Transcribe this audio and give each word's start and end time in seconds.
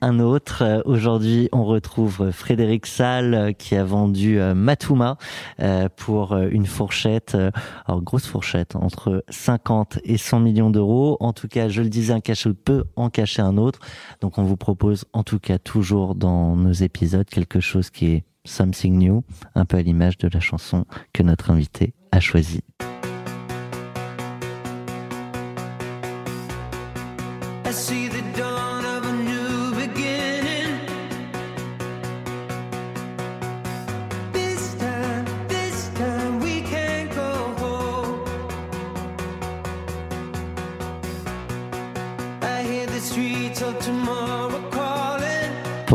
un 0.00 0.18
autre. 0.20 0.62
Euh, 0.62 0.82
Aujourd'hui, 0.84 1.48
on 1.52 1.64
retrouve 1.64 2.30
Frédéric 2.30 2.86
Salle 2.86 3.34
euh, 3.34 3.52
qui 3.52 3.76
a 3.76 3.84
vendu 3.84 4.40
euh, 4.40 4.54
Matuma 4.54 5.16
pour 5.96 6.36
une 6.36 6.66
fourchette, 6.66 7.36
alors 7.86 8.02
grosse 8.02 8.26
fourchette, 8.26 8.76
entre 8.76 9.24
50 9.28 9.98
et 10.04 10.16
100 10.16 10.40
millions 10.40 10.70
d'euros. 10.70 11.16
En 11.20 11.32
tout 11.32 11.48
cas, 11.48 11.68
je 11.68 11.82
le 11.82 11.88
disais, 11.88 12.12
un 12.12 12.20
cache 12.20 12.48
peut 12.48 12.84
en 12.96 13.10
cacher 13.10 13.42
un 13.42 13.56
autre. 13.56 13.80
Donc, 14.20 14.38
on 14.38 14.44
vous 14.44 14.56
propose, 14.56 15.04
en 15.12 15.22
tout 15.22 15.38
cas, 15.38 15.58
toujours 15.58 16.14
dans 16.14 16.56
nos 16.56 16.72
épisodes, 16.72 17.26
quelque 17.26 17.60
chose 17.60 17.90
qui 17.90 18.06
est 18.06 18.24
something 18.44 18.98
new, 18.98 19.22
un 19.54 19.64
peu 19.64 19.76
à 19.76 19.82
l'image 19.82 20.18
de 20.18 20.28
la 20.32 20.40
chanson 20.40 20.86
que 21.12 21.22
notre 21.22 21.50
invité 21.50 21.94
a 22.12 22.20
choisie. 22.20 22.62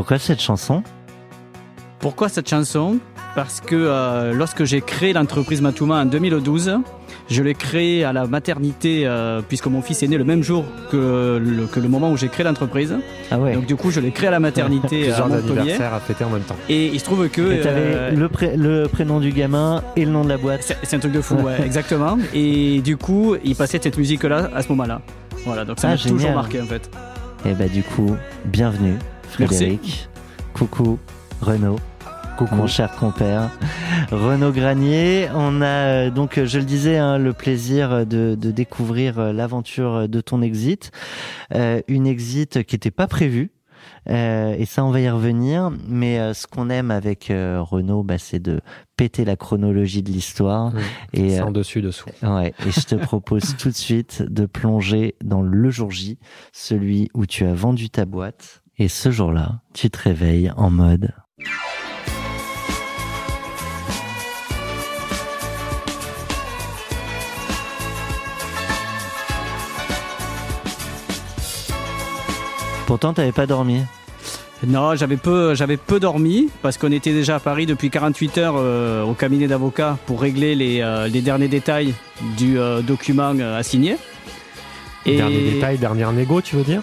Pourquoi 0.06 0.20
cette 0.20 0.39
chanson? 0.39 0.84
Pourquoi 1.98 2.30
cette 2.30 2.48
chanson? 2.48 2.98
Parce 3.34 3.59
que 3.59 3.73
euh, 3.75 4.34
lorsque 4.36 4.64
j'ai 4.64 4.80
créé 4.81 5.14
l'entreprise 5.14 5.62
Matuma 5.62 5.95
en 5.95 6.06
2012, 6.06 6.78
je 7.28 7.42
l'ai 7.42 7.56
créée 7.56 8.03
à 8.03 8.14
la 8.14 8.28
maternité 8.28 9.08
euh, 9.08 9.42
puisque 9.42 9.66
mon 9.66 9.81
fils 9.81 10.03
est 10.03 10.08
né 10.08 10.20
le 10.20 10.23
même 10.23 10.44
jour 10.44 10.64
que 10.92 11.42
le, 11.44 11.66
que 11.66 11.80
le 11.80 11.88
moment 11.89 12.12
où 12.12 12.17
j'ai 12.17 12.28
créé 12.28 12.44
l'entreprise. 12.45 12.95
Ah 13.31 13.39
ouais. 13.39 13.56
Donc 13.56 13.66
du 13.66 13.75
coup, 13.75 13.89
je 13.89 14.00
l'ai 14.00 14.12
créé 14.12 14.28
à 14.28 14.31
la 14.31 14.39
maternité 14.39 14.97
à 15.02 15.06
Plusieurs 15.06 15.28
Montpellier. 15.28 15.58
anniversaires 15.59 15.94
à 15.95 16.00
fêter 16.00 16.23
en 16.23 16.30
même 16.30 16.44
temps. 16.44 16.56
Et 16.69 16.86
il 16.86 17.00
se 17.00 17.06
trouve 17.06 17.28
que 17.30 17.42
Et 17.42 17.62
euh, 17.66 18.12
le, 18.12 18.30
pré- 18.30 18.56
le 18.56 18.84
prénom 18.88 19.19
du 19.19 19.31
gamin 19.31 19.81
et 19.95 20.06
le 20.06 20.12
nom 20.12 20.23
de 20.23 20.30
la 20.30 20.38
boîte. 20.38 20.78
c'est 20.84 20.95
un 20.95 21.00
truc 21.00 21.14
de 21.14 21.22
fou, 21.22 21.34
ouais, 21.38 21.59
exactement. 21.66 22.19
Et 22.36 22.80
du 22.81 22.95
coup, 22.95 23.36
il 23.44 23.56
passait 23.56 23.80
cette 23.81 23.97
musique-là 23.97 24.52
à 24.56 24.62
ce 24.62 24.69
moment-là. 24.69 25.02
Voilà, 25.47 25.66
donc 25.66 25.80
ça 25.80 25.88
Ah, 25.88 25.92
m'a 25.94 25.97
toujours 25.97 26.31
marqué 26.31 26.62
en 26.62 26.66
fait. 26.66 26.92
Et 27.44 27.53
bah 27.53 27.67
du 27.67 27.81
coup, 27.81 28.16
bienvenue 28.45 28.94
Frédéric. 29.36 30.08
Coucou 30.53 30.97
Renaud, 31.41 31.78
Coucou. 32.38 32.55
mon 32.55 32.67
cher 32.67 32.91
compère. 32.95 33.50
Renaud 34.11 34.52
Granier, 34.52 35.28
on 35.33 35.61
a 35.61 35.66
euh, 35.66 36.09
donc, 36.09 36.38
euh, 36.38 36.45
je 36.45 36.59
le 36.59 36.66
disais, 36.66 36.97
hein, 36.97 37.17
le 37.17 37.33
plaisir 37.33 38.06
de, 38.06 38.36
de 38.39 38.52
découvrir 38.52 39.19
euh, 39.19 39.33
l'aventure 39.33 40.08
de 40.08 40.22
ton 40.22 40.41
exit. 40.41 40.91
Euh, 41.53 41.81
une 41.88 42.08
exit 42.08 42.63
qui 42.63 42.75
n'était 42.75 42.91
pas 42.91 43.08
prévue. 43.08 43.52
Euh, 44.09 44.56
et 44.58 44.66
ça, 44.66 44.86
on 44.86 44.91
va 44.91 45.02
y 45.02 45.09
revenir. 45.09 45.72
Mais 45.88 46.19
euh, 46.19 46.33
ce 46.33 46.47
qu'on 46.47 46.69
aime 46.69 46.91
avec 46.91 47.30
euh, 47.31 47.61
Renaud, 47.61 48.03
bah, 48.03 48.17
c'est 48.17 48.39
de 48.39 48.61
péter 48.95 49.25
la 49.25 49.36
chronologie 49.36 50.03
de 50.03 50.11
l'histoire. 50.11 50.72
Oui, 50.75 50.81
Et, 51.22 51.39
euh, 51.39 51.45
en 51.45 51.52
dessus, 51.52 51.81
dessous. 51.81 52.09
Ouais, 52.23 52.53
et 52.66 52.72
je 52.72 52.81
te 52.81 52.95
propose 53.03 53.58
tout 53.58 53.69
de 53.69 53.75
suite 53.75 54.22
de 54.22 54.46
plonger 54.46 55.16
dans 55.23 55.41
le 55.41 55.69
jour 55.69 55.91
J, 55.91 56.17
celui 56.53 57.09
où 57.13 57.25
tu 57.25 57.46
as 57.46 57.53
vendu 57.53 57.90
ta 57.90 58.06
boîte. 58.06 58.62
Et 58.78 58.90
ce 58.90 59.09
jour-là, 59.09 59.62
tu 59.74 59.90
te 59.90 59.97
réveilles 59.97 60.52
en 60.58 60.69
mode 60.69 61.13
Pourtant, 72.85 73.14
t'avais 73.14 73.31
pas 73.31 73.47
dormi. 73.47 73.81
Non, 74.68 74.96
j'avais 74.96 75.18
peu, 75.18 75.56
j'avais 75.56 75.78
peu 75.78 76.00
dormi 76.00 76.50
parce 76.62 76.78
qu'on 76.78 76.91
était 76.91 77.14
déjà 77.14 77.35
à 77.35 77.40
Paris 77.40 77.66
depuis 77.66 77.90
48 77.90 78.38
heures 78.38 78.56
euh, 78.58 79.03
au 79.03 79.14
cabinet 79.14 79.47
d'avocat 79.47 79.97
pour 80.06 80.22
régler 80.22 80.53
les, 80.53 80.81
euh, 80.81 81.08
les 81.08 81.22
derniers 81.22 81.47
détails 81.47 81.94
du 82.38 82.59
euh, 82.59 82.81
document 82.81 83.34
euh, 83.40 83.58
à 83.58 83.64
signer. 83.64 83.97
Dernier 85.06 85.52
détail, 85.52 85.78
dernière 85.78 86.12
négo, 86.12 86.41
tu 86.41 86.56
veux 86.56 86.64
dire? 86.64 86.81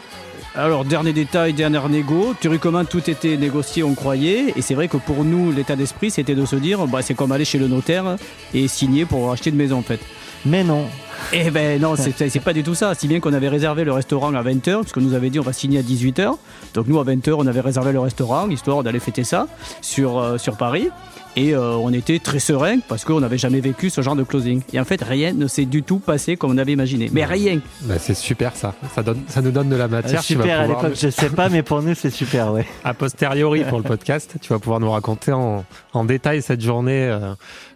Alors, 0.55 0.85
dernier 0.85 1.15
détail, 1.15 1.55
dernière 1.55 1.89
négo. 1.89 2.35
Théoriquement, 2.39 2.85
tout 2.85 3.09
était 3.09 3.39
négocié, 3.39 3.83
on 3.83 3.95
croyait. 3.95 4.53
Et 4.55 4.61
c'est 4.61 4.75
vrai 4.75 4.87
que 4.87 4.99
pour 4.99 5.25
nous, 5.25 5.51
l'état 5.51 5.77
d'esprit, 5.77 6.11
c'était 6.11 6.35
de 6.35 6.45
se 6.45 6.57
dire, 6.57 6.87
bah, 6.87 7.01
c'est 7.01 7.15
comme 7.15 7.33
aller 7.33 7.47
chez 7.47 7.59
le 7.59 7.69
notaire 7.69 8.17
et 8.53 8.69
signer 8.69 9.07
pour 9.07 9.33
acheter 9.33 9.49
une 9.49 9.57
maison, 9.57 9.79
en 9.79 9.83
fait. 9.83 10.01
Mais 10.45 10.63
non. 10.63 10.87
Eh 11.33 11.51
ben 11.51 11.81
non, 11.81 11.95
c'est 11.97 12.29
c'est 12.29 12.41
pas 12.41 12.53
du 12.53 12.63
tout 12.63 12.75
ça. 12.75 12.95
Si 12.95 13.07
bien 13.07 13.21
qu'on 13.21 13.33
avait 13.33 13.49
réservé 13.49 13.85
le 13.85 13.93
restaurant 13.93 14.35
à 14.35 14.43
20h, 14.43 14.81
parce 14.81 14.93
qu'on 14.93 15.01
nous 15.01 15.15
avait 15.15 15.31
dit 15.31 15.39
on 15.39 15.45
va 15.45 15.53
signer 15.53 15.79
à 15.79 15.83
18h. 15.83 16.37
Donc 16.75 16.89
nous, 16.89 16.99
à 16.99 17.05
20h, 17.05 17.35
on 17.39 17.47
avait 17.47 17.61
réservé 17.61 17.93
le 17.93 18.01
restaurant, 18.01 18.49
histoire 18.49 18.83
d'aller 18.83 18.99
fêter 18.99 19.23
ça 19.23 19.47
sur, 19.81 20.19
euh, 20.19 20.37
sur 20.37 20.57
Paris. 20.57 20.89
Et 21.37 21.55
euh, 21.55 21.77
on 21.77 21.93
était 21.93 22.19
très 22.19 22.39
serein 22.39 22.79
parce 22.89 23.05
qu'on 23.05 23.21
n'avait 23.21 23.39
jamais 23.39 23.61
vécu 23.61 23.89
ce 23.89 24.03
genre 24.03 24.17
de 24.17 24.23
closing. 24.23 24.61
Et 24.73 24.81
en 24.81 24.85
fait, 24.85 25.03
rien 25.03 25.33
ne 25.33 25.47
s'est 25.47 25.65
du 25.65 25.83
tout 25.83 25.99
passé 25.99 26.37
comme 26.37 26.51
on 26.51 26.59
avait 26.59 26.73
imaginé. 26.73 27.09
Mais 27.13 27.25
rien. 27.25 27.61
bah, 27.83 27.95
C'est 27.99 28.15
super 28.15 28.55
ça. 28.55 28.75
Ça, 28.95 29.03
donne, 29.03 29.23
ça 29.29 29.41
nous 29.41 29.51
donne 29.51 29.71
de 29.71 29.77
la 29.77 29.89
matière. 29.89 30.23
tu 30.23 30.35
vas 30.35 30.43
super 30.43 30.61
à 30.61 30.67
l'époque, 30.67 30.93
je 30.95 31.09
sais 31.09 31.31
pas, 31.31 31.49
mais 31.49 31.63
pour 31.63 31.81
nous, 31.83 31.95
c'est 31.95 32.11
super, 32.11 32.53
ouais. 32.53 32.67
a 32.85 32.93
posteriori 32.93 33.65
pour 33.65 33.79
le 33.79 33.85
podcast, 33.85 34.35
tu 34.41 34.53
vas 34.53 34.59
pouvoir 34.59 34.81
nous 34.81 34.91
raconter 34.91 35.33
en, 35.33 35.65
en 35.95 36.05
détail 36.05 36.43
cette 36.43 36.61
journée 36.61 37.09
euh, 37.09 37.35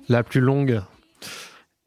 la 0.09 0.23
plus 0.23 0.41
longue. 0.41 0.81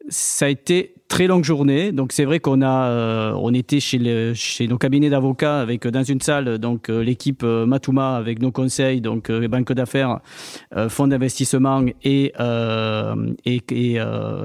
Ça 0.08 0.46
a 0.46 0.48
été 0.48 0.94
très 1.10 1.26
longue 1.26 1.44
journée. 1.44 1.92
Donc 1.92 2.12
c'est 2.12 2.24
vrai 2.24 2.40
qu'on 2.40 2.62
a, 2.62 2.88
euh, 2.88 3.32
on 3.36 3.52
était 3.52 3.80
chez, 3.80 4.32
chez 4.34 4.66
nos 4.68 4.78
cabinets 4.78 5.10
d'avocats 5.10 5.60
avec 5.60 5.84
euh, 5.84 5.90
dans 5.90 6.04
une 6.04 6.20
salle 6.20 6.58
donc 6.58 6.88
euh, 6.88 7.02
l'équipe 7.02 7.42
Matuma 7.42 8.16
avec 8.16 8.40
nos 8.40 8.52
conseils 8.52 9.00
donc 9.00 9.28
euh, 9.28 9.46
banques 9.48 9.72
d'affaires, 9.72 10.20
fonds 10.88 11.08
d'investissement 11.08 11.84
et 12.04 12.32
et, 13.44 13.62
et, 13.70 13.98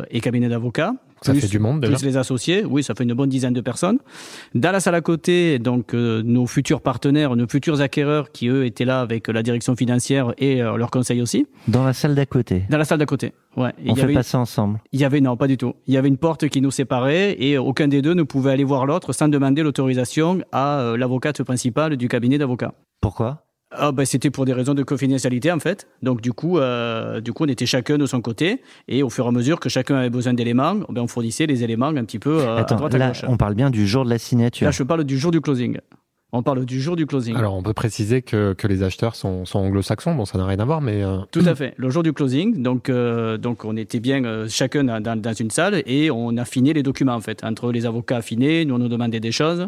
et 0.10 0.20
cabinets 0.22 0.50
d'avocats. 0.50 0.94
Ça 1.26 1.32
Plus- 1.32 1.42
fait 1.42 1.48
du 1.48 1.60
monde 1.60 1.82
déjà. 1.82 1.96
plus 1.96 2.06
les 2.06 2.18
associés, 2.18 2.64
oui, 2.66 2.84
ça 2.84 2.94
fait 2.94 3.04
une 3.04 3.14
bonne 3.14 3.30
dizaine 3.30 3.54
de 3.54 3.62
personnes. 3.62 3.98
Dans 4.54 4.72
la 4.72 4.80
salle 4.80 4.94
à 4.96 5.02
côté, 5.02 5.58
donc 5.60 5.94
euh, 5.94 6.22
nos 6.24 6.46
futurs 6.46 6.82
partenaires, 6.82 7.36
nos 7.36 7.48
futurs 7.48 7.82
acquéreurs 7.82 8.32
qui 8.32 8.48
eux 8.48 8.66
étaient 8.66 8.86
là 8.86 9.02
avec 9.02 9.28
la 9.28 9.42
direction 9.42 9.76
financière 9.76 10.34
et 10.38 10.62
euh, 10.62 10.78
leurs 10.78 10.92
conseils 10.92 11.22
aussi. 11.22 11.48
Dans 11.68 11.84
la 11.84 11.94
salle 11.94 12.14
d'à 12.14 12.26
côté. 12.28 12.64
Dans 12.70 12.78
la 12.78 12.86
salle 12.86 13.00
d'à 13.00 13.06
côté, 13.08 13.34
ouais. 13.58 13.72
Et 13.84 13.90
On 13.90 13.94
y 13.94 13.98
fait 13.98 14.04
avait- 14.04 14.14
pas 14.14 14.24
ça 14.24 14.38
ensemble. 14.40 14.80
il 14.92 15.00
y 15.00 15.04
avait 15.04 15.20
non, 15.22 15.36
pas 15.36 15.48
du 15.48 15.58
tout. 15.58 15.74
Il 15.88 15.94
y 15.94 15.98
avait 15.98 16.10
une 16.10 16.18
porte 16.18 16.48
qui 16.48 16.62
nous 16.62 16.72
séparait 16.72 17.36
et 17.40 17.58
aucun 17.58 17.88
des 17.88 18.02
deux 18.04 18.14
ne 18.14 18.24
pouvait 18.24 18.52
aller 18.52 18.64
voir 18.64 18.86
l'autre 18.86 19.12
sans 19.14 19.28
demander 19.28 19.64
l'autorisation 19.64 20.42
à 20.52 20.80
euh, 20.80 20.98
l'avocate 20.98 21.42
principale 21.44 21.98
du 21.98 22.08
cabinet 22.08 22.38
d'avocats. 22.38 22.74
Pourquoi? 23.02 23.45
Ah 23.78 23.92
ben 23.92 24.06
c'était 24.06 24.30
pour 24.30 24.46
des 24.46 24.54
raisons 24.54 24.74
de 24.74 24.84
confidentialité 24.84 25.52
en 25.52 25.60
fait. 25.60 25.88
Donc 26.02 26.22
du 26.22 26.34
coup, 26.34 26.58
euh, 26.60 27.22
du 27.22 27.34
coup 27.34 27.44
on 27.46 27.48
était 27.48 27.66
chacun 27.66 27.98
de 27.98 28.06
son 28.06 28.22
côté 28.22 28.62
et 28.88 29.04
au 29.04 29.10
fur 29.10 29.26
et 29.26 29.28
à 29.28 29.32
mesure 29.32 29.60
que 29.60 29.70
chacun 29.70 29.96
avait 29.96 30.10
besoin 30.10 30.34
d'éléments, 30.34 30.76
ben 30.90 31.02
on 31.02 31.08
fournissait 31.08 31.46
les 31.46 31.64
éléments 31.64 31.88
un 31.88 32.06
petit 32.06 32.20
peu 32.20 32.40
euh, 32.42 32.58
à 32.58 32.60
Attends, 32.62 32.76
droite 32.78 32.96
à 32.96 32.98
là, 32.98 33.08
gauche. 33.10 33.24
on 33.28 33.38
parle 33.38 33.56
bien 33.56 33.70
du 33.70 33.86
jour 33.88 34.06
de 34.06 34.10
la 34.10 34.18
signature. 34.18 34.66
Là 34.66 34.72
je 34.72 34.84
parle 34.84 35.04
du 35.04 35.18
jour 35.18 35.32
du 35.32 35.42
closing. 35.42 35.78
On 36.38 36.44
parle 36.44 36.66
du 36.66 36.82
jour 36.82 36.96
du 36.98 37.06
closing. 37.06 37.36
Alors 37.38 37.56
on 37.56 37.64
peut 37.64 37.74
préciser 37.74 38.22
que, 38.22 38.54
que 38.54 38.68
les 38.68 38.84
acheteurs 38.84 39.16
sont, 39.16 39.46
sont 39.46 39.60
anglo-saxons, 39.60 40.14
bon 40.16 40.26
ça 40.26 40.38
n'a 40.38 40.46
rien 40.46 40.60
à 40.60 40.66
voir, 40.66 40.82
mais 40.82 41.02
euh, 41.02 41.20
Tout 41.32 41.44
à 41.46 41.56
fait. 41.56 41.74
Le 41.78 41.90
jour 41.90 42.04
du 42.04 42.12
closing, 42.12 42.62
donc, 42.62 42.90
euh, 42.90 43.38
donc 43.38 43.64
on 43.64 43.78
était 43.78 44.00
bien 44.02 44.24
euh, 44.26 44.48
chacun 44.50 44.84
dans, 44.84 45.02
dans- 45.02 45.34
une 45.34 45.50
salle 45.50 45.82
et 45.86 46.12
on 46.12 46.36
affinait 46.38 46.74
les 46.74 46.84
documents 46.84 47.16
en 47.16 47.22
fait. 47.22 47.44
Entre 47.44 47.72
les 47.72 47.86
avocats 47.86 48.18
affinés, 48.18 48.66
nous 48.66 48.76
on 48.76 48.80
nous 48.80 48.88
demandait 48.90 49.20
des 49.22 49.32
choses. 49.32 49.68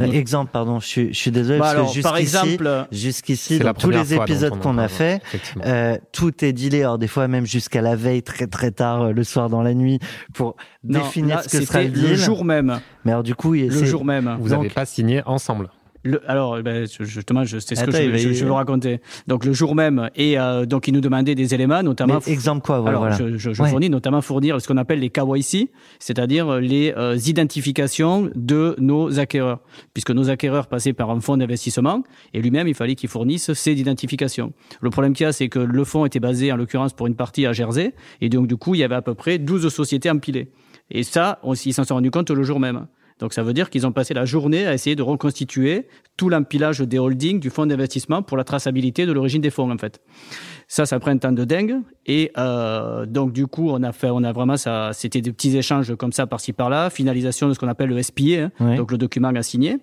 Euh, 0.00 0.04
Donc- 0.06 0.14
exemple, 0.14 0.50
pardon, 0.52 0.78
je 0.80 0.86
suis, 0.86 1.08
je 1.12 1.18
suis 1.18 1.30
désolé 1.32 1.58
Bah 1.58 1.64
parce 1.66 1.74
alors, 1.74 1.92
que 1.94 2.00
par 2.02 2.16
jusqu'ici, 2.16 2.36
exemple, 2.54 2.86
jusqu'ici, 2.92 3.58
dans 3.58 3.74
tous 3.74 3.90
les 3.90 4.14
épisodes 4.14 4.58
qu'on 4.60 4.78
a 4.78 4.88
fait, 4.88 5.20
euh, 5.64 5.96
tout 6.12 6.44
est 6.44 6.52
dealé, 6.52 6.82
alors 6.82 6.98
des 6.98 7.08
fois 7.08 7.26
même 7.28 7.46
jusqu'à 7.46 7.82
la 7.82 7.96
veille, 7.96 8.22
très 8.22 8.46
très 8.46 8.70
tard, 8.70 9.12
le 9.12 9.24
soir 9.24 9.48
dans 9.50 9.62
la 9.62 9.74
nuit, 9.74 9.98
pour 10.34 10.56
non, 10.84 11.00
définir 11.00 11.36
là, 11.36 11.42
ce 11.42 11.48
que 11.58 11.64
sera 11.64 11.80
c'était 11.82 11.94
le 11.94 12.00
deal. 12.00 12.10
le 12.10 12.16
jour 12.16 12.44
même. 12.44 12.80
Mais 13.06 13.12
alors 13.12 13.22
du 13.22 13.34
coup, 13.34 13.54
il- 13.54 13.68
le 13.68 13.84
jour 13.84 14.04
même. 14.04 14.36
Vous 14.40 14.50
n'avez 14.50 14.68
pas 14.68 14.84
signé 14.84 15.22
ensemble. 15.24 15.70
Le- 16.02 16.22
alors, 16.30 16.62
ben, 16.62 16.86
je- 16.86 17.02
justement, 17.02 17.42
je, 17.42 17.58
c'est 17.58 17.74
ce 17.74 17.82
que 17.84 17.90
je, 17.90 18.10
va 18.10 18.16
je- 18.16 18.32
je 18.32 18.44
veux 18.44 18.52
raconter. 18.52 19.00
Donc, 19.26 19.44
le 19.44 19.52
jour 19.52 19.74
même, 19.74 20.08
et 20.14 20.38
euh, 20.38 20.64
donc, 20.64 20.86
ils 20.86 20.94
nous 20.94 21.00
demandaient 21.00 21.34
des 21.34 21.52
éléments, 21.52 21.82
notamment. 21.82 22.20
mais 22.24 22.32
exemple 22.32 22.64
quoi 22.64 22.78
voilà, 22.78 22.98
Alors, 22.98 23.08
voilà. 23.16 23.32
je, 23.32 23.36
je, 23.36 23.52
je 23.52 23.60
Ouais. 23.60 23.68
fournis 23.70 23.90
notamment 23.90 24.20
fournir 24.20 24.60
ce 24.60 24.68
qu'on 24.68 24.76
appelle 24.76 25.00
les 25.00 25.10
KYC, 25.10 25.68
c'est-à-dire 25.98 26.60
les 26.60 26.94
euh, 26.96 27.16
identifications 27.60 28.30
de 28.36 28.76
nos 28.78 29.18
acquéreurs, 29.18 29.58
puisque 29.94 30.10
nos 30.12 30.30
acquéreurs 30.30 30.68
passaient 30.68 30.92
par 30.92 31.10
un 31.10 31.20
fonds 31.20 31.36
d'investissement 31.36 32.02
et 32.34 32.40
lui-même 32.40 32.68
il 32.68 32.74
fallait 32.74 32.94
qu'il 32.94 33.08
fournisse 33.08 33.52
ces 33.54 33.72
identifications. 33.72 34.52
Le 34.80 34.90
problème 34.90 35.12
qu'il 35.12 35.24
y 35.24 35.28
a, 35.28 35.32
c'est 35.32 35.48
que 35.48 35.58
le 35.58 35.84
fonds 35.84 36.04
était 36.06 36.20
basé 36.20 36.52
en 36.52 36.56
l'occurrence 36.56 36.92
pour 36.92 37.06
une 37.08 37.16
partie 37.16 37.46
à 37.46 37.52
Jersey 37.52 37.94
et 38.20 38.28
donc 38.28 38.46
du 38.46 38.56
coup 38.56 38.74
il 38.74 38.78
y 38.80 38.84
avait 38.84 38.94
à 38.94 39.02
peu 39.02 39.14
près 39.14 39.38
12 39.38 39.68
sociétés 39.72 40.10
empilées. 40.10 40.48
Et 40.90 41.02
ça, 41.02 41.38
on, 41.42 41.54
ils 41.54 41.72
s'en 41.74 41.84
sont 41.84 41.94
rendus 41.94 42.10
compte 42.10 42.30
le 42.30 42.42
jour 42.42 42.60
même. 42.60 42.86
Donc 43.18 43.32
ça 43.32 43.42
veut 43.42 43.54
dire 43.54 43.70
qu'ils 43.70 43.86
ont 43.86 43.92
passé 43.92 44.12
la 44.12 44.26
journée 44.26 44.66
à 44.66 44.74
essayer 44.74 44.94
de 44.94 45.02
reconstituer 45.02 45.86
tout 46.18 46.28
l'empilage 46.28 46.80
des 46.80 46.98
holdings 46.98 47.40
du 47.40 47.48
fonds 47.48 47.64
d'investissement 47.64 48.22
pour 48.22 48.36
la 48.36 48.44
traçabilité 48.44 49.06
de 49.06 49.12
l'origine 49.12 49.40
des 49.40 49.48
fonds 49.48 49.70
en 49.72 49.78
fait. 49.78 50.00
Ça, 50.68 50.84
ça 50.84 50.98
prend 50.98 51.12
un 51.12 51.16
temps 51.16 51.32
de 51.32 51.44
dingue. 51.44 51.76
Et 52.04 52.30
euh, 52.36 53.06
donc 53.06 53.32
du 53.32 53.46
coup, 53.46 53.70
on 53.70 53.82
a 53.84 53.92
fait, 53.92 54.10
on 54.10 54.22
a 54.22 54.32
vraiment 54.32 54.58
ça. 54.58 54.90
C'était 54.92 55.22
des 55.22 55.32
petits 55.32 55.56
échanges 55.56 55.94
comme 55.96 56.12
ça 56.12 56.26
par-ci 56.26 56.52
par-là, 56.52 56.90
finalisation 56.90 57.48
de 57.48 57.54
ce 57.54 57.58
qu'on 57.58 57.68
appelle 57.68 57.88
le 57.88 58.02
SPA, 58.02 58.22
hein, 58.38 58.50
Ouais. 58.60 58.76
donc 58.76 58.92
le 58.92 58.98
document 58.98 59.28
à 59.28 59.42
signer. 59.42 59.78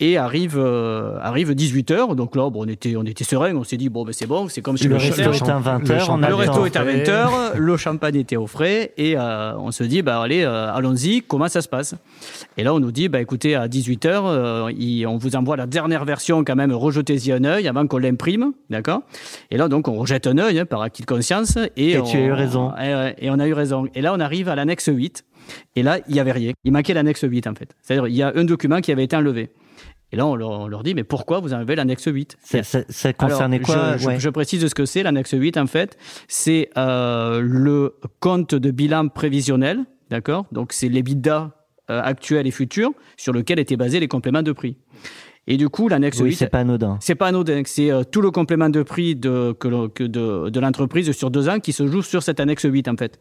Et 0.00 0.16
arrive 0.16 0.58
euh, 0.58 1.18
arrive 1.20 1.54
18 1.54 1.92
h 1.92 2.16
Donc 2.16 2.34
là, 2.34 2.50
bon, 2.50 2.64
on 2.64 2.68
était 2.68 2.96
on 2.96 3.04
était 3.04 3.22
serein. 3.22 3.54
On 3.54 3.62
s'est 3.62 3.76
dit 3.76 3.88
bon, 3.88 4.04
ben 4.04 4.12
c'est 4.12 4.26
bon, 4.26 4.48
c'est 4.48 4.60
comme 4.60 4.76
chez 4.76 4.88
le 4.88 4.96
le 4.96 5.00
resto 5.00 5.20
est 5.32 5.48
à 5.48 5.58
20 5.60 5.88
le 6.28 6.34
resto 6.34 6.66
est 6.66 6.76
à 6.76 6.82
20 6.82 6.92
h 7.04 7.56
le 7.56 7.76
champagne 7.76 8.16
était 8.16 8.34
au 8.34 8.48
frais 8.48 8.92
et 8.96 9.14
euh, 9.16 9.56
on 9.56 9.70
se 9.70 9.84
dit 9.84 10.02
bah 10.02 10.20
allez 10.20 10.42
euh, 10.42 10.74
allons-y 10.74 11.22
comment 11.22 11.46
ça 11.46 11.62
se 11.62 11.68
passe? 11.68 11.94
Et 12.56 12.64
là 12.64 12.74
on 12.74 12.80
nous 12.80 12.90
dit 12.90 13.08
bah 13.08 13.20
écoutez 13.20 13.54
à 13.54 13.68
18 13.68 14.06
h 14.06 15.06
on 15.06 15.16
vous 15.16 15.36
envoie 15.36 15.56
la 15.56 15.66
dernière 15.66 16.04
version 16.04 16.42
quand 16.42 16.56
même 16.56 16.72
rejetez-y 16.72 17.30
un 17.30 17.44
œil 17.44 17.68
avant 17.68 17.86
qu'on 17.86 17.98
l'imprime 17.98 18.52
d'accord? 18.70 19.02
Et 19.52 19.56
là 19.56 19.68
donc 19.68 19.86
on 19.86 19.94
rejette 19.94 20.26
un 20.26 20.38
œil 20.38 20.58
hein, 20.58 20.66
par 20.66 20.82
acquis 20.82 21.02
de 21.02 21.06
conscience 21.06 21.56
et, 21.76 21.90
Et 21.92 21.98
on- 22.00 22.02
tu 22.02 22.16
as 22.16 22.20
eu 22.20 22.32
raison. 22.32 22.72
et, 22.76 22.92
ouais, 22.94 23.14
et 23.20 23.30
on 23.30 23.38
a 23.38 23.46
eu 23.46 23.52
raison. 23.52 23.86
Et 23.94 24.00
là 24.02 24.12
on 24.12 24.18
arrive 24.18 24.48
à 24.48 24.56
l'annexe 24.56 24.90
8 24.92 25.24
et 25.76 25.84
là 25.84 25.98
il 26.08 26.16
y 26.16 26.20
avait 26.20 26.32
rien. 26.32 26.50
Il 26.64 26.72
manquait 26.72 26.94
l'annexe 26.94 27.22
8 27.22 27.46
en 27.46 27.54
fait. 27.54 27.68
C'est-à-dire 27.80 28.08
il 28.08 28.16
y 28.16 28.22
a 28.24 28.32
un 28.34 28.44
document 28.44 28.80
qui 28.80 28.90
avait 28.90 29.04
été 29.04 29.14
enlevé 29.14 29.50
et 30.12 30.16
là 30.16 30.26
on 30.26 30.36
leur, 30.36 30.50
on 30.50 30.68
leur 30.68 30.82
dit 30.82 30.94
mais 30.94 31.04
pourquoi 31.04 31.40
vous 31.40 31.52
enlevez 31.54 31.74
l'annexe 31.76 32.04
8 32.06 32.36
Ça, 32.42 32.62
ça- 32.62 32.84
ça 32.88 33.12
concernait 33.12 33.60
quoi 33.60 33.96
je, 33.96 34.06
Ouais? 34.06 34.20
je 34.20 34.28
précise 34.28 34.66
ce 34.66 34.74
que 34.74 34.84
c'est, 34.84 35.02
l'annexe 35.02 35.32
8, 35.36 35.56
en 35.56 35.66
fait. 35.66 35.96
C'est 36.28 36.70
euh, 36.76 37.40
le 37.42 37.96
compte 38.20 38.54
de 38.54 38.70
bilan 38.70 39.08
prévisionnel, 39.08 39.80
d'accord? 40.10 40.46
Donc, 40.52 40.72
c'est 40.72 40.88
l'EBITDA 40.88 41.50
euh, 41.90 42.00
actuel 42.02 42.46
et 42.46 42.50
futur 42.50 42.90
sur 43.16 43.32
lequel 43.32 43.58
étaient 43.58 43.76
basés 43.76 44.00
les 44.00 44.08
compléments 44.08 44.42
de 44.42 44.52
prix. 44.52 44.76
Et 45.46 45.58
du 45.58 45.68
coup, 45.68 45.88
l'annexe 45.88 46.20
Oui, 46.20 46.30
8, 46.30 46.36
c'est 46.36 46.46
pas 46.48 46.60
anodin. 46.60 46.96
c'est 47.02 47.14
pas 47.14 47.26
anodin, 47.26 47.60
c'est 47.66 47.90
euh, 47.90 48.02
tout 48.04 48.22
le 48.22 48.30
complément 48.30 48.70
de 48.70 48.82
prix 48.82 49.14
de, 49.14 49.52
que 49.52 50.04
de, 50.04 50.48
de 50.48 50.60
l'entreprise 50.60 51.12
sur 51.12 51.30
deux 51.30 51.50
ans 51.50 51.60
qui 51.60 51.74
se 51.74 51.86
joue 51.86 52.00
sur 52.00 52.22
cette 52.22 52.40
annexe 52.40 52.64
8, 52.64 52.88
en 52.88 52.96
fait. 52.96 53.18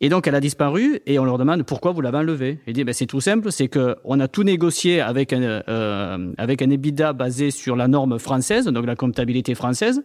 Et 0.00 0.08
donc, 0.08 0.28
elle 0.28 0.34
a 0.36 0.40
disparu 0.40 1.00
et 1.06 1.18
on 1.18 1.24
leur 1.24 1.38
demande 1.38 1.64
pourquoi 1.64 1.90
vous 1.90 2.00
l'avez 2.00 2.18
enlevée? 2.18 2.60
Il 2.68 2.72
dit, 2.72 2.84
ben, 2.84 2.92
c'est 2.92 3.06
tout 3.06 3.20
simple, 3.20 3.50
c'est 3.50 3.66
que 3.66 3.96
on 4.04 4.20
a 4.20 4.28
tout 4.28 4.44
négocié 4.44 5.00
avec 5.00 5.32
un, 5.32 5.62
euh, 5.68 6.32
avec 6.38 6.62
un 6.62 6.70
EBITDA 6.70 7.12
basé 7.12 7.50
sur 7.50 7.74
la 7.74 7.88
norme 7.88 8.18
française, 8.20 8.66
donc 8.66 8.86
la 8.86 8.94
comptabilité 8.94 9.56
française. 9.56 10.04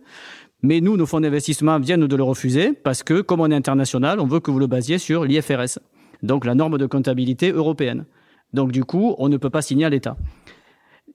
Mais 0.63 0.81
nous, 0.81 0.98
nos 0.98 1.06
fonds 1.06 1.19
d'investissement 1.19 1.78
viennent 1.80 2.07
de 2.07 2.16
le 2.16 2.24
refuser 2.24 2.74
parce 2.74 3.04
que, 3.04 3.22
comme 3.22 3.42
on 3.42 3.51
est 3.51 3.56
international, 3.56 4.19
on 4.19 4.25
veut 4.25 4.40
que 4.40 4.50
vous 4.50 4.60
le 4.60 4.68
basiez 4.68 4.98
sur 4.98 5.25
l'IFRS, 5.25 5.78
donc 6.24 6.46
la 6.46 6.56
norme 6.56 6.78
de 6.78 6.86
comptabilité 6.88 7.51
européenne. 7.51 8.06
Donc, 8.54 8.72
du 8.72 8.84
coup, 8.86 9.13
on 9.19 9.30
ne 9.30 9.38
peut 9.38 9.50
pas 9.50 9.62
signer 9.62 9.86
à 9.86 9.89
l'État. 9.89 10.16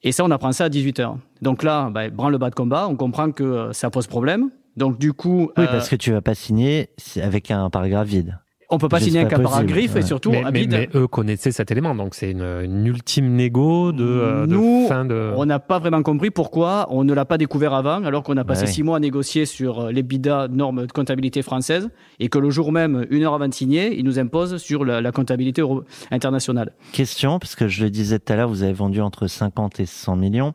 Et 0.03 0.13
ça, 0.13 0.25
on 0.25 0.31
apprend 0.31 0.53
ça 0.53 0.65
à 0.65 0.69
18h. 0.69 1.17
Donc 1.43 1.65
là, 1.65 1.91
ben, 1.91 2.11
branle 2.11 2.33
le 2.33 2.39
bas 2.39 2.51
de 2.51 2.55
combat, 2.55 2.87
on 2.89 2.95
comprend 2.95 3.33
que 3.33 3.43
euh, 3.43 3.73
ça 3.73 3.91
pose 3.91 4.07
problème. 4.07 4.51
Donc, 4.77 4.99
du 4.99 5.13
coup, 5.13 5.51
Oui, 5.57 5.65
euh, 5.65 5.67
parce 5.67 5.89
que 5.89 5.97
tu 5.97 6.13
vas 6.13 6.21
pas 6.21 6.35
signer 6.35 6.91
avec 7.21 7.51
un 7.51 7.71
paragraphe 7.71 8.07
vide. 8.07 8.39
On 8.71 8.79
peut 8.79 8.89
pas 8.89 9.01
signer 9.01 9.21
un 9.21 9.27
possible, 9.27 9.67
griffe 9.67 9.95
ouais. 9.95 10.01
et 10.01 10.05
surtout 10.05 10.31
mais, 10.31 10.45
mais- 10.53 10.89
eux 10.95 11.07
connaissaient 11.07 11.53
cet 11.53 11.71
élément, 11.71 11.95
donc 11.95 12.15
c'est 12.15 12.31
une, 12.33 12.43
une 12.43 12.87
ultime 12.87 13.33
négo 13.35 13.93
de, 13.93 14.05
euh, 14.05 14.47
de 14.47 14.53
Nous, 14.53 14.87
fin 14.89 15.05
de. 15.05 15.33
On 15.37 15.47
n'a 15.47 15.59
pas 15.59 15.79
vraiment 15.79 16.03
compris 16.03 16.31
pourquoi 16.31 16.87
on 16.91 17.03
ne 17.05 17.15
l'a 17.15 17.25
pas 17.25 17.39
découvert 17.39 17.73
avant, 17.73 18.05
alors 18.05 18.23
qu'on 18.23 18.37
a 18.37 18.45
passé 18.45 18.63
Ouais. 18.67 18.67
six 18.73 18.83
mois 18.83 18.99
à 18.99 19.01
négocier 19.01 19.47
sur 19.47 19.81
euh, 19.81 19.91
les 19.93 20.03
BIDA 20.03 20.49
normes 20.49 20.87
de 20.87 20.93
comptabilité 20.93 21.43
française 21.43 21.89
et 22.21 22.29
que 22.29 22.39
le 22.39 22.51
jour 22.51 22.73
même, 22.73 23.07
une 23.11 23.23
heure 23.25 23.35
avant 23.35 23.49
de 23.49 23.55
signer, 23.55 23.97
ils 23.99 24.05
nous 24.05 24.19
imposent 24.19 24.57
sur 24.59 24.85
la, 24.85 25.01
la 25.01 25.13
comptabilité 25.13 25.63
internationale. 26.11 26.73
Question, 26.93 27.39
parce 27.39 27.55
que 27.57 27.69
je 27.69 27.85
le 27.85 27.91
disais 27.91 28.19
tout 28.19 28.33
à 28.33 28.37
l'heure, 28.37 28.49
vous 28.49 28.63
avez 28.63 28.73
vendu 28.73 29.01
entre 29.01 29.27
50 29.29 29.81
et 29.81 29.87
100 29.87 30.17
millions. 30.17 30.53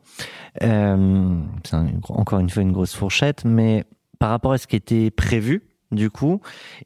Euh, 0.62 1.36
c'est 1.64 1.76
un- 1.76 1.88
encore 2.10 2.40
une 2.40 2.50
fois 2.50 2.62
une 2.62 2.72
grosse 2.72 2.96
fourchette, 2.96 3.44
mais 3.46 3.86
par 4.20 4.30
rapport 4.30 4.52
à 4.54 4.58
ce 4.58 4.68
qui 4.68 4.76
était 4.76 5.10
prévu, 5.12 5.64
du 5.94 6.10
coup, 6.10 6.42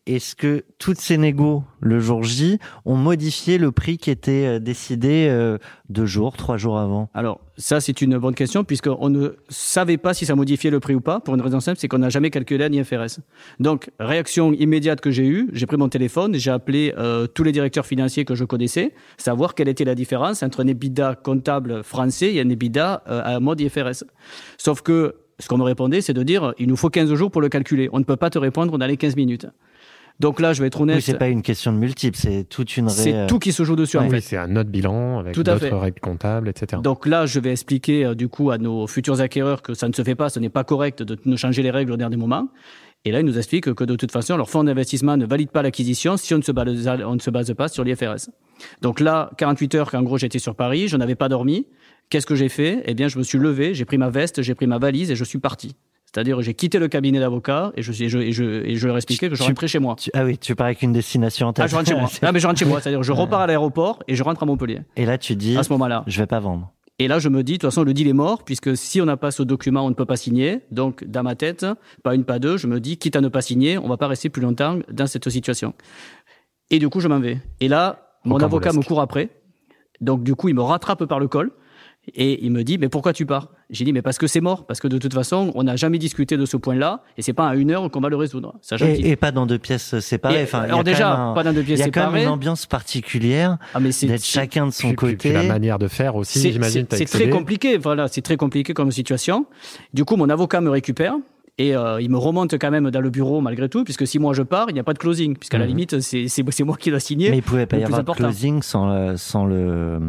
est-ce 0.06 0.36
que 0.36 0.64
toutes 0.78 1.00
ces 1.00 1.18
négos 1.18 1.64
le 1.80 2.00
jour 2.00 2.24
J 2.24 2.60
ont 2.86 2.96
modifié 2.96 3.58
le 3.58 3.72
prix 3.72 3.98
qui 3.98 4.12
était 4.12 4.46
euh, 4.46 4.60
décidé 4.60 5.28
euh, 5.30 5.58
deux 5.90 6.06
jours, 6.06 6.36
trois 6.38 6.58
jours 6.58 6.78
avant? 6.78 7.10
Alors, 7.14 7.40
ça, 7.58 7.80
c'est 7.80 8.02
une 8.02 8.18
bonne 8.18 8.36
question, 8.36 8.64
puisqu'on 8.64 9.10
ne 9.10 9.30
savait 9.50 9.98
pas 9.98 10.14
si 10.14 10.26
ça 10.26 10.36
modifiait 10.36 10.70
le 10.70 10.80
prix 10.80 10.94
ou 10.94 11.02
pas, 11.02 11.20
pour 11.20 11.34
une 11.36 11.42
raison 11.42 11.60
simple, 11.60 11.80
c'est 11.80 11.88
qu'on 11.88 11.98
n'a 11.98 12.10
jamais 12.10 12.30
calculé 12.30 12.66
un 12.66 12.72
IFRS. 12.72 13.20
Donc, 13.60 13.90
réaction 14.00 14.54
immédiate 14.54 15.02
que 15.02 15.12
j'ai 15.12 15.26
eue, 15.26 15.50
j'ai 15.54 15.66
pris 15.66 15.78
mon 15.78 15.90
téléphone, 15.90 16.36
j'ai 16.36 16.52
appelé 16.52 16.94
euh, 16.98 17.28
tous 17.28 17.44
les 17.44 17.52
directeurs 17.52 17.86
financiers 17.86 18.26
que 18.26 18.36
je 18.36 18.44
connaissais, 18.44 18.94
savoir 19.18 19.56
quelle 19.56 19.70
était 19.70 19.86
la 19.86 19.96
différence 19.96 20.44
entre 20.44 20.64
un 20.64 20.68
EBITDA 20.68 21.16
comptable 21.16 21.84
français 21.84 22.34
et 22.34 22.42
un 22.42 22.50
EBITDA 22.50 23.04
à 23.08 23.40
mode 23.40 23.62
IFRS. 23.62 24.04
Sauf 24.58 24.82
que, 24.82 25.16
ce 25.40 25.48
qu'on 25.48 25.58
me 25.58 25.64
répondait, 25.64 26.02
c'est 26.02 26.14
de 26.14 26.24
dire, 26.24 26.54
il 26.58 26.68
nous 26.68 26.76
faut 26.76 26.90
15 26.90 27.14
jours 27.14 27.32
pour 27.32 27.42
le 27.42 27.50
calculer. 27.50 27.90
On 27.94 28.00
ne 28.00 28.04
peut 28.04 28.16
pas 28.16 28.30
te 28.30 28.40
répondre 28.40 28.78
dans 28.78 28.86
les 28.88 28.98
15 28.98 29.16
minutes. 29.16 29.46
Donc 30.20 30.40
là, 30.40 30.52
je 30.52 30.62
vais 30.62 30.68
être 30.68 30.82
honnête, 30.82 30.96
Oui, 30.96 31.02
c'est 31.04 31.18
pas 31.20 31.28
une 31.28 31.44
question 31.44 31.72
de 31.72 31.78
multiple, 31.78 32.18
c'est 32.20 32.44
toute 32.50 32.76
une 32.76 32.88
ré- 32.88 32.92
c'est 32.92 33.28
tout 33.28 33.38
qui 33.38 33.52
se 33.52 33.64
joue 33.64 33.76
dessus, 33.76 34.00
en 34.00 34.04
Oui, 34.06 34.10
fait. 34.10 34.22
c'est 34.22 34.38
un 34.38 34.56
autre 34.56 34.72
bilan 34.72 35.20
avec 35.20 35.36
d'autres 35.36 35.68
règles 35.78 36.00
comptables, 36.00 36.50
etc. 36.50 36.82
Donc 36.84 37.06
là, 37.06 37.28
je 37.28 37.40
vais 37.40 37.52
expliquer 37.52 38.04
euh, 38.04 38.16
du 38.16 38.28
coup 38.28 38.50
à 38.50 38.58
nos 38.58 38.88
futurs 38.88 39.22
acquéreurs 39.22 39.62
que 39.62 39.76
ça 39.76 39.88
ne 39.88 39.94
se 39.94 40.02
fait 40.04 40.16
pas, 40.16 40.30
ce 40.30 40.40
n'est 40.40 40.50
pas 40.50 40.64
correct 40.64 41.04
de 41.04 41.16
nous 41.26 41.38
changer 41.38 41.62
les 41.62 41.70
règles 41.70 41.92
au 41.92 41.98
dernier 41.98 42.18
moment. 42.18 42.48
Et 43.06 43.12
là, 43.12 43.20
ils 43.22 43.26
nous 43.26 43.38
expliquent 43.38 43.74
que 43.74 43.84
de 43.84 43.96
toute 43.96 44.12
façon, 44.12 44.36
leur 44.36 44.50
fonds 44.50 44.64
d'investissement 44.64 45.16
ne 45.18 45.26
valide 45.26 45.50
pas 45.50 45.62
l'acquisition 45.62 46.18
si 46.18 46.34
on 46.34 46.38
ne 46.38 46.42
se 46.44 46.52
base, 46.52 46.88
on 47.06 47.16
ne 47.16 47.20
se 47.20 47.30
base 47.30 47.54
pas 47.54 47.68
sur 47.70 47.84
l'IFRS. 47.84 48.30
Donc 48.82 49.00
là, 49.00 49.30
48 49.38 49.76
heures 49.76 49.92
qu'en 49.92 50.04
gros 50.04 50.18
j'étais 50.18 50.40
sur 50.40 50.56
Paris, 50.56 50.88
je 50.88 50.98
n'avais 50.98 51.16
pas 51.16 51.30
dormi. 51.30 51.68
Qu'est-ce 52.10 52.26
que 52.26 52.36
j'ai 52.36 52.50
fait? 52.50 52.84
Eh 52.86 52.94
bien, 52.94 53.08
je 53.08 53.18
me 53.18 53.24
suis 53.24 53.38
levé, 53.38 53.74
j'ai 53.74 53.86
pris 53.86 53.98
ma 53.98 54.10
veste, 54.10 54.42
j'ai 54.42 54.56
pris 54.56 54.68
ma 54.68 54.78
valise 54.78 55.12
et 55.12 55.16
je 55.16 55.24
suis 55.24 55.40
parti. 55.40 55.76
C'est-à-dire, 56.06 56.42
j'ai 56.42 56.54
quitté 56.54 56.80
le 56.80 56.88
cabinet 56.88 57.20
d'avocat 57.20 57.74
et 57.76 57.82
je, 57.82 57.92
et 58.04 58.08
je, 58.10 58.18
et 58.20 58.32
je, 58.32 58.44
et 58.66 58.76
je 58.76 58.88
leur 58.88 58.96
expliquais 58.96 59.30
que 59.30 59.36
je 59.36 59.44
Tu- 59.44 59.48
rentrais 59.50 59.68
chez 59.68 59.80
moi. 59.80 59.96
Tu- 60.00 60.10
Ah 60.14 60.24
oui, 60.24 60.38
tu 60.38 60.56
pars 60.56 60.66
avec 60.68 60.82
une 60.82 60.94
destination 60.94 61.48
en 61.48 61.54
tête. 61.54 61.66
Ah, 61.66 61.68
je 61.68 61.76
rentre 61.76 61.90
chez 61.90 61.96
moi. 61.96 62.10
Ah, 62.22 62.32
mais 62.32 62.40
je 62.40 62.48
rentre 62.48 62.60
chez 62.60 62.66
moi. 62.66 62.80
C'est-à-dire, 62.82 63.04
je 63.04 63.12
repars 63.12 63.42
à 63.42 63.48
l'aéroport 63.48 64.02
et 64.08 64.16
je 64.16 64.24
rentre 64.24 64.42
à 64.42 64.46
Montpellier. 64.46 64.80
Et 64.96 65.06
là, 65.06 65.18
tu 65.18 65.36
dis, 65.36 65.58
À 65.58 65.64
ce 65.64 65.72
moment-là. 65.74 66.04
je 66.08 66.18
vais 66.22 66.26
pas 66.28 66.40
vendre. 66.40 66.72
Et 67.00 67.08
là, 67.08 67.20
je 67.20 67.30
me 67.30 67.44
dis, 67.44 67.54
de 67.54 67.58
toute 67.58 67.70
façon, 67.70 67.84
le 67.84 67.94
deal 67.94 68.08
est 68.08 68.14
mort, 68.14 68.44
puisque 68.44 68.76
si 68.76 69.00
on 69.02 69.06
n'a 69.06 69.18
pas 69.18 69.30
ce 69.30 69.44
document, 69.44 69.86
on 69.86 69.90
ne 69.90 69.94
peut 69.94 70.06
pas 70.06 70.16
signer. 70.16 70.62
Donc, 70.72 71.04
dans 71.04 71.22
ma 71.22 71.36
tête, 71.36 71.66
pas 72.04 72.16
une, 72.16 72.26
pas 72.26 72.40
deux, 72.40 72.58
je 72.58 72.66
me 72.66 72.80
dis, 72.80 72.98
quitte 72.98 73.16
à 73.16 73.22
ne 73.22 73.28
pas 73.28 73.42
signer, 73.42 73.78
on 73.78 73.88
va 73.88 73.98
pas 73.98 74.08
rester 74.08 74.30
plus 74.30 74.42
longtemps 74.42 74.80
dans 74.92 75.06
cette 75.06 75.30
situation. 75.30 75.76
Et 76.72 76.80
du 76.80 76.90
coup, 76.90 77.00
je 77.00 77.08
m'en 77.08 77.20
vais. 77.20 77.40
Et 77.60 77.68
là, 77.68 78.18
mon 78.26 78.40
avocat 78.40 78.74
me 78.74 78.82
court 78.82 79.00
après. 79.00 79.30
Donc, 80.02 80.24
du 80.24 80.34
coup, 80.34 80.50
il 80.50 80.56
me 80.56 80.62
rattrape 80.62 81.06
par 81.06 81.20
le 81.20 81.28
col. 81.28 81.52
Et 82.16 82.46
il 82.46 82.52
me 82.52 82.64
dit, 82.64 82.78
mais 82.78 82.88
pourquoi 82.90 83.12
tu 83.14 83.26
pars? 83.26 83.50
J'ai 83.70 83.84
dit, 83.84 83.92
mais 83.92 84.02
parce 84.02 84.18
que 84.18 84.28
c'est 84.28 84.40
mort. 84.40 84.66
Parce 84.66 84.80
que 84.80 84.88
de 84.88 84.98
toute 84.98 85.14
façon, 85.14 85.52
on 85.56 85.64
n'a 85.64 85.76
jamais 85.76 85.98
discuté 86.00 86.38
de 86.38 86.46
ce 86.46 86.56
point-là. 86.56 87.04
Et 87.18 87.22
c'est 87.22 87.34
pas 87.34 87.50
à 87.50 87.56
une 87.56 87.70
heure 87.72 87.92
qu'on 87.92 88.00
va 88.00 88.08
le 88.10 88.16
résoudre. 88.16 88.56
Et, 88.82 89.10
et 89.10 89.16
pas 89.18 89.32
dans 89.32 89.46
deux 89.46 89.60
pièces 89.60 90.00
séparées. 90.00 90.40
Et- 90.40 90.44
Enfin, 90.44 90.60
il 90.60 90.62
y 90.62 90.64
a 90.64 90.66
alors 90.68 90.80
quand 90.80 90.84
déjà, 90.84 91.10
même 91.12 91.20
un- 91.20 91.34
pas 91.34 91.44
dans 91.44 91.54
deux 91.54 91.60
Il 91.62 91.66
pièces 91.66 91.80
y 91.80 91.84
a 91.84 91.86
quand 91.90 92.00
même 92.00 92.10
séparées. 92.10 92.24
une 92.24 92.30
ambiance 92.30 92.66
particulière 92.66 93.58
Ah, 93.74 93.80
mais 93.80 93.92
c'est- 93.92 94.08
d'être 94.08 94.24
chacun 94.24 94.68
de 94.68 94.72
son 94.72 94.88
Puis- 94.90 94.96
puis- 94.96 94.96
côté. 94.96 95.16
puis 95.18 95.34
la 95.34 95.44
manière 95.44 95.78
de 95.80 95.88
faire 95.88 96.16
aussi, 96.16 96.40
C'est- 96.40 96.52
j'imagine. 96.52 96.86
c'est- 96.90 97.06
très 97.06 97.30
compliqué, 97.30 97.78
voilà, 97.78 98.08
c'est 98.08 98.22
très 98.22 98.38
compliqué 98.38 98.74
comme 98.74 98.92
situation. 98.92 99.46
Du 99.94 100.06
coup, 100.06 100.16
mon 100.16 100.30
avocat 100.30 100.62
me 100.62 100.70
récupère 100.70 101.16
et 101.58 101.76
euh, 101.76 102.00
il 102.02 102.10
me 102.10 102.18
remonte 102.18 102.54
quand 102.58 102.72
même 102.72 102.90
dans 102.90 103.02
le 103.02 103.10
bureau 103.10 103.42
malgré 103.42 103.68
tout, 103.68 103.84
puisque 103.84 104.08
si 104.08 104.18
moi 104.20 104.34
je 104.34 104.44
pars, 104.44 104.68
il 104.70 104.74
n'y 104.74 104.80
a 104.80 104.84
pas 104.84 104.94
de 104.94 105.00
closing, 105.00 105.36
puisqu'à 105.36 105.58
la 105.58 105.66
Mhm. 105.66 105.70
limite, 105.70 106.00
c'est 106.00 106.64
moi 106.64 106.78
qui 106.78 106.90
dois 106.90 107.00
signer. 107.02 107.32
Mais 107.32 107.38
il 107.38 107.44
pouvait 107.44 107.66
pas 107.66 107.78
y 107.78 107.84
avoir 107.84 108.04
de 108.04 108.12
closing 108.12 108.62
sans 108.62 108.88
le, 108.88 109.18
sans 109.18 109.46
le, 109.46 110.00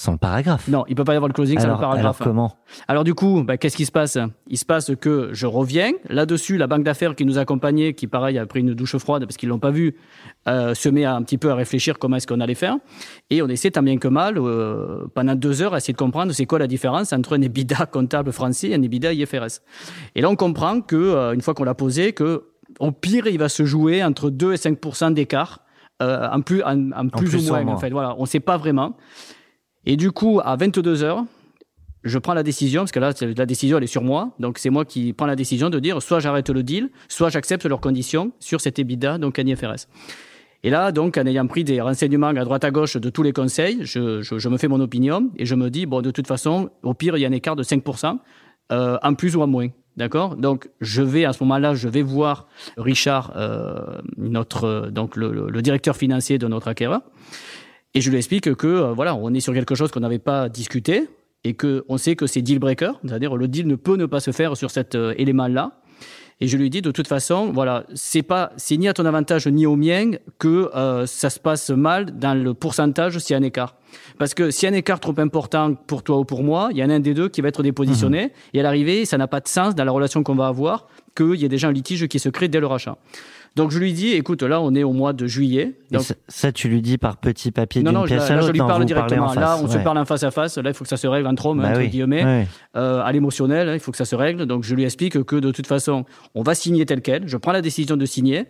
sans 0.00 0.12
le 0.12 0.18
paragraphe. 0.18 0.66
Non, 0.66 0.86
il 0.88 0.94
peut 0.94 1.04
pas 1.04 1.12
y 1.12 1.16
avoir 1.16 1.28
le 1.28 1.34
closing 1.34 1.58
sans 1.58 1.64
alors, 1.64 1.76
le 1.76 1.80
paragraphe. 1.82 2.22
alors 2.22 2.32
comment 2.32 2.56
Alors 2.88 3.04
du 3.04 3.12
coup, 3.12 3.42
bah, 3.44 3.58
qu'est-ce 3.58 3.76
qui 3.76 3.84
se 3.84 3.92
passe? 3.92 4.16
Il 4.48 4.56
se 4.56 4.64
passe 4.64 4.92
que 4.98 5.28
je 5.32 5.46
reviens. 5.46 5.92
Là-dessus, 6.08 6.56
la 6.56 6.66
banque 6.66 6.84
d'affaires 6.84 7.14
qui 7.14 7.26
nous 7.26 7.36
accompagnait, 7.36 7.92
qui 7.92 8.06
pareil 8.06 8.38
a 8.38 8.46
pris 8.46 8.60
une 8.60 8.72
douche 8.72 8.96
froide 8.96 9.26
parce 9.26 9.36
qu'ils 9.36 9.50
l'ont 9.50 9.58
pas 9.58 9.70
vu, 9.70 9.96
euh, 10.48 10.72
se 10.72 10.88
met 10.88 11.04
à, 11.04 11.14
un 11.14 11.22
petit 11.22 11.36
peu 11.36 11.50
à 11.50 11.54
réfléchir 11.54 11.98
comment 11.98 12.16
est-ce 12.16 12.26
qu'on 12.26 12.40
allait 12.40 12.54
faire. 12.54 12.76
Et 13.28 13.42
on 13.42 13.48
essaie 13.48 13.70
tant 13.70 13.82
bien 13.82 13.98
que 13.98 14.08
mal, 14.08 14.38
euh, 14.38 15.04
pendant 15.14 15.34
deux 15.34 15.60
heures, 15.60 15.74
à 15.74 15.76
essayer 15.76 15.92
de 15.92 15.98
comprendre 15.98 16.32
c'est 16.32 16.46
quoi 16.46 16.58
la 16.58 16.66
différence 16.66 17.12
entre 17.12 17.36
un 17.36 17.42
EBITDA 17.42 17.84
comptable 17.92 18.32
français 18.32 18.70
et 18.70 18.74
un 18.74 18.82
EBITDA 18.82 19.12
IFRS. 19.12 19.60
Et 20.14 20.22
là, 20.22 20.30
on 20.30 20.36
comprend 20.36 20.80
que 20.80 20.96
euh, 20.96 21.34
une 21.34 21.42
fois 21.42 21.52
qu'on 21.52 21.64
l'a 21.64 21.74
posé, 21.74 22.14
que 22.14 22.44
au 22.78 22.90
pire, 22.90 23.26
il 23.26 23.38
va 23.38 23.50
se 23.50 23.66
jouer 23.66 24.02
entre 24.02 24.30
2 24.30 24.54
et 24.54 24.56
5 24.56 25.12
d'écart 25.12 25.60
euh, 26.00 26.28
en 26.30 26.40
plus, 26.40 26.62
en, 26.62 26.92
en 26.92 27.08
plus, 27.08 27.28
plus 27.28 27.50
ou 27.50 27.52
moins, 27.52 27.62
moins. 27.64 27.74
en 27.74 27.78
fait. 27.78 27.90
Voilà, 27.90 28.14
on 28.16 28.22
ne 28.22 28.26
sait 28.26 28.40
pas 28.40 28.56
vraiment. 28.56 28.96
Et 29.86 29.96
du 29.96 30.10
coup, 30.12 30.40
à 30.44 30.56
22 30.56 31.02
heures, 31.02 31.24
je 32.02 32.18
prends 32.18 32.34
la 32.34 32.42
décision, 32.42 32.82
parce 32.82 32.92
que 32.92 33.00
là, 33.00 33.12
la 33.36 33.46
décision, 33.46 33.78
elle 33.78 33.84
est 33.84 33.88
sur 33.88 34.02
moi. 34.02 34.30
Donc, 34.38 34.58
c'est 34.58 34.70
moi 34.70 34.84
qui 34.84 35.12
prends 35.12 35.26
la 35.26 35.36
décision 35.36 35.68
de 35.70 35.78
dire 35.78 36.00
soit 36.02 36.20
j'arrête 36.20 36.48
le 36.50 36.62
deal, 36.62 36.90
soit 37.08 37.28
j'accepte 37.28 37.66
leurs 37.66 37.80
conditions 37.80 38.32
sur 38.40 38.60
cet 38.60 38.78
EBITDA, 38.78 39.18
donc 39.18 39.38
un 39.38 39.46
IFRS. 39.46 39.86
Et 40.62 40.70
là, 40.70 40.92
donc, 40.92 41.16
en 41.16 41.24
ayant 41.26 41.46
pris 41.46 41.64
des 41.64 41.80
renseignements 41.80 42.28
à 42.28 42.44
droite 42.44 42.64
à 42.64 42.70
gauche 42.70 42.96
de 42.96 43.10
tous 43.10 43.22
les 43.22 43.32
conseils, 43.32 43.78
je, 43.82 44.20
je- 44.22 44.38
je 44.38 44.48
me 44.48 44.58
fais 44.58 44.68
mon 44.68 44.80
opinion 44.80 45.30
et 45.36 45.46
je 45.46 45.54
me 45.54 45.70
dis, 45.70 45.86
bon, 45.86 46.02
de 46.02 46.10
toute 46.10 46.26
façon, 46.26 46.70
au 46.82 46.92
pire, 46.94 47.16
il 47.16 47.20
y 47.20 47.24
a 47.24 47.28
un 47.28 47.32
écart 47.32 47.56
de 47.56 47.62
5%, 47.62 48.18
euh, 48.72 48.98
en 49.02 49.14
plus 49.14 49.36
ou 49.36 49.42
en 49.42 49.46
moins. 49.46 49.68
D'accord? 49.96 50.36
Donc, 50.36 50.68
je 50.80 51.02
vais, 51.02 51.24
à 51.24 51.32
ce 51.32 51.42
moment-là, 51.44 51.74
je 51.74 51.88
vais 51.88 52.02
voir 52.02 52.46
Richard, 52.76 53.32
euh, 53.36 54.00
notre, 54.16 54.64
euh, 54.64 54.90
donc 54.90 55.16
le, 55.16 55.32
le- 55.32 55.50
le 55.50 55.62
directeur 55.62 55.96
financier 55.96 56.38
de 56.38 56.46
notre 56.46 56.68
acquéreur, 56.68 57.00
et 57.94 58.00
je 58.00 58.10
lui 58.10 58.18
explique 58.18 58.54
que, 58.54 58.66
euh, 58.66 58.92
voilà, 58.92 59.14
on 59.16 59.34
est 59.34 59.40
sur 59.40 59.52
quelque 59.52 59.74
chose 59.74 59.90
qu'on 59.90 60.00
n'avait 60.00 60.18
pas 60.18 60.48
discuté 60.48 61.08
et 61.42 61.54
que 61.54 61.84
on 61.88 61.96
sait 61.96 62.16
que 62.16 62.26
c'est 62.26 62.42
deal 62.42 62.58
breaker, 62.58 62.92
c'est-à-dire 63.04 63.36
le 63.36 63.48
deal 63.48 63.66
ne 63.66 63.74
peut 63.74 63.96
ne 63.96 64.06
pas 64.06 64.20
se 64.20 64.30
faire 64.30 64.56
sur 64.56 64.70
cet 64.70 64.94
euh, 64.94 65.14
élément-là. 65.16 65.72
Et 66.42 66.48
je 66.48 66.56
lui 66.56 66.70
dis 66.70 66.80
de 66.80 66.90
toute 66.90 67.06
façon, 67.06 67.52
voilà, 67.52 67.84
c'est 67.94 68.22
pas, 68.22 68.52
c'est 68.56 68.76
ni 68.78 68.88
à 68.88 68.94
ton 68.94 69.04
avantage 69.04 69.46
ni 69.46 69.66
au 69.66 69.76
mien 69.76 70.12
que 70.38 70.70
euh, 70.74 71.04
ça 71.04 71.28
se 71.28 71.38
passe 71.38 71.68
mal 71.68 72.18
dans 72.18 72.32
le 72.34 72.54
pourcentage 72.54 73.18
s'il 73.18 73.34
y 73.34 73.36
a 73.36 73.38
un 73.38 73.42
écart. 73.42 73.74
Parce 74.18 74.32
que 74.32 74.50
s'il 74.50 74.68
y 74.68 74.72
a 74.72 74.74
un 74.74 74.78
écart 74.78 75.00
trop 75.00 75.14
important 75.18 75.74
pour 75.74 76.02
toi 76.02 76.18
ou 76.18 76.24
pour 76.24 76.42
moi, 76.42 76.68
il 76.70 76.78
y 76.78 76.84
en 76.84 76.88
a 76.88 76.94
un 76.94 77.00
des 77.00 77.12
deux 77.12 77.28
qui 77.28 77.42
va 77.42 77.48
être 77.48 77.62
dépositionné. 77.62 78.32
Et 78.54 78.60
à 78.60 78.62
l'arrivée, 78.62 79.04
ça 79.04 79.18
n'a 79.18 79.26
pas 79.26 79.40
de 79.40 79.48
sens 79.48 79.74
dans 79.74 79.84
la 79.84 79.92
relation 79.92 80.22
qu'on 80.22 80.34
va 80.34 80.46
avoir 80.46 80.86
qu'il 81.14 81.34
y 81.34 81.44
ait 81.44 81.48
déjà 81.48 81.68
un 81.68 81.72
litige 81.72 82.06
qui 82.06 82.18
se 82.18 82.30
crée 82.30 82.48
dès 82.48 82.60
le 82.60 82.66
rachat. 82.66 82.96
Donc 83.56 83.70
je 83.72 83.78
lui 83.78 83.92
dis, 83.92 84.12
écoute, 84.12 84.42
là 84.42 84.60
on 84.60 84.74
est 84.74 84.82
au 84.84 84.92
mois 84.92 85.12
de 85.12 85.26
juillet. 85.26 85.74
Donc, 85.90 86.02
ça, 86.02 86.14
ça, 86.28 86.52
tu 86.52 86.68
lui 86.68 86.82
dis 86.82 86.98
par 86.98 87.16
petit 87.16 87.50
papier 87.50 87.82
non, 87.82 87.90
d'une 87.90 87.98
non, 88.00 88.06
je, 88.06 88.14
pièce 88.14 88.28
là, 88.28 88.36
à 88.36 88.36
je 88.36 88.40
l'autre. 88.42 88.52
lui 88.52 88.60
non, 88.60 88.66
parle 88.68 88.84
directement. 88.84 89.26
en 89.26 89.34
Là, 89.34 89.46
face, 89.56 89.62
on 89.64 89.68
se 89.68 89.78
parle 89.78 89.98
en 89.98 90.04
face 90.04 90.22
à 90.22 90.30
face. 90.30 90.56
Là, 90.56 90.70
il 90.70 90.74
faut 90.74 90.84
que 90.84 90.88
ça 90.88 90.96
se 90.96 91.08
règle 91.08 91.26
entre 91.26 91.46
hommes, 91.46 91.60
Bah 91.60 91.70
entre 91.70 91.80
oui, 91.80 91.88
guillemets. 91.88 92.46
Euh, 92.76 93.02
à 93.02 93.10
l'émotionnel, 93.10 93.68
hein, 93.68 93.74
il 93.74 93.80
faut 93.80 93.90
que 93.90 93.96
ça 93.96 94.04
se 94.04 94.14
règle. 94.14 94.46
Donc, 94.46 94.62
je 94.62 94.74
lui 94.76 94.84
explique 94.84 95.20
que 95.24 95.36
de 95.36 95.50
toute 95.50 95.66
façon, 95.66 96.04
on 96.36 96.42
va 96.42 96.54
signer 96.54 96.86
tel 96.86 97.00
quel. 97.02 97.26
Je 97.26 97.36
prends 97.36 97.50
la 97.52 97.60
décision 97.60 97.96
de 97.96 98.06
signer. 98.06 98.46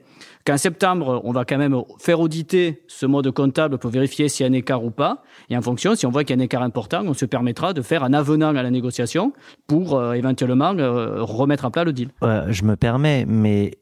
Qu'en 0.47 0.59
septembre, 0.59 1.21
on 1.25 1.33
va 1.33 1.45
quand 1.47 1.57
même 1.59 1.77
faire 1.99 2.21
auditer 2.21 2.83
ce 2.89 3.07
mode 3.07 3.31
comptable 3.31 3.79
pour 3.79 3.91
vérifier 3.91 4.29
s'il 4.29 4.45
y 4.45 4.49
a 4.49 4.51
un 4.51 4.55
écart 4.55 4.85
ou 4.85 4.91
pas. 4.91 5.23
Et 5.49 5.57
en 5.57 5.63
fonction, 5.63 5.95
si 5.95 6.05
on 6.07 6.11
voit 6.11 6.25
qu'il 6.25 6.37
y 6.37 6.39
a 6.39 6.43
un 6.43 6.45
écart 6.45 6.63
important, 6.63 7.03
on 7.07 7.15
se 7.15 7.25
permettra 7.25 7.73
de 7.73 7.81
faire 7.83 8.05
un 8.05 8.13
avenant 8.13 8.49
à 8.55 8.63
la 8.63 8.71
négociation 8.71 9.33
pour 9.67 9.95
euh, 9.99 10.13
éventuellement 10.13 10.75
euh, 10.77 11.23
remettre 11.23 11.65
à 11.65 11.71
plat 11.71 11.85
le 11.85 11.93
deal. 11.95 12.09
Je 12.49 12.65
me 12.65 12.77
permets, 12.77 13.25
mais 13.27 13.73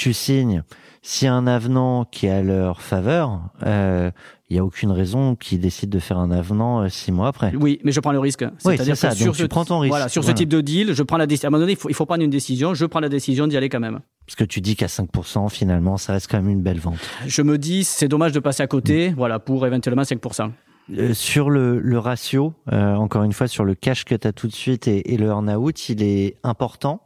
tu 0.00 0.12
signes. 0.12 0.62
S'il 1.02 1.26
y 1.26 1.28
a 1.28 1.34
un 1.34 1.46
avenant 1.46 2.04
qui 2.04 2.26
est 2.26 2.30
à 2.30 2.42
leur 2.42 2.82
faveur, 2.82 3.40
euh, 3.64 4.10
il 4.50 4.56
y 4.56 4.58
a 4.58 4.64
aucune 4.64 4.90
raison 4.90 5.34
qu'ils 5.34 5.60
décident 5.60 5.90
de 5.94 5.98
faire 5.98 6.18
un 6.18 6.30
avenant 6.30 6.80
euh, 6.82 6.88
six 6.88 7.10
mois 7.12 7.28
après. 7.28 7.52
Oui, 7.58 7.80
mais 7.84 7.92
je 7.92 8.00
prends 8.00 8.12
le 8.12 8.18
risque. 8.18 8.42
Oui, 8.64 8.76
C'est-à-dire 8.76 8.94
que 9.00 9.14
sur 9.16 9.26
Donc, 9.26 9.36
ce, 9.36 9.42
tu 9.42 9.48
prends 9.48 9.64
ton 9.64 9.78
risque. 9.78 9.92
Voilà, 9.92 10.08
sur 10.08 10.24
ce 10.24 10.32
type 10.32 10.48
de 10.50 10.60
deal, 10.60 10.92
je 10.94 11.02
prends 11.02 11.16
la 11.16 11.26
décision. 11.26 11.46
À 11.46 11.48
un 11.48 11.50
moment 11.52 11.60
donné, 11.62 11.72
il 11.72 11.78
faut, 11.78 11.88
il 11.88 11.94
faut 11.94 12.04
prendre 12.06 12.22
une 12.22 12.30
décision. 12.30 12.74
Je 12.74 12.84
prends 12.84 13.00
la 13.00 13.08
décision 13.08 13.46
d'y 13.46 13.56
aller 13.56 13.68
quand 13.70 13.80
même. 13.80 14.00
Parce 14.26 14.36
que 14.36 14.44
tu 14.44 14.60
dis 14.60 14.76
qu'à 14.76 14.86
5%, 14.86 15.48
finalement, 15.48 15.96
ça 15.96 16.12
reste 16.12 16.30
quand 16.30 16.36
même 16.38 16.50
une 16.50 16.62
belle 16.62 16.80
vente. 16.80 16.98
Je 17.26 17.40
me 17.42 17.56
dis, 17.56 17.84
c'est 17.84 18.08
dommage 18.08 18.32
de 18.32 18.40
passer 18.40 18.62
à 18.62 18.66
Mm. 18.66 18.68
côté, 18.68 19.14
voilà, 19.16 19.38
pour 19.38 19.66
éventuellement 19.66 20.02
5%. 20.02 20.50
Euh, 20.98 21.14
sur 21.14 21.48
le, 21.50 21.78
le 21.78 21.98
ratio, 21.98 22.52
euh, 22.72 22.94
encore 22.94 23.22
une 23.22 23.32
fois, 23.32 23.48
sur 23.48 23.64
le 23.64 23.74
cash 23.74 24.04
que 24.04 24.14
tu 24.14 24.26
as 24.26 24.32
tout 24.32 24.48
de 24.48 24.52
suite 24.52 24.86
et, 24.88 25.14
et 25.14 25.16
le 25.16 25.26
earn-out, 25.28 25.88
il 25.88 26.02
est 26.02 26.36
important. 26.42 27.00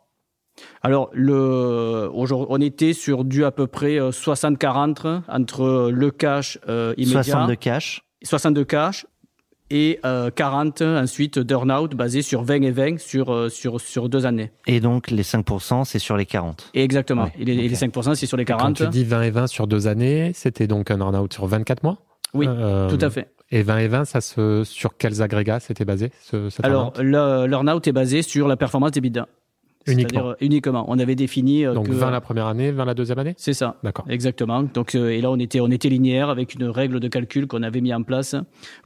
Alors, 0.82 1.11
le, 1.12 2.08
on 2.12 2.61
était 2.61 2.92
sur 2.92 3.25
du 3.25 3.44
à 3.44 3.50
peu 3.50 3.66
près 3.66 3.99
euh, 3.99 4.11
60-40 4.11 5.23
entre 5.28 5.90
le 5.90 6.11
cash 6.11 6.58
euh, 6.68 6.94
immédiat, 6.96 7.23
62 7.23 7.54
cash. 7.56 8.04
62 8.25 8.64
cash 8.64 9.06
et 9.70 9.99
euh, 10.04 10.30
40 10.30 10.82
ensuite 10.82 11.38
d'earn-out 11.38 11.94
basé 11.94 12.23
sur 12.23 12.42
20 12.42 12.62
et 12.62 12.70
20 12.70 12.99
sur, 13.00 13.32
euh, 13.32 13.49
sur, 13.49 13.80
sur 13.80 14.08
deux 14.08 14.26
années. 14.26 14.52
Et 14.66 14.80
donc, 14.80 15.11
les 15.11 15.23
5%, 15.23 15.84
c'est 15.84 15.99
sur 15.99 16.16
les 16.16 16.26
40. 16.26 16.70
Et 16.75 16.84
exactement. 16.84 17.25
Ouais, 17.25 17.32
et, 17.38 17.44
les, 17.44 17.54
et 17.54 17.64
ok. 17.64 17.70
les 17.70 17.76
5%, 17.76 18.14
c'est 18.14 18.26
sur 18.26 18.37
les 18.37 18.44
Quand 18.44 18.56
40. 18.58 18.76
tu 18.76 18.88
dis 18.88 19.04
20 19.04 19.23
et 19.23 19.30
20 19.30 19.46
sur 19.46 19.66
deux 19.66 19.87
années, 19.87 20.32
c'était 20.34 20.66
donc 20.66 20.90
un 20.90 21.00
earn-out 21.00 21.32
sur 21.32 21.46
24 21.46 21.82
mois? 21.82 21.99
Oui, 22.34 22.46
Euh, 22.49 22.90
tout 22.90 22.99
à 23.04 23.11
fait. 23.11 23.30
Et 23.50 23.62
20 23.62 23.78
et 23.78 23.88
20, 23.88 24.04
ça 24.04 24.20
se, 24.20 24.64
sur 24.64 24.96
quels 24.96 25.23
agrégats 25.23 25.61
c'était 25.61 25.84
basé 25.84 26.11
ce, 26.23 26.50
cet 26.50 26.64
Alors, 26.64 26.92
le- 26.99 27.46
l'earn-out 27.46 27.87
est 27.87 27.92
basé 27.92 28.23
sur 28.23 28.49
la 28.49 28.56
performance 28.56 28.92
des 28.92 29.00
bidas. 29.00 29.26
Uniquement. 29.86 30.08
C'est-à-dire, 30.08 30.30
euh, 30.30 30.36
uniquement. 30.40 30.84
On 30.88 30.98
avait 30.98 31.14
défini 31.14 31.64
euh, 31.66 31.74
Donc 31.74 31.88
que... 31.88 31.92
20 31.92 32.10
la 32.10 32.20
première 32.20 32.46
année, 32.46 32.70
20 32.72 32.84
la 32.84 32.94
deuxième 32.94 33.18
année? 33.18 33.34
C'est 33.36 33.52
ça. 33.52 33.76
D'accord. 33.82 34.04
Exactement. 34.08 34.62
Donc, 34.62 34.94
euh, 34.94 35.10
et 35.10 35.20
là, 35.20 35.30
on 35.30 35.38
était, 35.38 35.60
on 35.60 35.70
était 35.70 35.88
linéaire 35.88 36.30
avec 36.30 36.54
une 36.54 36.64
règle 36.64 37.00
de 37.00 37.08
calcul 37.08 37.46
qu'on 37.46 37.62
avait 37.62 37.80
mis 37.80 37.92
en 37.92 38.02
place 38.02 38.34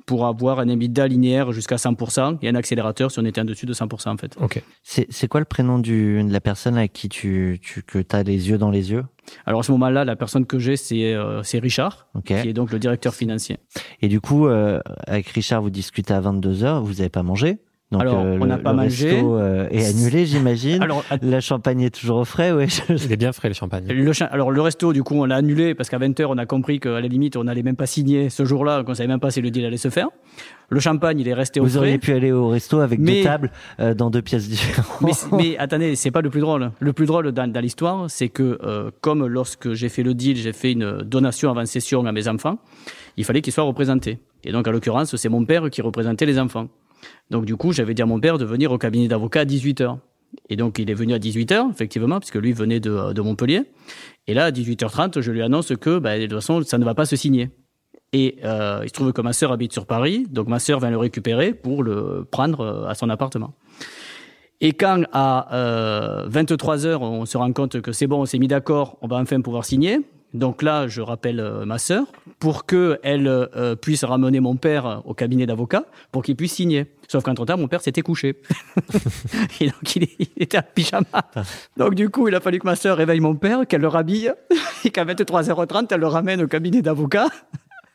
pour 0.06 0.26
avoir 0.26 0.58
un 0.60 0.68
EBITDA 0.68 1.06
linéaire 1.06 1.52
jusqu'à 1.52 1.76
100% 1.76 2.38
et 2.42 2.48
un 2.48 2.54
accélérateur 2.54 3.10
si 3.10 3.18
on 3.18 3.24
était 3.24 3.40
en 3.40 3.44
dessus 3.44 3.66
de 3.66 3.74
100% 3.74 4.08
en 4.08 4.16
fait. 4.16 4.34
Ok. 4.40 4.62
C'est 4.82 5.06
c'est 5.10 5.28
quoi 5.28 5.40
le 5.40 5.46
prénom 5.46 5.78
du, 5.78 6.22
de 6.22 6.32
la 6.32 6.40
personne 6.40 6.76
avec 6.76 6.92
qui 6.92 7.08
tu, 7.08 7.58
tu 7.62 7.82
que 7.82 8.02
as 8.12 8.22
les 8.22 8.48
yeux 8.48 8.58
dans 8.58 8.70
les 8.70 8.90
yeux? 8.90 9.04
Alors 9.46 9.60
à 9.60 9.62
ce 9.62 9.72
moment-là, 9.72 10.04
la 10.04 10.16
personne 10.16 10.46
que 10.46 10.58
j'ai, 10.58 10.76
c'est 10.76 11.14
euh, 11.14 11.42
c'est 11.42 11.58
Richard, 11.58 12.08
Ok. 12.14 12.24
qui 12.26 12.32
est 12.48 12.52
donc 12.52 12.72
le 12.72 12.78
directeur 12.78 13.14
financier. 13.14 13.58
Et 14.00 14.08
du 14.08 14.20
coup, 14.20 14.46
euh, 14.46 14.80
avec 15.06 15.28
Richard, 15.28 15.60
vous 15.62 15.70
discutez 15.70 16.14
à 16.14 16.20
22h, 16.20 16.82
vous 16.82 16.94
n'avez 16.94 17.08
pas 17.10 17.22
mangé? 17.22 17.58
Donc, 17.90 18.02
Alors, 18.02 18.18
euh, 18.18 18.36
on 18.38 18.44
le- 18.44 18.46
n'a 18.46 18.58
pas 18.58 18.72
le 18.72 18.76
mangé. 18.76 19.10
resto, 19.12 19.36
euh, 19.38 19.66
est 19.70 19.86
annulé, 19.86 20.26
j'imagine. 20.26 20.82
Alors, 20.82 21.04
à- 21.10 21.16
La 21.22 21.40
champagne 21.40 21.80
est 21.80 21.90
toujours 21.94 22.18
au 22.18 22.24
frais, 22.26 22.52
je- 22.68 23.04
Il 23.06 23.12
est 23.12 23.16
bien 23.16 23.32
frais 23.32 23.48
le 23.48 23.54
champagne. 23.54 23.86
le, 23.88 24.12
cha- 24.12 24.26
alors 24.26 24.50
le 24.50 24.60
resto, 24.60 24.92
du 24.92 25.02
coup, 25.02 25.14
on 25.14 25.24
l'a 25.24 25.36
annulé 25.36 25.74
parce 25.74 25.88
qu'à 25.88 25.96
20h, 25.98 26.26
on 26.28 26.36
a 26.36 26.44
compris 26.44 26.80
qu'à 26.80 27.00
la 27.00 27.08
limite, 27.08 27.36
on 27.36 27.44
n'allait 27.44 27.62
même 27.62 27.76
pas 27.76 27.86
signer 27.86 28.28
ce 28.28 28.44
jour-là, 28.44 28.84
qu'on 28.84 28.92
savait 28.94 29.06
même 29.08 29.20
pas 29.20 29.30
si 29.30 29.40
le 29.40 29.50
deal 29.50 29.64
allait 29.64 29.78
se 29.78 29.88
faire. 29.88 30.08
Le 30.68 30.80
champagne, 30.80 31.18
il 31.18 31.26
est 31.28 31.32
resté 31.34 31.60
au 31.60 31.62
Vous 31.64 31.70
frais. 31.70 31.78
auriez 31.78 31.98
pu 31.98 32.12
aller 32.12 32.30
au 32.30 32.48
resto 32.48 32.80
avec 32.80 32.98
Mais- 33.00 33.20
deux 33.20 33.24
tables 33.24 33.50
euh, 33.80 33.94
dans 33.94 34.10
deux 34.10 34.20
pièces 34.20 34.48
différentes. 34.50 35.00
Mais, 35.00 35.12
mais 35.38 35.56
attendez, 35.58 35.96
c'est 35.96 36.10
pas 36.10 36.20
le 36.20 36.28
plus 36.28 36.40
drôle. 36.42 36.72
Le 36.80 36.92
plus 36.92 37.06
drôle 37.06 37.32
dans, 37.32 37.50
dans 37.50 37.60
l'histoire, 37.60 38.10
c'est 38.10 38.28
que 38.28 38.58
euh, 38.62 38.90
comme 39.00 39.26
lorsque 39.26 39.72
j'ai 39.72 39.88
fait 39.88 40.02
le 40.02 40.12
deal, 40.12 40.36
j'ai 40.36 40.52
fait 40.52 40.72
une 40.72 40.98
donation 41.04 41.50
avant 41.50 41.64
session 41.64 42.04
à 42.04 42.12
mes 42.12 42.28
enfants, 42.28 42.58
il 43.16 43.24
fallait 43.24 43.40
qu'ils 43.40 43.54
soient 43.54 43.64
représentés. 43.64 44.18
Et 44.44 44.52
donc, 44.52 44.68
en 44.68 44.72
l'occurrence, 44.72 45.16
c'est 45.16 45.28
mon 45.30 45.46
père 45.46 45.70
qui 45.70 45.80
représentait 45.80 46.26
les 46.26 46.38
enfants. 46.38 46.68
Donc, 47.30 47.44
du 47.44 47.56
coup, 47.56 47.72
j'avais 47.72 47.94
dit 47.94 48.02
à 48.02 48.06
mon 48.06 48.20
père 48.20 48.38
de 48.38 48.44
venir 48.44 48.72
au 48.72 48.78
cabinet 48.78 49.08
d'avocat 49.08 49.40
à 49.40 49.44
18h. 49.44 49.98
Et 50.50 50.56
donc, 50.56 50.78
il 50.78 50.90
est 50.90 50.94
venu 50.94 51.14
à 51.14 51.18
18h, 51.18 51.70
effectivement, 51.70 52.18
puisque 52.18 52.36
lui 52.36 52.52
venait 52.52 52.80
de, 52.80 53.12
de 53.12 53.20
Montpellier. 53.20 53.62
Et 54.26 54.34
là, 54.34 54.46
à 54.46 54.50
18h30, 54.50 55.20
je 55.20 55.32
lui 55.32 55.42
annonce 55.42 55.74
que, 55.76 55.98
bah, 55.98 56.18
de 56.18 56.24
toute 56.24 56.34
façon, 56.34 56.62
ça 56.62 56.78
ne 56.78 56.84
va 56.84 56.94
pas 56.94 57.06
se 57.06 57.16
signer. 57.16 57.50
Et 58.12 58.38
euh, 58.44 58.80
il 58.84 58.88
se 58.88 58.94
trouve 58.94 59.12
que 59.12 59.20
ma 59.20 59.32
sœur 59.32 59.52
habite 59.52 59.72
sur 59.72 59.86
Paris, 59.86 60.26
donc 60.30 60.48
ma 60.48 60.58
sœur 60.58 60.80
vient 60.80 60.90
le 60.90 60.96
récupérer 60.96 61.52
pour 61.52 61.82
le 61.82 62.26
prendre 62.30 62.60
euh, 62.60 62.88
à 62.88 62.94
son 62.94 63.10
appartement. 63.10 63.52
Et 64.60 64.72
quand 64.72 65.02
à 65.12 65.54
euh, 65.54 66.24
23 66.28 66.86
heures, 66.86 67.02
on 67.02 67.26
se 67.26 67.36
rend 67.36 67.52
compte 67.52 67.80
que 67.80 67.92
c'est 67.92 68.06
bon, 68.06 68.22
on 68.22 68.26
s'est 68.26 68.38
mis 68.38 68.48
d'accord, 68.48 68.96
on 69.02 69.08
va 69.08 69.16
enfin 69.16 69.40
pouvoir 69.40 69.64
signer. 69.64 70.00
Donc 70.34 70.62
là, 70.62 70.88
je 70.88 71.00
rappelle 71.00 71.40
euh, 71.40 71.64
ma 71.64 71.78
sœur 71.78 72.06
pour 72.38 72.66
que 72.66 72.98
elle 73.02 73.26
euh, 73.26 73.74
puisse 73.74 74.04
ramener 74.04 74.40
mon 74.40 74.56
père 74.56 75.02
au 75.06 75.14
cabinet 75.14 75.46
d'avocat 75.46 75.84
pour 76.12 76.22
qu'il 76.22 76.36
puisse 76.36 76.52
signer. 76.52 76.86
Sauf 77.08 77.24
qu'entre 77.24 77.46
temps, 77.46 77.56
mon 77.56 77.68
père 77.68 77.80
s'était 77.80 78.02
couché. 78.02 78.40
et 79.60 79.66
donc 79.66 79.96
il 79.96 80.06
était 80.36 80.58
en 80.58 80.62
pyjama. 80.74 81.06
Donc 81.78 81.94
du 81.94 82.10
coup, 82.10 82.28
il 82.28 82.34
a 82.34 82.40
fallu 82.40 82.58
que 82.58 82.66
ma 82.66 82.76
sœur 82.76 82.98
réveille 82.98 83.20
mon 83.20 83.34
père, 83.34 83.66
qu'elle 83.66 83.80
le 83.80 83.88
rhabille 83.88 84.32
et 84.84 84.90
qu'à 84.90 85.04
23h30, 85.04 85.86
elle 85.90 86.00
le 86.00 86.06
ramène 86.06 86.42
au 86.42 86.46
cabinet 86.46 86.82
d'avocat. 86.82 87.28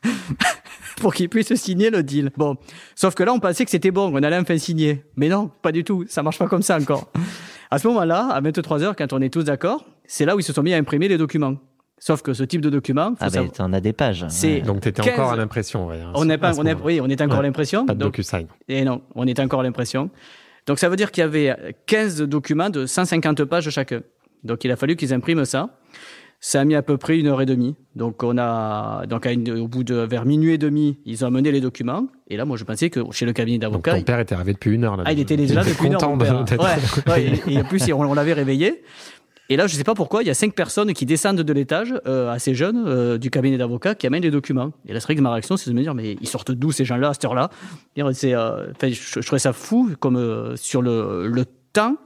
pour 0.96 1.14
qu'il 1.14 1.28
puisse 1.28 1.54
signer 1.54 1.90
le 1.90 2.02
deal. 2.02 2.30
Bon, 2.36 2.56
sauf 2.94 3.14
que 3.14 3.22
là, 3.22 3.32
on 3.32 3.40
pensait 3.40 3.64
que 3.64 3.70
c'était 3.70 3.90
bon, 3.90 4.12
on 4.12 4.22
allait 4.22 4.36
enfin 4.36 4.58
signer. 4.58 5.04
Mais 5.16 5.28
non, 5.28 5.50
pas 5.62 5.72
du 5.72 5.84
tout, 5.84 6.04
ça 6.08 6.22
marche 6.22 6.38
pas 6.38 6.46
comme 6.46 6.62
ça 6.62 6.78
encore. 6.78 7.10
À 7.70 7.78
ce 7.78 7.88
moment-là, 7.88 8.28
à 8.28 8.40
23h, 8.40 8.94
quand 8.96 9.12
on 9.12 9.20
est 9.20 9.32
tous 9.32 9.44
d'accord, 9.44 9.84
c'est 10.06 10.24
là 10.24 10.36
où 10.36 10.40
ils 10.40 10.44
se 10.44 10.52
sont 10.52 10.62
mis 10.62 10.74
à 10.74 10.76
imprimer 10.76 11.08
les 11.08 11.18
documents. 11.18 11.56
Sauf 11.98 12.22
que 12.22 12.34
ce 12.34 12.42
type 12.42 12.60
de 12.60 12.70
document, 12.70 13.10
faut 13.10 13.16
Ah 13.20 13.26
ben, 13.26 13.30
savoir- 13.30 13.52
t'en 13.52 13.72
as 13.72 13.80
des 13.80 13.92
pages. 13.92 14.26
Ouais. 14.42 14.60
Donc 14.60 14.80
tu 14.82 14.88
étais 14.88 15.02
15. 15.02 15.14
encore 15.14 15.32
à 15.32 15.36
l'impression. 15.36 15.86
ouais, 15.86 16.00
hein, 16.00 16.12
on 16.14 16.24
n'est 16.24 16.36
pas, 16.38 16.58
on 16.58 16.64
est, 16.66 16.74
oui, 16.74 17.00
on 17.00 17.08
est 17.08 17.20
encore 17.22 17.38
à 17.38 17.42
l'impression. 17.42 17.86
Pas 17.86 17.94
de 17.94 17.98
Donc- 18.00 18.12
DocuSign. 18.16 18.46
et 18.68 18.84
non, 18.84 19.00
on 19.14 19.26
est 19.26 19.38
encore 19.40 19.60
à 19.60 19.62
l'impression. 19.62 20.10
Donc 20.66 20.78
ça 20.78 20.88
veut 20.88 20.96
dire 20.96 21.10
qu'il 21.12 21.22
y 21.22 21.24
avait 21.24 21.74
15 21.86 22.20
documents 22.22 22.70
de 22.70 22.84
150 22.86 23.44
pages 23.44 23.68
chacun. 23.70 24.00
Donc 24.42 24.64
il 24.64 24.70
a 24.70 24.76
fallu 24.76 24.96
qu'ils 24.96 25.14
impriment 25.14 25.44
ça. 25.44 25.70
Ça 26.40 26.60
a 26.60 26.64
mis 26.66 26.74
à 26.74 26.82
peu 26.82 26.98
près 26.98 27.18
une 27.18 27.28
heure 27.28 27.40
et 27.40 27.46
demie. 27.46 27.74
Donc 27.96 28.22
on 28.22 28.36
a, 28.36 29.06
donc 29.06 29.24
à 29.24 29.32
une- 29.32 29.50
au 29.60 29.68
bout 29.68 29.84
de 29.84 29.94
vers 29.94 30.26
minuit 30.26 30.52
et 30.52 30.58
demi, 30.58 30.98
ils 31.06 31.24
ont 31.24 31.28
amené 31.28 31.50
les 31.52 31.60
documents. 31.62 32.06
Et 32.28 32.36
là, 32.36 32.44
moi, 32.44 32.58
je 32.58 32.64
pensais 32.64 32.90
que 32.90 33.00
chez 33.12 33.24
le 33.24 33.32
cabinet 33.32 33.56
d'avocats, 33.58 33.94
ton 33.94 34.02
père 34.02 34.18
était 34.18 34.34
arrivé 34.34 34.52
depuis 34.52 34.72
une 34.74 34.84
heure 34.84 34.96
là. 34.98 35.04
ah, 35.06 35.12
il 35.12 35.20
était 35.20 35.36
déjà 35.38 35.54
là 35.54 35.64
depuis 35.64 35.86
une 35.86 35.94
heure, 35.94 36.00
content 36.00 36.16
mon 36.34 36.44
père. 36.44 36.60
Ouais, 36.60 36.66
ouais, 37.12 37.40
et, 37.48 37.54
et 37.54 37.60
en 37.60 37.64
plus, 37.64 37.90
on, 37.92 38.00
on 38.02 38.12
l'avait 38.14 38.34
réveillé. 38.34 38.82
Et 39.50 39.56
là, 39.56 39.66
je 39.66 39.76
sais 39.76 39.84
pas 39.84 39.94
pourquoi, 39.94 40.22
il 40.22 40.26
y 40.26 40.30
a 40.30 40.34
cinq 40.34 40.54
personnes 40.54 40.94
qui 40.94 41.04
descendent 41.04 41.42
de 41.42 41.52
l'étage, 41.52 41.92
euh, 42.06 42.30
assez 42.30 42.54
jeunes, 42.54 42.82
euh, 42.86 43.18
du 43.18 43.30
cabinet 43.30 43.58
d'avocats, 43.58 43.94
qui 43.94 44.06
amènent 44.06 44.22
les 44.22 44.30
documents. 44.30 44.72
Et 44.86 44.94
là, 44.94 45.00
c'est 45.00 45.06
vrai 45.06 45.16
que 45.16 45.20
ma 45.20 45.32
réaction, 45.32 45.58
c'est 45.58 45.68
de 45.68 45.74
me 45.74 45.82
dire, 45.82 45.94
mais 45.94 46.16
ils 46.20 46.28
sortent 46.28 46.52
d'où 46.52 46.72
ces 46.72 46.86
gens-là 46.86 47.10
à 47.10 47.12
cette 47.12 47.26
heure-là? 47.26 47.50
C'est, 48.12 48.34
euh, 48.34 48.72
je, 48.82 48.88
je 48.88 49.20
trouvais 49.20 49.38
ça 49.38 49.52
fou, 49.52 49.90
comme 50.00 50.16
euh, 50.16 50.56
sur 50.56 50.80
le, 50.80 51.28
le 51.28 51.44
temps 51.74 51.96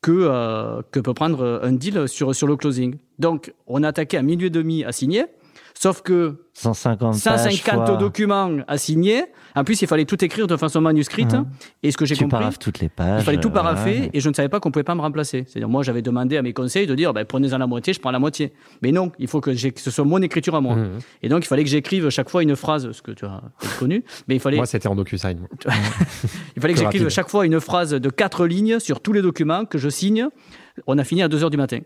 que, 0.00 0.10
euh, 0.10 0.82
que 0.90 0.98
peut 0.98 1.14
prendre 1.14 1.60
un 1.62 1.72
deal 1.72 2.08
sur, 2.08 2.34
sur 2.34 2.48
le 2.48 2.56
closing. 2.56 2.96
Donc, 3.20 3.54
on 3.68 3.84
a 3.84 3.88
attaqué 3.88 4.16
à 4.16 4.22
minuit 4.22 4.48
et 4.48 4.50
demi 4.50 4.82
à 4.82 4.90
signer. 4.90 5.26
Sauf 5.74 6.02
que 6.02 6.46
150 6.54 7.12
pages 7.12 7.20
150 7.20 7.86
fois- 7.86 7.96
documents 7.96 8.50
à 8.68 8.78
signer. 8.78 9.24
En 9.54 9.64
plus, 9.64 9.80
il 9.82 9.88
fallait 9.88 10.04
tout 10.04 10.22
écrire 10.24 10.46
de 10.46 10.56
façon 10.56 10.80
manuscrite. 10.80 11.32
Mhm. 11.34 11.46
Et 11.82 11.90
ce 11.90 11.96
que 11.96 12.04
j'ai 12.04 12.16
compris, 12.16 12.44
toutes 12.60 12.80
les 12.80 12.88
pages. 12.88 13.22
il 13.22 13.24
fallait 13.24 13.40
tout 13.40 13.48
euh, 13.48 13.52
paraffer 13.52 14.10
et 14.12 14.20
je 14.20 14.28
ne 14.28 14.34
savais 14.34 14.48
pas 14.48 14.60
qu'on 14.60 14.70
pouvait 14.70 14.82
pas 14.84 14.94
me 14.94 15.00
remplacer. 15.00 15.44
C'est-à-dire, 15.46 15.68
moi, 15.68 15.82
j'avais 15.82 16.02
demandé 16.02 16.36
à 16.36 16.42
mes 16.42 16.52
conseils 16.52 16.86
de 16.86 16.94
dire, 16.94 17.12
ben, 17.12 17.24
prenez-en 17.24 17.58
la 17.58 17.66
moitié, 17.66 17.92
je 17.92 18.00
prends 18.00 18.10
la 18.10 18.18
moitié. 18.18 18.52
Mais 18.82 18.92
non, 18.92 19.12
il 19.18 19.28
faut 19.28 19.40
que, 19.40 19.54
ce 19.54 19.90
soit 19.90 20.04
mon 20.04 20.20
écriture 20.22 20.54
à 20.54 20.60
moi. 20.60 20.76
Mhm. 20.76 20.98
Et 21.22 21.28
donc, 21.28 21.44
il 21.44 21.48
fallait 21.48 21.64
que 21.64 21.70
j'écrive 21.70 22.08
chaque 22.10 22.28
fois 22.28 22.42
une 22.42 22.54
phrase, 22.56 22.92
ce 22.92 23.02
que 23.02 23.12
tu 23.12 23.24
as 23.24 23.40
connu. 23.78 24.04
Mais 24.28 24.36
il 24.36 24.40
fallait, 24.40 24.56
Moi, 24.58 24.66
c'était 24.66 24.88
en 24.88 24.94
DocuSign. 24.94 25.38
il 26.56 26.62
fallait 26.62 26.74
que 26.74 26.80
j'écrive 26.80 27.08
chaque 27.08 27.28
fois 27.28 27.46
une 27.46 27.60
phrase 27.60 27.90
de 27.90 28.10
quatre 28.10 28.46
lignes 28.46 28.78
sur 28.78 29.00
tous 29.00 29.12
les 29.12 29.22
documents 29.22 29.64
que 29.64 29.78
je 29.78 29.88
signe. 29.88 30.28
On 30.86 30.98
a 30.98 31.04
fini 31.04 31.22
à 31.22 31.28
2 31.28 31.44
heures 31.44 31.50
du 31.50 31.56
matin. 31.56 31.78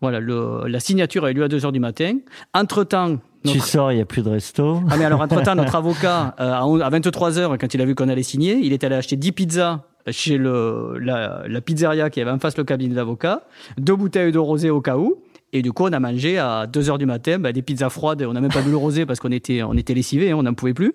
Voilà, 0.00 0.20
le- 0.20 0.62
la 0.66 0.80
signature 0.80 1.24
a 1.24 1.30
eu 1.30 1.34
lieu 1.34 1.44
à 1.44 1.48
2 1.48 1.64
heures 1.64 1.72
du 1.72 1.80
matin. 1.80 2.16
Entre-temps, 2.54 3.16
Tu 3.46 3.58
sors, 3.60 3.92
il 3.92 3.96
n'y 3.96 4.00
a 4.02 4.06
plus 4.06 4.22
de 4.22 4.28
resto. 4.30 4.80
ah 4.90 4.96
mais 4.98 5.04
alors 5.04 5.20
entre-temps, 5.20 5.54
notre 5.54 5.74
avocat, 5.76 6.34
euh, 6.40 6.52
à 6.52 6.66
on- 6.66 6.80
à 6.80 6.90
23h, 6.90 7.56
quand 7.58 7.74
il 7.74 7.80
a 7.80 7.84
vu 7.84 7.94
qu'on 7.94 8.08
allait 8.08 8.22
signer, 8.22 8.54
il 8.62 8.72
est 8.72 8.82
allé 8.84 8.94
acheter 8.96 9.16
10 9.16 9.32
pizzas 9.32 9.80
chez 10.10 10.38
le, 10.38 10.98
la, 10.98 11.42
la 11.46 11.60
pizzeria 11.60 12.08
qui 12.10 12.20
avait 12.20 12.30
en 12.30 12.38
face 12.38 12.56
le 12.56 12.64
cabinet 12.64 12.90
de 12.90 12.96
l'avocat, 12.96 13.42
deux 13.78 13.94
bouteilles 13.96 14.32
de 14.32 14.38
rosé 14.38 14.70
au 14.70 14.80
cas 14.80 14.96
où. 14.96 15.16
Et 15.52 15.62
du 15.62 15.72
coup, 15.72 15.84
on 15.84 15.92
a 15.92 15.98
mangé 16.00 16.38
à 16.38 16.66
2h 16.66 16.96
du 16.98 17.06
matin 17.06 17.38
bah, 17.40 17.52
des 17.52 17.60
pizzas 17.62 17.90
froides. 17.90 18.22
On 18.22 18.32
n'a 18.32 18.40
même 18.40 18.52
pas 18.52 18.62
bu 18.62 18.70
le 18.70 18.76
rosé 18.76 19.04
parce 19.04 19.18
qu'on 19.18 19.32
était, 19.32 19.62
on 19.64 19.74
était 19.74 19.94
lessivés, 19.94 20.30
hein, 20.30 20.36
on 20.38 20.44
n'en 20.44 20.54
pouvait 20.54 20.74
plus. 20.74 20.92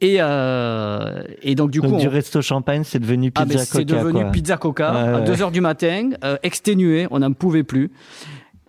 Et, 0.00 0.16
euh, 0.20 1.22
et 1.42 1.54
donc, 1.54 1.70
du 1.70 1.80
Donc, 1.80 1.92
coup, 1.92 1.96
du 1.98 2.06
on- 2.08 2.10
resto 2.10 2.42
champagne, 2.42 2.84
c'est 2.84 2.98
devenu 2.98 3.32
ah, 3.34 3.46
pizza 3.46 3.58
c'est 3.60 3.84
coca. 3.86 3.98
devenu 4.02 4.20
quoi. 4.22 4.30
pizza 4.30 4.56
coca 4.58 4.92
Ouais, 4.92 4.98
à 4.98 5.18
ouais. 5.20 5.24
2h 5.24 5.50
du 5.52 5.60
matin, 5.62 6.10
euh, 6.22 6.36
exténué, 6.42 7.06
on 7.10 7.20
n'en 7.20 7.32
pouvait 7.32 7.62
plus. 7.62 7.90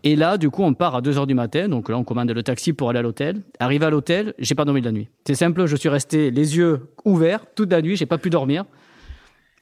Et 0.04 0.16
là, 0.16 0.38
du 0.38 0.50
coup, 0.50 0.64
on 0.64 0.74
part 0.74 0.96
à 0.96 1.02
2h 1.02 1.26
du 1.28 1.34
matin. 1.34 1.68
Donc 1.68 1.90
là, 1.90 1.98
on 1.98 2.06
commande 2.06 2.32
le 2.32 2.44
taxi 2.44 2.72
pour 2.72 2.90
aller 2.90 3.00
à 3.00 3.02
l'hôtel. 3.02 3.42
Arrivé 3.60 3.86
à 3.86 3.90
l'hôtel, 3.90 4.36
j'ai 4.40 4.56
pas 4.56 4.64
dormi 4.64 4.80
de 4.80 4.86
la 4.86 4.94
nuit. 4.94 5.10
C'est 5.26 5.36
simple, 5.36 5.66
je 5.66 5.76
suis 5.76 5.90
resté 5.90 6.32
les 6.32 6.56
yeux 6.56 6.88
ouverts 7.04 7.42
toute 7.56 7.72
la 7.72 7.82
nuit, 7.82 7.98
j'ai 7.98 8.06
pas 8.06 8.18
pu 8.18 8.30
dormir. 8.30 8.64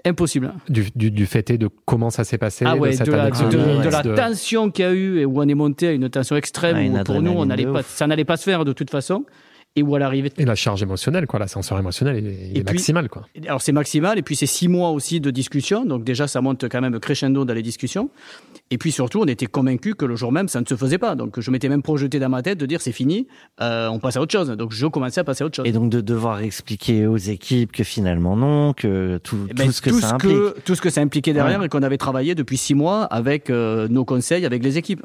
Impossible. 0.08 0.54
Du, 0.70 0.86
du, 0.96 1.10
du 1.10 1.26
fait 1.26 1.50
est 1.50 1.58
de 1.58 1.68
comment 1.86 2.12
ça 2.12 2.24
s'est 2.24 2.38
passé, 2.38 2.64
Ah 2.68 2.76
ouais, 2.76 2.92
de 2.92 2.96
cette 2.96 3.08
de 3.08 3.12
la, 3.14 3.32
de, 3.32 3.90
la 3.90 4.04
tension 4.04 4.70
qu'il 4.70 4.86
y 4.86 4.88
a 4.88 4.94
eu 4.94 5.18
et 5.18 5.26
où 5.26 5.40
on 5.42 5.48
est 5.48 5.56
monté 5.56 5.88
à 5.88 5.92
une 5.94 6.08
tension 6.10 6.36
extrême 6.36 6.78
une 6.78 7.00
où 7.00 7.04
pour 7.04 7.24
nous, 7.24 7.32
on 7.32 7.48
pas, 7.74 7.82
ça 7.82 8.06
n'allait 8.06 8.24
pas 8.24 8.38
se 8.38 8.44
faire 8.44 8.66
de 8.66 8.74
toute 8.74 8.92
façon. 8.92 9.26
Et 9.78 9.84
où 9.84 9.94
à 9.96 10.00
l'arrivée, 10.00 10.32
Et 10.38 10.46
la 10.46 10.56
charge 10.56 10.82
émotionnelle, 10.84 11.28
quoi, 11.28 11.38
l'ascenseur 11.38 11.78
émotionnel, 11.78 12.26
est, 12.26 12.60
est 12.60 12.64
puis- 12.64 12.76
maximal, 12.76 13.10
quoi. 13.10 13.26
Alors 13.46 13.62
c'est 13.62 13.74
maximal, 13.74 14.18
et 14.18 14.22
puis 14.22 14.36
c'est 14.38 14.46
six 14.46 14.70
mois 14.70 14.92
aussi 14.92 15.20
de 15.20 15.32
discussion, 15.32 15.86
donc 15.86 16.04
déjà 16.06 16.28
ça 16.28 16.40
monte 16.40 16.70
quand 16.70 16.80
même 16.80 16.98
crescendo 17.00 17.44
dans 17.44 17.54
les 17.54 17.62
discussions. 17.62 18.10
Et 18.72 18.78
puis 18.78 18.92
surtout, 18.92 19.20
on 19.22 19.26
était 19.26 19.46
convaincus 19.48 19.94
que 19.96 20.06
le 20.06 20.16
jour 20.16 20.32
même, 20.32 20.48
ça 20.48 20.60
ne 20.62 20.66
se 20.66 20.76
faisait 20.76 20.98
pas. 20.98 21.16
Donc 21.16 21.40
je 21.40 21.52
m'étais 21.52 21.68
même 21.70 21.82
projeté 21.84 22.20
dans 22.20 22.30
ma 22.30 22.42
tête 22.42 22.58
de 22.58 22.66
dire 22.66 22.80
c'est 22.82 22.94
fini, 22.94 23.28
euh, 23.62 23.88
on 23.90 24.00
passe 24.00 24.16
à 24.18 24.22
autre 24.22 24.32
chose. 24.32 24.48
Donc 24.50 24.72
je 24.72 24.88
commençais 24.88 25.20
à 25.20 25.24
passer 25.24 25.44
à 25.44 25.48
autre 25.48 25.56
chose. 25.58 25.68
Et 25.68 25.72
donc 25.72 25.90
de 25.92 26.00
devoir 26.02 26.40
expliquer 26.40 27.06
aux 27.06 27.18
équipes 27.18 27.72
que 27.74 27.84
finalement 27.84 28.36
non, 28.38 28.74
que 28.74 29.18
tout, 29.24 29.38
Eh 29.50 29.54
ben, 29.54 29.66
tout 29.68 29.72
ce 29.74 29.82
que 29.82 29.92
ça 29.92 30.16
implique. 30.16 30.32
que- 30.32 30.56
tout 30.62 30.74
ce 30.76 30.82
que 30.82 30.90
ça 30.90 31.02
impliquait 31.02 31.34
derrière 31.34 31.60
Ouais. 31.60 31.66
et 31.68 31.70
qu'on 31.70 31.84
avait 31.84 31.98
travaillé 31.98 32.34
depuis 32.34 32.58
six 32.58 32.74
mois 32.76 33.04
avec 33.04 33.50
euh, 33.50 33.88
nos 33.90 34.04
conseils, 34.06 34.46
avec 34.46 34.64
les 34.64 34.78
équipes. 34.78 35.04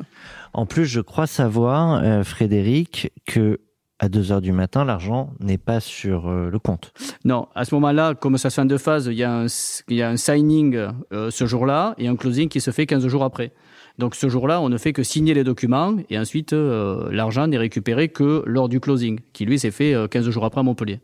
En 0.55 0.65
plus, 0.65 0.87
je 0.87 1.01
crois 1.01 1.27
savoir, 1.27 2.03
euh, 2.03 2.23
Frédéric, 2.25 3.13
que 3.27 3.59
à 4.01 4.09
2 4.09 4.33
heures 4.33 4.41
du 4.41 4.51
matin, 4.51 4.85
l'argent 4.85 5.31
n'est 5.39 5.59
pas 5.59 5.79
sur 5.79 6.29
euh, 6.29 6.51
le 6.51 6.59
compte. 6.59 6.93
Non, 7.25 7.47
à 7.55 7.65
ce 7.65 7.75
moment-là, 7.77 8.15
comme 8.15 8.39
ça 8.39 8.51
se 8.51 8.57
fait 8.57 8.63
en 8.63 8.65
deux 8.65 8.79
phases, 8.79 9.07
il 9.07 9.19
y 9.19 9.23
a 9.23 9.33
un, 9.33 9.47
il 9.89 9.97
y 9.97 10.03
a 10.03 10.09
un 10.09 10.17
signing 10.17 10.75
euh, 11.13 11.31
ce 11.31 11.47
jour-là 11.47 11.95
et 11.99 12.09
un 12.09 12.17
closing 12.17 12.49
qui 12.49 12.61
se 12.61 12.71
fait 12.71 12.87
15 12.87 13.07
jours 13.07 13.23
après. 13.23 13.53
Donc 13.99 14.15
ce 14.15 14.29
jour-là, 14.29 14.63
on 14.63 14.71
ne 14.71 14.79
fait 14.79 14.95
que 14.95 15.03
signer 15.03 15.35
les 15.35 15.45
documents 15.45 15.95
et 16.09 16.19
ensuite 16.19 16.55
euh, 16.55 17.11
l'argent 17.13 17.47
n'est 17.47 17.59
récupéré 17.59 18.09
que 18.09 18.43
lors 18.47 18.71
du 18.71 18.81
closing, 18.81 19.21
qui 19.35 19.45
lui 19.45 19.59
s'est 19.59 19.71
fait 19.71 19.95
euh, 19.95 20.09
15 20.09 20.31
jours 20.31 20.47
après 20.47 20.61
à 20.61 20.63
Montpellier. 20.63 21.01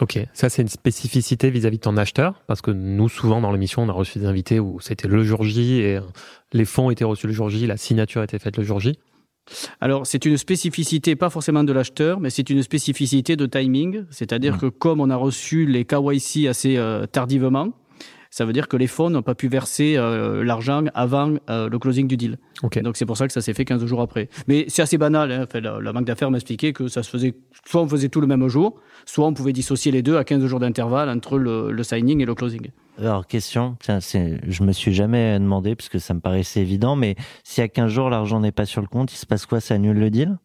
Ok, 0.00 0.18
ça 0.32 0.48
c'est 0.48 0.62
une 0.62 0.68
spécificité 0.68 1.50
vis-à-vis 1.50 1.76
de 1.76 1.82
ton 1.82 1.98
acheteur, 1.98 2.42
parce 2.46 2.62
que 2.62 2.70
nous, 2.70 3.10
souvent 3.10 3.42
dans 3.42 3.52
l'émission, 3.52 3.82
on 3.82 3.88
a 3.90 3.92
reçu 3.92 4.18
des 4.18 4.24
invités 4.24 4.58
où 4.58 4.80
c'était 4.80 5.08
le 5.08 5.22
jour 5.22 5.44
J 5.44 5.80
et 5.80 6.00
les 6.54 6.64
fonds 6.64 6.90
étaient 6.90 7.04
reçus 7.04 7.26
le 7.26 7.34
jour 7.34 7.50
J, 7.50 7.66
la 7.66 7.76
signature 7.76 8.22
était 8.22 8.38
faite 8.38 8.56
le 8.56 8.64
jour 8.64 8.80
J. 8.80 8.98
Alors, 9.80 10.06
c'est 10.06 10.24
une 10.24 10.36
spécificité, 10.36 11.16
pas 11.16 11.30
forcément 11.30 11.64
de 11.64 11.72
l'acheteur, 11.72 12.20
mais 12.20 12.30
c'est 12.30 12.50
une 12.50 12.62
spécificité 12.62 13.36
de 13.36 13.46
timing. 13.46 14.04
C'est-à-dire 14.10 14.58
que 14.58 14.66
comme 14.66 15.00
on 15.00 15.10
a 15.10 15.16
reçu 15.16 15.66
les 15.66 15.84
KYC 15.84 16.46
assez 16.48 16.76
euh, 16.76 17.06
tardivement, 17.06 17.72
ça 18.30 18.44
veut 18.44 18.52
dire 18.52 18.68
que 18.68 18.76
les 18.76 18.86
fonds 18.86 19.10
n'ont 19.10 19.22
pas 19.22 19.34
pu 19.34 19.48
verser 19.48 19.96
euh, 19.96 20.44
l'argent 20.44 20.84
avant 20.94 21.34
euh, 21.48 21.68
le 21.68 21.78
closing 21.78 22.06
du 22.06 22.16
deal. 22.16 22.38
Donc, 22.62 22.96
c'est 22.96 23.06
pour 23.06 23.16
ça 23.16 23.26
que 23.26 23.32
ça 23.32 23.40
s'est 23.40 23.54
fait 23.54 23.64
15 23.64 23.84
jours 23.86 24.00
après. 24.00 24.28
Mais 24.46 24.66
c'est 24.68 24.82
assez 24.82 24.98
banal. 24.98 25.32
Hein. 25.32 25.44
Enfin, 25.48 25.60
la, 25.60 25.80
la 25.80 25.92
banque 25.92 26.04
d'affaires 26.04 26.30
m'a 26.30 26.36
expliqué 26.38 26.72
que 26.72 26.88
ça 26.88 27.02
se 27.02 27.10
faisait, 27.10 27.34
soit 27.66 27.82
on 27.82 27.88
faisait 27.88 28.08
tout 28.08 28.20
le 28.20 28.26
même 28.26 28.46
jour, 28.48 28.80
soit 29.04 29.26
on 29.26 29.34
pouvait 29.34 29.52
dissocier 29.52 29.90
les 29.90 30.02
deux 30.02 30.16
à 30.16 30.24
15 30.24 30.46
jours 30.46 30.60
d'intervalle 30.60 31.08
entre 31.08 31.38
le, 31.38 31.72
le 31.72 31.82
signing 31.82 32.20
et 32.20 32.24
le 32.24 32.34
closing. 32.34 32.70
Alors, 32.98 33.26
question, 33.26 33.76
tiens, 33.80 34.00
c'est, 34.00 34.40
je 34.46 34.62
me 34.62 34.72
suis 34.72 34.92
jamais 34.92 35.38
demandé, 35.38 35.74
parce 35.74 35.88
que 35.88 35.98
ça 35.98 36.14
me 36.14 36.20
paraissait 36.20 36.60
évident, 36.60 36.96
mais 36.96 37.16
si 37.44 37.62
à 37.62 37.68
15 37.68 37.90
jours, 37.90 38.10
l'argent 38.10 38.40
n'est 38.40 38.52
pas 38.52 38.66
sur 38.66 38.82
le 38.82 38.86
compte, 38.88 39.12
il 39.12 39.16
se 39.16 39.26
passe 39.26 39.46
quoi? 39.46 39.60
Ça 39.60 39.74
annule 39.74 39.98
le 39.98 40.10
deal? 40.10 40.38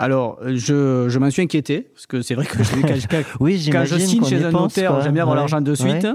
Alors, 0.00 0.38
euh, 0.44 0.52
je, 0.54 1.08
je 1.08 1.18
m'en 1.18 1.28
suis 1.28 1.42
inquiété, 1.42 1.88
parce 1.92 2.06
que 2.06 2.22
c'est 2.22 2.34
vrai 2.36 2.46
que 2.46 2.62
je, 2.62 2.70
quand, 2.82 2.88
quand- 3.10 3.22
Oui, 3.40 3.54
quand 3.56 3.84
j'imagine 3.84 3.98
je 3.98 4.04
signe 4.04 4.24
chez 4.24 4.44
un 4.44 4.50
pense, 4.52 4.76
notaire, 4.76 5.00
j'aime 5.00 5.12
bien 5.14 5.22
avoir 5.24 5.34
Ouais. 5.36 5.40
l'argent 5.42 5.60
de 5.60 5.74
suite. 5.74 6.04
Ouais. 6.04 6.14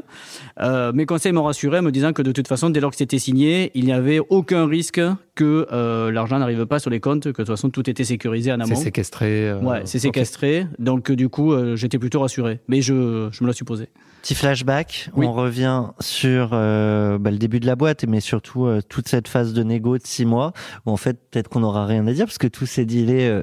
Euh, 0.61 0.93
mes 0.93 1.05
conseils 1.05 1.33
m'ont 1.33 1.43
rassuré 1.43 1.79
en 1.79 1.81
me 1.81 1.91
disant 1.91 2.13
que 2.13 2.21
de 2.21 2.31
toute 2.31 2.47
façon, 2.47 2.69
dès 2.69 2.79
lors 2.79 2.91
que 2.91 2.97
c'était 2.97 3.19
signé, 3.19 3.71
il 3.75 3.83
n'y 3.85 3.91
avait 3.91 4.19
aucun 4.29 4.65
risque 4.67 5.01
que 5.35 5.67
euh, 5.71 6.11
l'argent 6.11 6.37
n'arrive 6.39 6.65
pas 6.65 6.79
sur 6.79 6.89
les 6.89 6.99
comptes, 6.99 7.23
que 7.23 7.29
de 7.29 7.33
toute 7.33 7.47
façon 7.47 7.69
tout 7.69 7.89
était 7.89 8.03
sécurisé 8.03 8.51
en 8.53 8.57
C'est 8.65 8.71
amont. 8.73 8.75
séquestré. 8.81 9.49
euh, 9.49 9.59
Ouais, 9.61 9.81
c'est 9.85 9.99
séquestré. 9.99 10.67
Donc 10.79 11.09
euh, 11.09 11.15
du 11.15 11.29
coup, 11.29 11.53
euh, 11.53 11.75
j'étais 11.75 11.97
plutôt 11.99 12.19
rassuré. 12.19 12.59
Mais 12.67 12.81
je, 12.81 13.29
je 13.31 13.43
me 13.43 13.47
l'ai 13.49 13.53
supposé. 13.55 13.89
Petit 14.21 14.35
flashback, 14.35 15.09
Oui. 15.15 15.25
on 15.25 15.33
revient 15.33 15.83
sur 15.99 16.51
euh, 16.53 17.17
bah, 17.17 17.29
le 17.29 17.37
début 17.37 17.59
de 17.59 17.65
la 17.65 17.75
boîte, 17.75 18.05
mais 18.07 18.21
surtout 18.21 18.65
euh, 18.67 18.79
toute 18.87 19.09
cette 19.09 19.27
phase 19.27 19.51
de 19.53 19.63
négo 19.63 19.97
de 19.97 20.05
six 20.05 20.25
mois, 20.25 20.53
où 20.85 20.91
en 20.91 20.97
fait 20.97 21.19
peut-être 21.29 21.49
qu'on 21.49 21.59
n'aura 21.59 21.85
rien 21.85 22.07
à 22.07 22.13
dire, 22.13 22.25
parce 22.25 22.37
que 22.37 22.47
tout 22.47 22.65
s'est 22.65 22.85
dealé. 22.85 23.27
euh, 23.27 23.41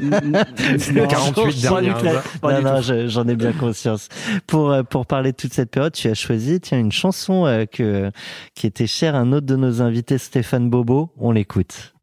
Non, 0.00 1.06
48 1.06 1.34
pas 1.34 1.50
du 1.50 1.60
dernières 1.60 1.98
tout. 1.98 2.06
heures. 2.06 2.22
Pas 2.40 2.60
non, 2.60 2.72
non, 2.76 3.08
j'en 3.08 3.28
ai 3.28 3.36
bien 3.36 3.52
conscience. 3.52 4.08
Pour 4.46 4.74
pour 4.88 5.06
parler 5.06 5.32
de 5.32 5.36
toute 5.36 5.52
cette 5.52 5.70
période, 5.70 5.92
tu 5.92 6.08
as 6.08 6.14
choisi 6.14 6.60
tiens 6.60 6.78
une 6.78 6.92
chanson 6.92 7.44
euh, 7.46 7.66
que 7.66 8.10
qui 8.54 8.66
était 8.66 8.86
chère 8.86 9.14
à 9.14 9.18
un 9.18 9.32
autre 9.32 9.46
de 9.46 9.56
nos 9.56 9.82
invités, 9.82 10.16
Stéphane 10.18 10.70
Bobo. 10.70 11.10
On 11.24 11.30
l'écoute. 11.30 11.94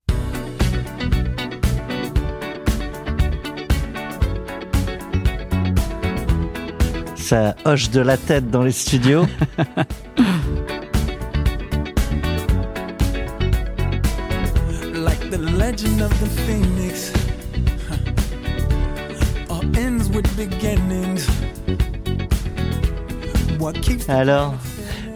Ça 7.18 7.54
hoche 7.66 7.90
de 7.90 8.00
la 8.00 8.16
tête 8.16 8.50
dans 8.50 8.64
les 8.64 8.72
studios. 8.72 9.26
like 14.94 15.20
the 15.30 15.38
legend 15.58 16.02
of 16.02 16.18
the 16.22 16.28
phoenix. 16.46 17.12
Huh. 17.90 17.98
All 19.54 19.66
ends 19.78 20.08
with 20.10 20.34
beginnings. 20.38 21.28
What 23.60 23.82
keeps 23.82 24.08
Alors, 24.08 24.56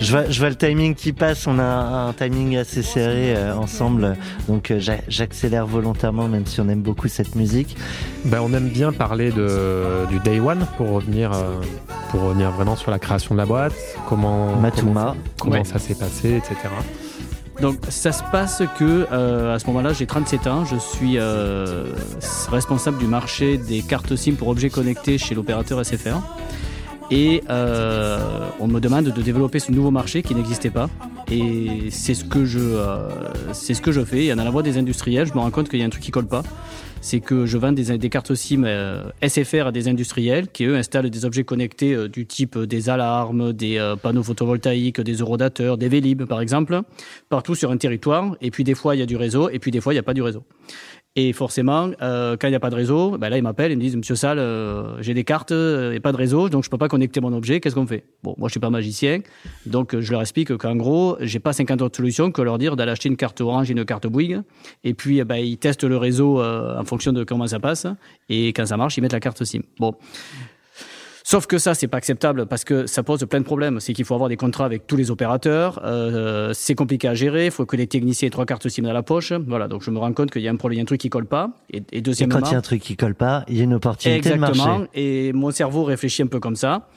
je 0.03 0.11
vois, 0.11 0.29
je 0.29 0.39
vois 0.39 0.49
le 0.49 0.55
timing 0.55 0.93
qui 0.95 1.13
passe. 1.13 1.47
On 1.47 1.57
a 1.57 1.63
un, 1.63 2.09
un 2.09 2.13
timing 2.13 2.57
assez 2.57 2.83
serré 2.83 3.35
euh, 3.35 3.55
ensemble, 3.55 4.15
donc 4.47 4.69
euh, 4.69 4.79
j'a- 4.79 5.01
j'accélère 5.07 5.65
volontairement, 5.65 6.27
même 6.27 6.45
si 6.45 6.61
on 6.61 6.69
aime 6.69 6.81
beaucoup 6.81 7.07
cette 7.07 7.35
musique. 7.35 7.75
Ben, 8.25 8.39
on 8.41 8.53
aime 8.53 8.69
bien 8.69 8.91
parler 8.91 9.31
de, 9.31 10.05
du 10.09 10.19
day 10.19 10.39
one 10.39 10.65
pour 10.77 10.89
revenir, 10.91 11.31
euh, 11.33 11.59
pour 12.11 12.21
revenir 12.21 12.51
vraiment 12.51 12.75
sur 12.75 12.91
la 12.91 12.99
création 12.99 13.33
de 13.33 13.39
la 13.39 13.45
boîte, 13.45 13.73
comment, 14.07 14.55
Matuma. 14.57 14.91
comment, 14.93 15.15
comment 15.39 15.55
Ouais. 15.55 15.63
ça 15.63 15.79
s'est 15.79 15.95
passé, 15.95 16.35
etc. 16.37 16.55
Donc 17.61 17.77
ça 17.89 18.11
se 18.11 18.23
passe 18.31 18.63
que 18.79 19.05
euh, 19.11 19.55
à 19.55 19.59
ce 19.59 19.67
moment-là, 19.67 19.93
j'ai 19.93 20.07
37 20.07 20.47
ans, 20.47 20.65
je 20.65 20.75
suis 20.75 21.17
euh, 21.19 21.85
responsable 22.51 22.97
du 22.97 23.05
marché 23.05 23.57
des 23.57 23.81
cartes 23.83 24.15
SIM 24.15 24.33
pour 24.33 24.47
objets 24.47 24.69
connectés 24.71 25.17
chez 25.19 25.35
l'opérateur 25.35 25.85
SFR. 25.85 26.17
Et 27.11 27.43
euh, 27.49 28.19
on 28.59 28.67
me 28.67 28.79
demande 28.79 29.05
de 29.05 29.21
développer 29.21 29.59
ce 29.59 29.71
nouveau 29.71 29.91
marché 29.91 30.23
qui 30.23 30.35
n'existait 30.35 30.69
pas. 30.69 30.89
Et 31.31 31.89
c'est 31.89 32.13
ce 32.13 32.23
que 32.23 32.45
je, 32.45 32.59
euh, 32.59 33.09
c'est 33.53 33.73
ce 33.73 33.81
que 33.81 33.91
je 33.91 34.03
fais. 34.03 34.25
Et 34.25 34.35
dans 34.35 34.43
la 34.43 34.49
voie 34.51 34.63
des 34.63 34.77
industriels, 34.77 35.27
je 35.27 35.33
me 35.33 35.39
rends 35.39 35.51
compte 35.51 35.69
qu'il 35.69 35.79
y 35.79 35.83
a 35.83 35.85
un 35.85 35.89
truc 35.89 36.03
qui 36.03 36.11
colle 36.11 36.27
pas. 36.27 36.43
C'est 37.01 37.19
que 37.19 37.45
je 37.45 37.57
vends 37.57 37.73
des, 37.73 37.97
des 37.97 38.09
cartes 38.09 38.33
SIM 38.33 38.63
euh, 38.63 39.03
SFR 39.21 39.67
à 39.67 39.71
des 39.73 39.89
industriels 39.89 40.47
qui 40.47 40.63
eux 40.63 40.77
installent 40.77 41.09
des 41.09 41.25
objets 41.25 41.43
connectés 41.43 41.93
euh, 41.93 42.07
du 42.07 42.25
type 42.25 42.57
des 42.57 42.89
alarmes, 42.89 43.51
des 43.51 43.77
euh, 43.77 43.97
panneaux 43.97 44.23
photovoltaïques, 44.23 45.01
des 45.01 45.15
eurodateurs, 45.15 45.77
des 45.77 45.89
Vélib 45.89 46.23
par 46.23 46.39
exemple, 46.39 46.79
partout 47.27 47.55
sur 47.55 47.71
un 47.71 47.77
territoire. 47.77 48.37
Et 48.39 48.51
puis 48.51 48.63
des 48.63 48.73
fois 48.73 48.95
il 48.95 48.99
y 48.99 49.01
a 49.01 49.05
du 49.05 49.17
réseau, 49.17 49.49
et 49.49 49.59
puis 49.59 49.69
des 49.69 49.81
fois 49.81 49.91
il 49.91 49.97
n'y 49.97 49.99
a 49.99 50.03
pas 50.03 50.13
du 50.13 50.21
réseau. 50.21 50.43
Et 51.15 51.32
forcément, 51.32 51.91
euh, 52.02 52.38
quand 52.39 52.47
il 52.47 52.52
n'y 52.52 52.56
a 52.56 52.60
pas 52.60 52.71
de 52.71 52.76
réseau, 52.76 53.19
ben 53.19 53.30
là, 53.30 53.38
ils 53.38 53.43
m'appellent, 53.43 53.71
ils 53.71 53.76
me 53.76 53.82
disent, 53.82 53.95
Monsieur 53.95 54.15
Salle, 54.15 54.39
euh, 54.39 54.99
j'ai 54.99 55.13
des 55.13 55.23
cartes 55.23 55.52
euh, 55.52 55.91
et 55.91 55.99
pas 55.99 56.12
de 56.12 56.17
réseau, 56.17 56.49
donc 56.49 56.63
je 56.63 56.71
peux 56.71 56.80
pas 56.80 56.88
connecter 56.88 57.21
mon 57.21 57.32
objet, 57.34 57.60
qu'est-ce 57.60 57.76
qu'on 57.76 57.86
fait? 57.86 58.06
Bon, 58.23 58.34
moi, 58.39 58.47
je 58.47 58.54
suis 58.54 58.60
pas 58.60 58.71
magicien, 58.71 59.19
donc 59.67 59.93
euh, 59.93 60.02
je 60.02 60.12
leur 60.12 60.21
explique 60.21 60.58
qu'en 60.58 60.76
gros, 60.76 61.15
j'ai 61.19 61.38
pas 61.38 61.54
50 61.54 61.84
autres 61.84 61.97
solutions 61.97 62.32
que 62.32 62.41
leur 62.41 62.58
dire 62.58 62.76
d'aller 62.76 62.93
acheter 62.93 63.10
une 63.10 63.15
carte 63.15 63.41
Orange 63.41 63.69
et 63.69 63.73
une 63.73 63.86
carte 63.86 64.08
Bouygues, 64.08 64.41
et 64.84 64.95
puis 64.95 65.19
eh 65.19 65.23
ben, 65.23 65.36
ils 65.36 65.60
testent 65.60 65.84
le 65.84 65.97
réseau 65.97 66.41
euh, 66.41 66.80
en 66.80 66.84
fonction 66.84 67.13
de 67.13 67.23
comment 67.23 67.45
ça 67.45 67.60
passe, 67.60 67.86
et 68.28 68.47
quand 68.47 68.65
ça 68.65 68.78
marche, 68.78 68.97
ils 68.97 69.02
mettent 69.02 69.13
la 69.13 69.19
carte 69.19 69.43
SIM. 69.43 69.62
Bon. 69.78 69.93
Sauf 71.25 71.47
que 71.47 71.57
ça, 71.57 71.73
c'est 71.73 71.88
pas 71.88 71.97
acceptable 71.97 72.45
parce 72.45 72.65
que 72.65 72.86
ça 72.86 73.01
pose 73.01 73.25
plein 73.29 73.39
de 73.39 73.45
problèmes. 73.45 73.79
C'est 73.79 73.93
qu'il 73.93 74.03
faut 74.03 74.13
avoir 74.13 74.29
des 74.29 74.36
contrats 74.36 74.65
avec 74.65 74.88
tous 74.88 74.97
les 74.97 75.09
opérateurs. 75.09 75.81
Euh, 75.86 76.51
c'est 76.53 76.75
compliqué 76.75 77.07
à 77.07 77.13
gérer. 77.13 77.45
Il 77.45 77.51
faut 77.51 77.65
que 77.65 77.77
les 77.77 77.88
techniciens 77.88 78.27
aient 78.27 78.31
trois 78.31 78.45
cartes 78.45 78.67
SIM 78.67 78.83
dans 78.83 78.91
la 78.93 79.03
poche. 79.03 79.31
Voilà. 79.47 79.69
Donc 79.69 79.83
je 79.83 79.89
me 79.89 79.99
rends 79.99 80.12
compte 80.12 80.31
qu'il 80.31 80.41
y 80.41 80.49
a 80.49 80.51
un 80.51 80.57
problème, 80.57 80.75
il 80.75 80.79
y 80.79 80.81
a 80.81 80.83
un 80.83 80.86
truc 80.86 80.99
qui 80.99 81.09
colle 81.09 81.25
pas. 81.25 81.51
Et, 81.71 81.77
et 81.77 81.97
Et 81.97 82.01
deuxièmement, 82.01 82.39
quand 82.39 82.49
il 82.49 82.51
y 82.51 82.55
a 82.55 82.57
un 82.57 82.62
truc 82.62 82.81
qui 82.81 82.97
colle 82.97 83.15
pas, 83.15 83.45
il 83.47 83.57
y 83.57 83.62
a 83.62 83.63
une 83.63 83.73
opportunité 83.73 84.29
de 84.29 84.36
exactement. 84.36 84.79
marché. 84.79 84.89
Et 84.95 85.33
mon 85.33 85.51
cerveau 85.51 85.86
réfléchit 85.86 86.23
un 86.23 86.27
peu 86.27 86.41
comme 86.41 86.57
ça. 86.57 86.89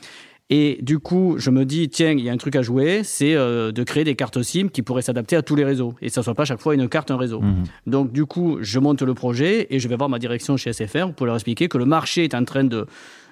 Et 0.49 0.79
du 0.81 1.01
coup, 1.01 1.37
je 1.39 1.51
me 1.51 1.65
dis, 1.65 1.89
tiens, 1.89 2.12
il 2.12 2.21
y 2.21 2.31
a 2.31 2.33
un 2.33 2.37
truc 2.37 2.55
à 2.55 2.62
jouer, 2.62 3.03
c'est 3.03 3.35
euh, 3.35 3.73
de 3.73 3.83
créer 3.83 4.05
des 4.05 4.15
cartes 4.15 4.41
SIM 4.43 4.69
qui 4.69 4.83
pourraient 4.83 5.03
s'adapter 5.03 5.35
à 5.35 5.43
tous 5.43 5.57
les 5.57 5.65
réseaux. 5.65 5.95
Et 6.01 6.09
ça 6.09 6.23
soit 6.23 6.35
pas 6.35 6.45
chaque 6.45 6.61
fois 6.61 6.75
une 6.75 6.89
carte, 6.89 7.11
un 7.11 7.17
réseau. 7.17 7.41
Mhm. 7.41 7.65
Donc, 7.87 8.12
du 8.12 8.27
coup, 8.27 8.59
je 8.61 8.79
monte 8.79 9.03
le 9.03 9.15
projet 9.15 9.67
et 9.71 9.81
je 9.81 9.89
vais 9.89 9.97
voir 9.97 10.09
ma 10.09 10.21
direction 10.21 10.57
chez 10.57 10.73
SFR 10.73 11.12
pour 11.17 11.27
leur 11.27 11.35
expliquer 11.35 11.67
que 11.69 11.79
le 11.79 11.85
marché 11.85 12.23
est 12.23 12.35
en 12.35 12.45
train 12.45 12.62
de, 12.62 12.87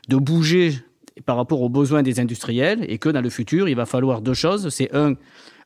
de 0.09 0.17
bouger 0.17 0.75
par 1.27 1.37
rapport 1.37 1.63
aux 1.63 1.69
besoins 1.69 2.03
des 2.03 2.21
industriels 2.21 2.85
et 2.89 2.99
que 2.99 3.09
dans 3.09 3.21
le 3.21 3.31
futur, 3.31 3.69
il 3.69 3.77
va 3.77 3.87
falloir 3.87 4.21
deux 4.21 4.35
choses. 4.35 4.69
C'est 4.71 4.95
un, 4.95 5.15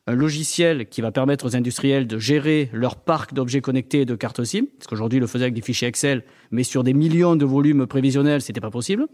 un 0.07 0.15
logiciel 0.15 0.87
qui 0.87 1.01
va 1.01 1.11
permettre 1.11 1.45
aux 1.45 1.55
industriels 1.55 2.07
de 2.07 2.17
gérer 2.17 2.69
leur 2.73 2.95
parc 2.95 3.33
d'objets 3.33 3.61
connectés 3.61 4.01
et 4.01 4.05
de 4.05 4.15
cartes 4.15 4.43
SIM, 4.43 4.65
parce 4.77 4.87
qu'aujourd'hui, 4.87 5.17
ils 5.17 5.21
le 5.21 5.27
faisaient 5.27 5.45
avec 5.45 5.53
des 5.53 5.61
fichiers 5.61 5.87
Excel, 5.87 6.23
mais 6.51 6.63
sur 6.63 6.83
des 6.83 6.93
millions 6.93 7.35
de 7.35 7.45
volumes 7.45 7.87
prévisionnels, 7.87 8.41
c'était 8.41 8.61
pas 8.61 8.71
possible. 8.71 9.07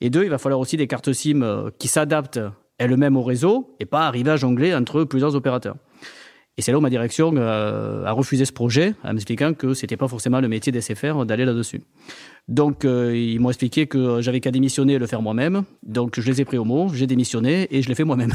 Et 0.00 0.10
deux, 0.10 0.24
il 0.24 0.30
va 0.30 0.38
falloir 0.38 0.60
aussi 0.60 0.76
des 0.76 0.86
cartes 0.86 1.12
SIM 1.12 1.42
euh, 1.42 1.70
qui 1.78 1.88
s'adaptent 1.88 2.40
elles-mêmes 2.78 3.16
au 3.16 3.22
réseau 3.22 3.76
et 3.80 3.86
pas 3.86 4.06
arriver 4.06 4.30
à 4.30 4.36
jongler 4.36 4.74
entre 4.74 5.04
plusieurs 5.04 5.34
opérateurs. 5.34 5.76
Et 6.60 6.62
c'est 6.62 6.72
là 6.72 6.76
où 6.78 6.82
ma 6.82 6.90
direction 6.90 7.32
euh, 7.38 8.04
a 8.04 8.12
refusé 8.12 8.44
ce 8.44 8.52
projet, 8.52 8.94
en 9.02 9.14
m'expliquant 9.14 9.54
que 9.54 9.72
c'était 9.72 9.96
pas 9.96 10.08
forcément 10.08 10.42
le 10.42 10.48
métier 10.48 10.70
d'SFR 10.70 11.24
d'aller 11.24 11.46
là-dessus. 11.46 11.80
Donc, 12.48 12.84
euh, 12.84 13.16
ils 13.16 13.40
m'ont 13.40 13.48
expliqué 13.48 13.86
que 13.86 14.20
j'avais 14.20 14.40
qu'à 14.40 14.50
démissionner 14.50 14.92
et 14.92 14.98
le 14.98 15.06
faire 15.06 15.22
moi-même. 15.22 15.62
Donc, 15.82 16.20
je 16.20 16.30
les 16.30 16.42
ai 16.42 16.44
pris 16.44 16.58
au 16.58 16.66
mot, 16.66 16.90
j'ai 16.92 17.06
démissionné 17.06 17.66
et 17.74 17.80
je 17.80 17.88
l'ai 17.88 17.94
fait 17.94 18.04
moi-même. 18.04 18.34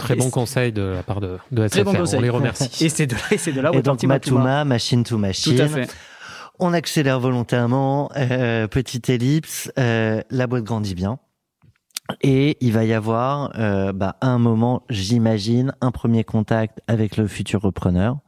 Très 0.00 0.16
bon 0.16 0.28
conseil 0.28 0.72
de 0.72 0.82
la 0.82 1.04
part 1.04 1.20
de, 1.20 1.38
de 1.52 1.68
Très 1.68 1.84
bon 1.84 1.94
conseil. 1.94 2.18
On 2.18 2.22
les 2.22 2.30
remercie. 2.30 2.68
Et 2.84 2.88
c'est 2.88 3.06
de 3.06 3.14
là, 3.14 3.20
et 3.30 3.38
c'est 3.38 3.52
de 3.52 3.60
là 3.60 3.70
où 3.70 3.74
Et 3.74 3.78
est 3.78 3.82
donc 3.82 4.02
Matuma. 4.02 4.38
Matuma, 4.38 4.64
machine 4.64 5.04
to 5.04 5.16
machine. 5.16 5.54
Tout 5.54 5.62
à 5.62 5.68
fait. 5.68 5.94
On 6.58 6.72
accélère 6.72 7.20
volontairement, 7.20 8.10
euh, 8.16 8.66
petite 8.66 9.08
ellipse, 9.08 9.70
euh, 9.78 10.20
la 10.30 10.48
boîte 10.48 10.64
grandit 10.64 10.96
bien. 10.96 11.20
Et 12.20 12.56
il 12.60 12.72
va 12.72 12.84
y 12.84 12.92
avoir, 12.92 13.52
euh, 13.58 13.92
bah, 13.92 14.16
un 14.20 14.38
moment, 14.38 14.82
j'imagine, 14.90 15.74
un 15.80 15.90
premier 15.90 16.24
contact 16.24 16.80
avec 16.86 17.16
le 17.16 17.26
futur 17.26 17.62
repreneur. 17.62 18.18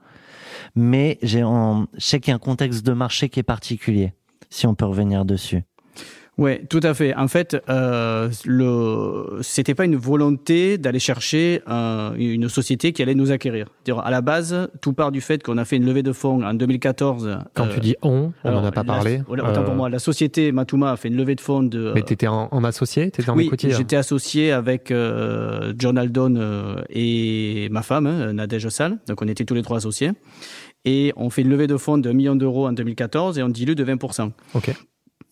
Mais 0.74 1.18
j'ai 1.22 1.42
en, 1.42 1.86
je 1.94 2.04
sais 2.04 2.20
qu'il 2.20 2.30
y 2.30 2.32
a 2.32 2.36
un 2.36 2.38
contexte 2.38 2.84
de 2.84 2.92
marché 2.92 3.28
qui 3.28 3.40
est 3.40 3.44
particulier, 3.44 4.14
si 4.50 4.66
on 4.66 4.74
peut 4.74 4.86
revenir 4.86 5.24
dessus. 5.24 5.62
Oui, 6.36 6.66
tout 6.68 6.80
à 6.82 6.94
fait. 6.94 7.14
En 7.14 7.28
fait, 7.28 7.56
euh, 7.68 8.28
le, 8.44 9.38
c'était 9.42 9.74
pas 9.74 9.84
une 9.84 9.94
volonté 9.96 10.78
d'aller 10.78 10.98
chercher 10.98 11.60
un- 11.66 12.12
une 12.16 12.48
société 12.48 12.92
qui 12.92 13.02
allait 13.02 13.14
nous 13.14 13.30
acquérir. 13.30 13.68
C'est-à-dire, 13.84 14.02
À 14.04 14.10
la 14.10 14.20
base, 14.20 14.68
tout 14.80 14.92
part 14.94 15.12
du 15.12 15.20
fait 15.20 15.42
qu'on 15.44 15.58
a 15.58 15.64
fait 15.64 15.76
une 15.76 15.86
levée 15.86 16.02
de 16.02 16.12
fonds 16.12 16.42
en 16.44 16.54
2014. 16.54 17.38
Quand 17.54 17.66
euh, 17.66 17.74
tu 17.74 17.80
dis 17.80 17.94
on, 18.02 18.32
on 18.42 18.50
n'en 18.50 18.64
a 18.64 18.72
pas 18.72 18.80
la- 18.82 18.84
parlé. 18.84 19.22
autant 19.28 19.62
pour 19.62 19.72
Euh, 19.74 19.76
moi, 19.76 19.88
la 19.88 19.98
société 20.00 20.50
Matuma 20.50 20.90
a 20.92 20.96
fait 20.96 21.08
une 21.08 21.16
levée 21.16 21.36
de 21.36 21.40
fonds 21.40 21.62
de. 21.62 21.92
Mais 21.94 22.02
t'étais 22.02 22.26
en, 22.26 22.48
en 22.50 22.64
associé 22.64 23.10
T'étais 23.12 23.30
en 23.30 23.36
oui, 23.36 23.48
hein 23.52 23.56
j'étais 23.70 23.96
associé 23.96 24.50
avec 24.50 24.90
euh, 24.90 25.72
John 25.78 25.96
Aldon 25.98 26.34
euh, 26.36 26.82
et 26.90 27.68
ma 27.70 27.82
femme, 27.82 28.06
hein, 28.08 28.32
Nadège 28.32 28.68
Sall. 28.70 28.98
Donc, 29.06 29.22
on 29.22 29.28
était 29.28 29.44
tous 29.44 29.54
les 29.54 29.62
trois 29.62 29.76
associés. 29.76 30.10
Et 30.84 31.12
on 31.16 31.30
fait 31.30 31.42
une 31.42 31.48
levée 31.48 31.66
de 31.66 31.76
fonds 31.76 31.96
de 31.96 32.10
1 32.10 32.12
million 32.12 32.36
d'euros 32.36 32.66
en 32.66 32.72
2014 32.72 33.38
et 33.38 33.42
on 33.42 33.48
dilue 33.48 33.74
de 33.74 33.84
20%. 33.84 34.32
Ok. 34.54 34.74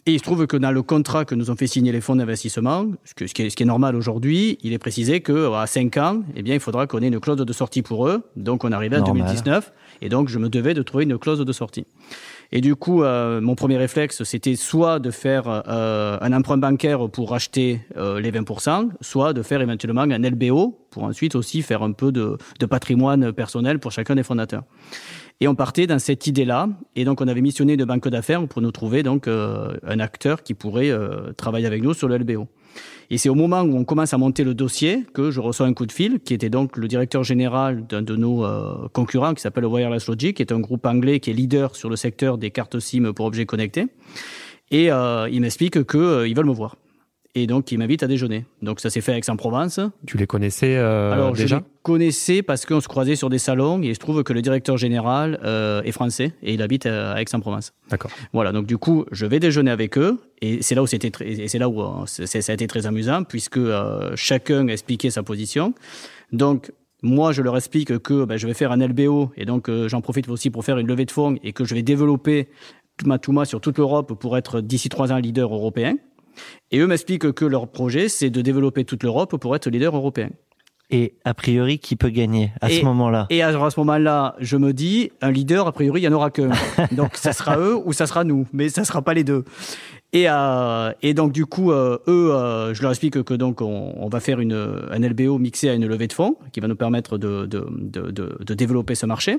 Et 0.05 0.15
il 0.15 0.19
se 0.19 0.25
trouve 0.25 0.49
que 0.49 0.57
dans 0.57 0.73
le 0.73 0.83
contrat 0.83 1.25
que 1.25 1.37
nous 1.37 1.53
ont 1.53 1.55
fait 1.55 1.69
signer 1.69 1.93
les 1.93 2.01
fonds 2.01 2.17
d'investissement, 2.17 2.87
ce, 3.05 3.15
qui 3.15 3.43
est, 3.43 3.65
normal 3.65 3.95
aujourd'hui, 3.95 4.59
il 4.63 4.73
est 4.73 4.79
précisé 4.79 5.21
que 5.21 5.53
à 5.55 5.69
5 5.69 5.97
ans, 5.99 6.23
eh 6.35 6.43
bien, 6.43 6.55
il 6.55 6.61
faudra 6.61 6.89
qu'on 6.89 7.03
ait 7.03 7.07
une 7.07 7.21
clause 7.21 7.37
de 7.37 7.53
sortie 7.53 7.83
pour 7.83 8.09
eux. 8.09 8.23
Donc, 8.35 8.65
on 8.65 8.73
arrivait 8.73 8.97
à 8.97 9.01
Normal. 9.01 9.27
2019. 9.27 9.73
Et 10.01 10.09
donc, 10.09 10.29
je 10.29 10.41
me 10.41 10.49
devais 10.49 10.75
de 10.75 10.83
trouver 10.83 11.05
une 11.05 11.19
clause 11.19 11.39
de 11.39 11.53
sortie. 11.53 11.87
Et 12.55 12.61
du 12.61 12.77
coup, 12.77 13.03
euh, 13.03 13.41
mon 13.41 13.55
premier 13.55 13.79
réflexe, 13.79 14.25
c'était 14.25 14.57
soit 14.57 14.99
de 14.99 15.11
faire 15.11 15.45
euh, 15.49 16.19
un 16.21 16.33
emprunt 16.35 16.59
bancaire 16.59 17.09
pour 17.09 17.31
racheter 17.31 17.81
euh, 17.97 18.21
les 18.21 18.31
20%, 18.31 18.91
soit 19.01 19.33
de 19.33 19.43
faire 19.43 19.63
éventuellement 19.63 20.03
un 20.03 20.19
LBO 20.19 20.79
pour 20.91 21.05
ensuite 21.05 21.35
aussi 21.35 21.63
faire 21.63 21.83
un 21.83 21.93
peu 21.93 22.13
de, 22.13 22.37
de 22.61 22.67
patrimoine 22.67 23.33
personnel 23.33 23.79
pour 23.79 23.91
chacun 23.91 24.15
des 24.15 24.23
fondateurs. 24.23 24.65
Et 25.43 25.49
on 25.49 25.57
partait 25.57 25.89
dans 25.89 25.99
cette 25.99 26.29
idée-là. 26.29 26.69
Et 26.95 27.05
donc, 27.05 27.21
on 27.21 27.27
avait 27.27 27.41
missionné 27.41 27.73
une 27.73 27.85
banque 27.85 28.07
d'affaires 28.07 28.47
pour 28.47 28.63
nous 28.63 28.71
trouver 28.71 29.03
donc 29.03 29.27
euh, 29.27 29.77
un 29.85 29.99
acteur 29.99 30.45
qui 30.45 30.55
pourrait 30.55 30.91
euh, 30.91 31.33
travailler 31.33 31.67
avec 31.67 31.83
nous 31.83 31.95
sur 31.95 32.07
le 32.07 32.17
LBO. 32.19 32.47
Et 33.11 33.19
c'est 33.19 33.29
au 33.29 33.35
moment 33.35 33.61
où 33.63 33.77
on 33.77 33.85
commence 33.85 34.15
à 34.15 34.19
monter 34.19 34.43
le 34.43 34.55
dossier 34.55 35.05
que 35.13 35.31
je 35.31 35.41
reçois 35.41 35.67
un 35.67 35.75
coup 35.75 35.87
de 35.87 35.93
fil, 35.93 36.21
qui 36.21 36.35
était 36.35 36.49
donc 36.49 36.77
le 36.77 36.89
directeur 36.89 37.25
général 37.25 37.87
d'un 37.87 38.03
de 38.03 38.17
nos 38.17 38.45
euh, 38.45 38.89
concurrents, 38.93 39.35
qui 39.35 39.43
s'appelle 39.43 39.67
Wireless 39.67 40.09
Logic, 40.09 40.37
qui 40.37 40.43
est 40.43 40.53
un 40.53 40.61
groupe 40.61 40.87
anglais 40.87 41.21
qui 41.21 41.31
est 41.31 41.35
leader 41.35 41.77
sur 41.77 41.91
le 41.91 41.97
secteur 41.97 42.39
des 42.39 42.51
cartes 42.51 42.79
SIM 42.81 43.13
pour 43.13 43.27
objets 43.27 43.47
connectés. 43.47 43.87
Et 44.71 44.91
euh, 44.91 45.29
il 45.31 45.43
m'explique 45.43 45.87
qu'ils 45.87 46.35
veulent 46.35 46.47
me 46.47 46.53
voir. 46.53 46.77
Et 47.35 47.47
donc, 47.47 47.73
il 47.73 47.79
m'invite 47.79 48.03
à 48.03 48.07
déjeuner. 48.07 48.45
Donc, 48.61 48.81
ça 48.81 48.91
s'est 48.91 49.01
fait 49.01 49.13
à 49.13 49.17
Aix-en-Provence. 49.17 49.81
Tu 50.07 50.19
les 50.19 50.27
connaissais 50.27 50.77
euh, 50.77 51.13
Alors, 51.13 51.35
je 51.35 51.43
déjà 51.43 51.57
les 51.57 51.65
connaissais 51.83 52.43
parce 52.43 52.67
qu'on 52.67 52.81
se 52.81 52.89
croisait 52.89 53.17
sur 53.17 53.31
des 53.31 53.39
salons 53.39 53.83
et 53.83 53.89
il 53.89 53.95
se 53.95 54.01
trouve 54.01 54.23
que 54.23 54.35
le 54.35 54.43
directeur 54.43 54.77
général 54.77 55.41
euh, 55.43 55.83
est 55.83 55.93
français 55.93 56.33
et 56.43 56.53
il 56.53 56.61
habite 56.61 56.85
à 56.87 57.21
Aix-en-Provence. 57.21 57.73
D'accord. 57.91 58.11
Voilà, 58.33 58.53
donc 58.53 58.67
du 58.67 58.77
coup, 58.77 59.07
je 59.13 59.27
vais 59.27 59.41
déjeuner 59.41 59.71
avec 59.71 59.97
eux 59.97 60.19
et 60.43 60.61
c'est 60.63 60.75
là 60.75 60.83
où 60.83 60.87
c'était 60.87 61.11
très, 61.11 61.27
et 61.27 61.49
c'est 61.49 61.59
là 61.59 61.69
où 61.69 61.81
euh, 61.81 62.05
ça 62.07 62.39
a 62.39 62.55
été 62.55 62.67
très 62.67 62.87
amusant 62.87 63.25
puisque 63.25 63.57
euh, 63.57 64.13
chacun 64.15 64.67
expliquait 64.69 65.11
sa 65.11 65.23
position. 65.23 65.75
Donc 66.33 66.73
moi, 67.03 67.33
je 67.33 67.43
leur 67.43 67.57
explique 67.57 67.99
que 67.99 68.25
ben, 68.25 68.37
je 68.37 68.47
vais 68.47 68.55
faire 68.55 68.73
un 68.73 68.79
LBO 68.79 69.31
et 69.37 69.45
donc 69.45 69.69
euh, 69.69 69.89
j'en 69.89 70.01
profite 70.01 70.29
aussi 70.29 70.51
pour 70.51 70.65
faire 70.65 70.79
une 70.79 70.87
levée 70.87 71.05
de 71.05 71.11
fonds 71.11 71.37
et 71.43 71.53
que 71.53 71.65
je 71.65 71.75
vais 71.75 71.83
développer 71.83 72.49
Matuma 73.05 73.45
sur 73.45 73.61
toute 73.61 73.79
l'Europe 73.79 74.13
pour 74.15 74.37
être 74.37 74.61
d'ici 74.61 74.89
trois 74.89 75.13
ans 75.13 75.17
leader 75.17 75.53
européen. 75.53 75.97
Et 76.71 76.79
eux 76.79 76.87
m'expliquent 76.87 77.33
que 77.33 77.45
leur 77.45 77.69
projet, 77.69 78.09
c'est 78.09 78.31
de 78.31 78.41
développer 78.43 78.85
toute 78.85 79.03
l'Europe 79.03 79.37
pour 79.37 79.55
être 79.57 79.69
leader 79.71 79.95
européen. 79.97 80.31
Et 80.95 81.15
a 81.25 81.33
priori, 81.33 81.79
qui 81.79 81.97
peut 81.97 82.11
gagner 82.11 82.53
à 82.61 82.71
Et- 82.71 82.81
ce 82.81 82.85
moment-là? 82.85 83.27
Et 83.31 83.41
à, 83.43 83.49
à 83.49 83.71
ce 83.71 83.81
moment-là, 83.81 84.37
je 84.41 84.59
me 84.59 84.75
dis, 84.75 85.11
un 85.23 85.31
leader, 85.31 85.67
a 85.67 85.73
priori, 85.73 86.01
il 86.03 86.07
n'y 86.07 86.09
en 86.09 86.17
aura 86.17 86.31
qu'un. 86.31 86.51
donc, 86.93 87.17
ça 87.17 87.33
sera 87.33 87.57
eux 87.59 87.75
ou 87.83 87.95
ça 87.95 88.07
sera 88.07 88.25
nous, 88.25 88.47
mais 88.53 88.69
ça 88.69 88.85
sera 88.85 89.01
pas 89.01 89.15
les 89.15 89.25
deux. 89.25 89.45
Et, 90.15 90.27
euh, 90.29 90.93
et 91.01 91.15
donc, 91.15 91.33
du 91.33 91.47
coup, 91.47 91.73
euh, 91.73 91.99
eux, 92.07 92.33
euh, 92.33 92.75
je 92.75 92.83
leur 92.83 92.91
explique 92.91 93.23
que 93.23 93.35
donc 93.35 93.63
on, 93.63 93.95
on 93.97 94.09
va 94.09 94.21
faire 94.21 94.41
une, 94.41 94.53
un 94.91 94.99
LBO 94.99 95.39
mixé 95.39 95.71
à 95.71 95.75
une 95.75 95.87
levée 95.87 96.07
de 96.07 96.13
fonds 96.13 96.37
qui 96.53 96.61
va 96.61 96.69
nous 96.69 96.77
permettre 96.77 97.17
de, 97.17 97.47
de, 97.47 97.67
de, 97.71 98.11
de, 98.11 98.37
de 98.39 98.55
développer 98.55 98.95
ce 98.95 99.07
marché. 99.07 99.39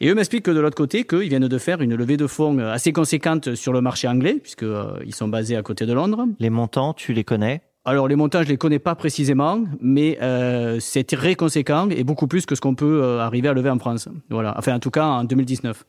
Et 0.00 0.08
eux 0.08 0.14
m'expliquent 0.14 0.44
que 0.44 0.52
de 0.52 0.60
l'autre 0.60 0.76
côté, 0.76 1.04
qu'ils 1.04 1.28
viennent 1.28 1.48
de 1.48 1.58
faire 1.58 1.80
une 1.80 1.96
levée 1.96 2.16
de 2.16 2.28
fonds 2.28 2.58
assez 2.58 2.92
conséquente 2.92 3.56
sur 3.56 3.72
le 3.72 3.80
marché 3.80 4.06
anglais, 4.06 4.38
puisque 4.40 4.62
euh, 4.62 4.98
ils 5.04 5.14
sont 5.14 5.28
basés 5.28 5.56
à 5.56 5.62
côté 5.62 5.84
de 5.84 5.92
Londres. 5.92 6.26
Les 6.38 6.50
montants, 6.50 6.92
tu 6.92 7.12
les 7.12 7.24
connais? 7.24 7.62
Alors 7.86 8.08
les 8.08 8.16
montants, 8.16 8.42
je 8.42 8.48
les 8.48 8.56
connais 8.56 8.78
pas 8.78 8.94
précisément, 8.94 9.62
mais 9.78 10.18
euh, 10.22 10.78
c'est 10.80 11.04
très 11.04 11.34
conséquent 11.34 11.88
et 11.90 12.02
beaucoup 12.02 12.26
plus 12.26 12.46
que 12.46 12.54
ce 12.54 12.62
qu'on 12.62 12.74
peut 12.74 13.02
euh, 13.02 13.20
arriver 13.20 13.48
à 13.48 13.52
lever 13.52 13.68
en 13.68 13.78
France. 13.78 14.08
Voilà, 14.30 14.54
enfin 14.56 14.74
en 14.74 14.78
tout 14.78 14.90
cas 14.90 15.04
en 15.04 15.24
2019. 15.24 15.84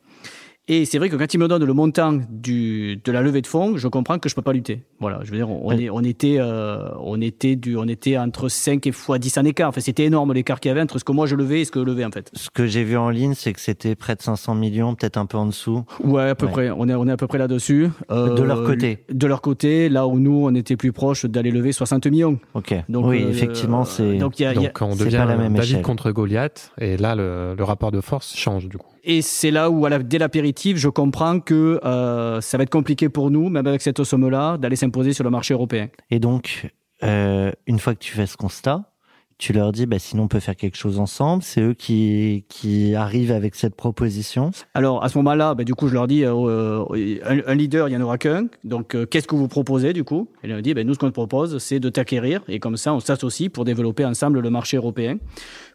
Et 0.67 0.85
c'est 0.85 0.97
vrai 0.97 1.09
que 1.09 1.15
quand 1.15 1.31
ils 1.31 1.37
me 1.37 1.47
donnent 1.47 1.63
le 1.63 1.73
montant 1.73 2.17
du, 2.27 2.99
de 3.03 3.11
la 3.11 3.21
levée 3.21 3.43
de 3.43 3.45
fonds, 3.47 3.77
je 3.77 3.87
comprends 3.87 4.17
que 4.17 4.29
je 4.29 4.33
peux 4.33 4.41
pas 4.41 4.51
lutter. 4.51 4.81
Voilà, 4.99 5.19
je 5.23 5.29
veux 5.29 5.37
dire, 5.37 5.47
on, 5.47 5.71
est, 5.73 5.91
on 5.91 5.99
était, 6.01 6.37
euh, 6.39 6.89
on 7.01 7.21
était 7.21 7.55
du, 7.55 7.77
on 7.77 7.83
était 7.87 8.17
entre 8.17 8.49
5 8.49 8.87
et 8.87 8.91
fois 8.91 9.19
10 9.19 9.37
en 9.37 9.45
écart. 9.45 9.69
Enfin, 9.69 9.81
c'était 9.81 10.05
énorme 10.05 10.33
l'écart 10.33 10.59
qu'il 10.59 10.69
y 10.69 10.71
avait 10.71 10.81
entre 10.81 10.97
ce 10.97 11.03
que 11.03 11.11
moi 11.11 11.27
je 11.27 11.35
levais 11.35 11.61
et 11.61 11.65
ce 11.65 11.71
que 11.71 11.81
je 11.81 11.85
levais 11.85 12.03
en 12.03 12.09
fait. 12.09 12.31
Ce 12.33 12.49
que 12.49 12.65
j'ai 12.65 12.83
vu 12.83 12.97
en 12.97 13.11
ligne, 13.11 13.35
c'est 13.35 13.53
que 13.53 13.59
c'était 13.59 13.93
près 13.93 14.15
de 14.15 14.23
500 14.23 14.55
millions, 14.55 14.95
peut-être 14.95 15.17
un 15.17 15.27
peu 15.27 15.37
en 15.37 15.45
dessous. 15.45 15.83
Ouais, 16.03 16.29
à 16.29 16.35
peu 16.35 16.47
Ouais. 16.47 16.51
près. 16.51 16.69
On 16.71 16.89
est, 16.89 16.95
on 16.95 17.07
est 17.07 17.11
à 17.11 17.17
peu 17.17 17.27
près 17.27 17.37
là-dessus. 17.37 17.89
Euh, 18.09 18.33
De 18.33 18.41
leur 18.41 18.63
côté. 18.63 19.05
De 19.11 19.27
leur 19.27 19.41
côté, 19.41 19.87
là 19.87 20.07
où 20.07 20.17
nous, 20.19 20.45
on 20.47 20.55
était 20.55 20.77
plus 20.77 20.91
proche 20.93 21.25
d'aller 21.25 21.51
lever 21.51 21.73
60 21.73 22.07
millions. 22.07 22.39
Ok. 22.55 22.73
Donc, 22.89 23.05
oui, 23.05 23.21
euh, 23.23 23.29
effectivement, 23.29 23.85
c'est. 23.85 24.17
Donc 24.17 24.39
il 24.39 24.43
y 24.43 24.45
a, 24.47 24.53
il 24.53 24.61
y 24.61 24.65
a- 24.65 24.69
Donc 24.69 24.81
on 24.81 24.95
devient 24.95 25.17
pas 25.17 25.25
la 25.25 25.37
même 25.37 25.53
David 25.53 25.69
échelle. 25.73 25.81
contre 25.83 26.09
Goliath, 26.11 26.71
et 26.81 26.97
là 26.97 27.13
le, 27.13 27.53
le 27.55 27.63
rapport 27.63 27.91
de 27.91 28.01
force 28.01 28.35
change 28.35 28.67
du 28.67 28.79
coup. 28.79 28.87
Et 29.07 29.21
c'est 29.21 29.51
là 29.51 29.69
où, 29.69 29.85
à 29.85 29.89
la- 29.89 29.99
dès 29.99 30.17
l'apéritif, 30.17 30.77
je 30.77 30.89
comprends 30.89 31.39
que 31.39 31.79
euh, 31.85 32.41
ça 32.41 32.57
va 32.57 32.63
être 32.63 32.71
compliqué 32.71 33.07
pour 33.07 33.29
nous, 33.29 33.49
même 33.49 33.67
avec 33.67 33.81
cette 33.81 34.03
somme-là, 34.03 34.57
d'aller 34.57 34.75
s'imposer 34.75 35.13
sur 35.13 35.23
le 35.23 35.29
marché 35.29 35.53
européen. 35.53 35.89
Et 36.09 36.19
donc, 36.19 36.71
euh, 37.03 37.51
une 37.67 37.77
fois 37.77 37.93
que 37.93 37.99
tu 37.99 38.13
fais 38.13 38.25
ce 38.25 38.35
constat, 38.35 38.91
tu 39.37 39.51
leur 39.51 39.73
dis, 39.73 39.85
bah, 39.85 39.99
sinon 39.99 40.23
on 40.23 40.27
peut 40.29 40.39
faire 40.39 40.55
quelque 40.55 40.77
chose 40.77 40.97
ensemble. 40.97 41.43
C'est 41.43 41.59
eux 41.61 41.73
qui, 41.73 42.45
qui 42.47 42.95
arrivent 42.95 43.33
avec 43.33 43.55
cette 43.55 43.75
proposition. 43.75 44.51
Alors 44.73 45.03
à 45.03 45.09
ce 45.09 45.17
moment-là, 45.17 45.55
bah, 45.55 45.65
du 45.65 45.75
coup, 45.75 45.89
je 45.89 45.93
leur 45.93 46.07
dis, 46.07 46.23
euh, 46.23 46.83
un, 47.25 47.39
un 47.45 47.53
leader, 47.53 47.89
il 47.89 47.91
n'y 47.91 47.97
en 47.97 48.01
aura 48.05 48.17
qu'un. 48.17 48.47
Donc 48.63 48.95
euh, 48.95 49.05
qu'est-ce 49.05 49.27
que 49.27 49.35
vous 49.35 49.49
proposez 49.49 49.91
du 49.91 50.05
coup? 50.05 50.29
Et 50.41 50.47
ils 50.47 50.51
leur 50.51 50.61
disent, 50.61 50.73
bah, 50.73 50.85
nous, 50.85 50.93
ce 50.93 50.99
qu'on 50.99 51.07
te 51.07 51.11
propose, 51.11 51.57
c'est 51.57 51.81
de 51.81 51.89
t'acquérir. 51.89 52.43
Et 52.47 52.59
comme 52.59 52.77
ça, 52.77 52.93
on 52.93 53.01
s'associe 53.01 53.51
pour 53.51 53.65
développer 53.65 54.05
ensemble 54.05 54.39
le 54.39 54.49
marché 54.49 54.77
européen. 54.77 55.17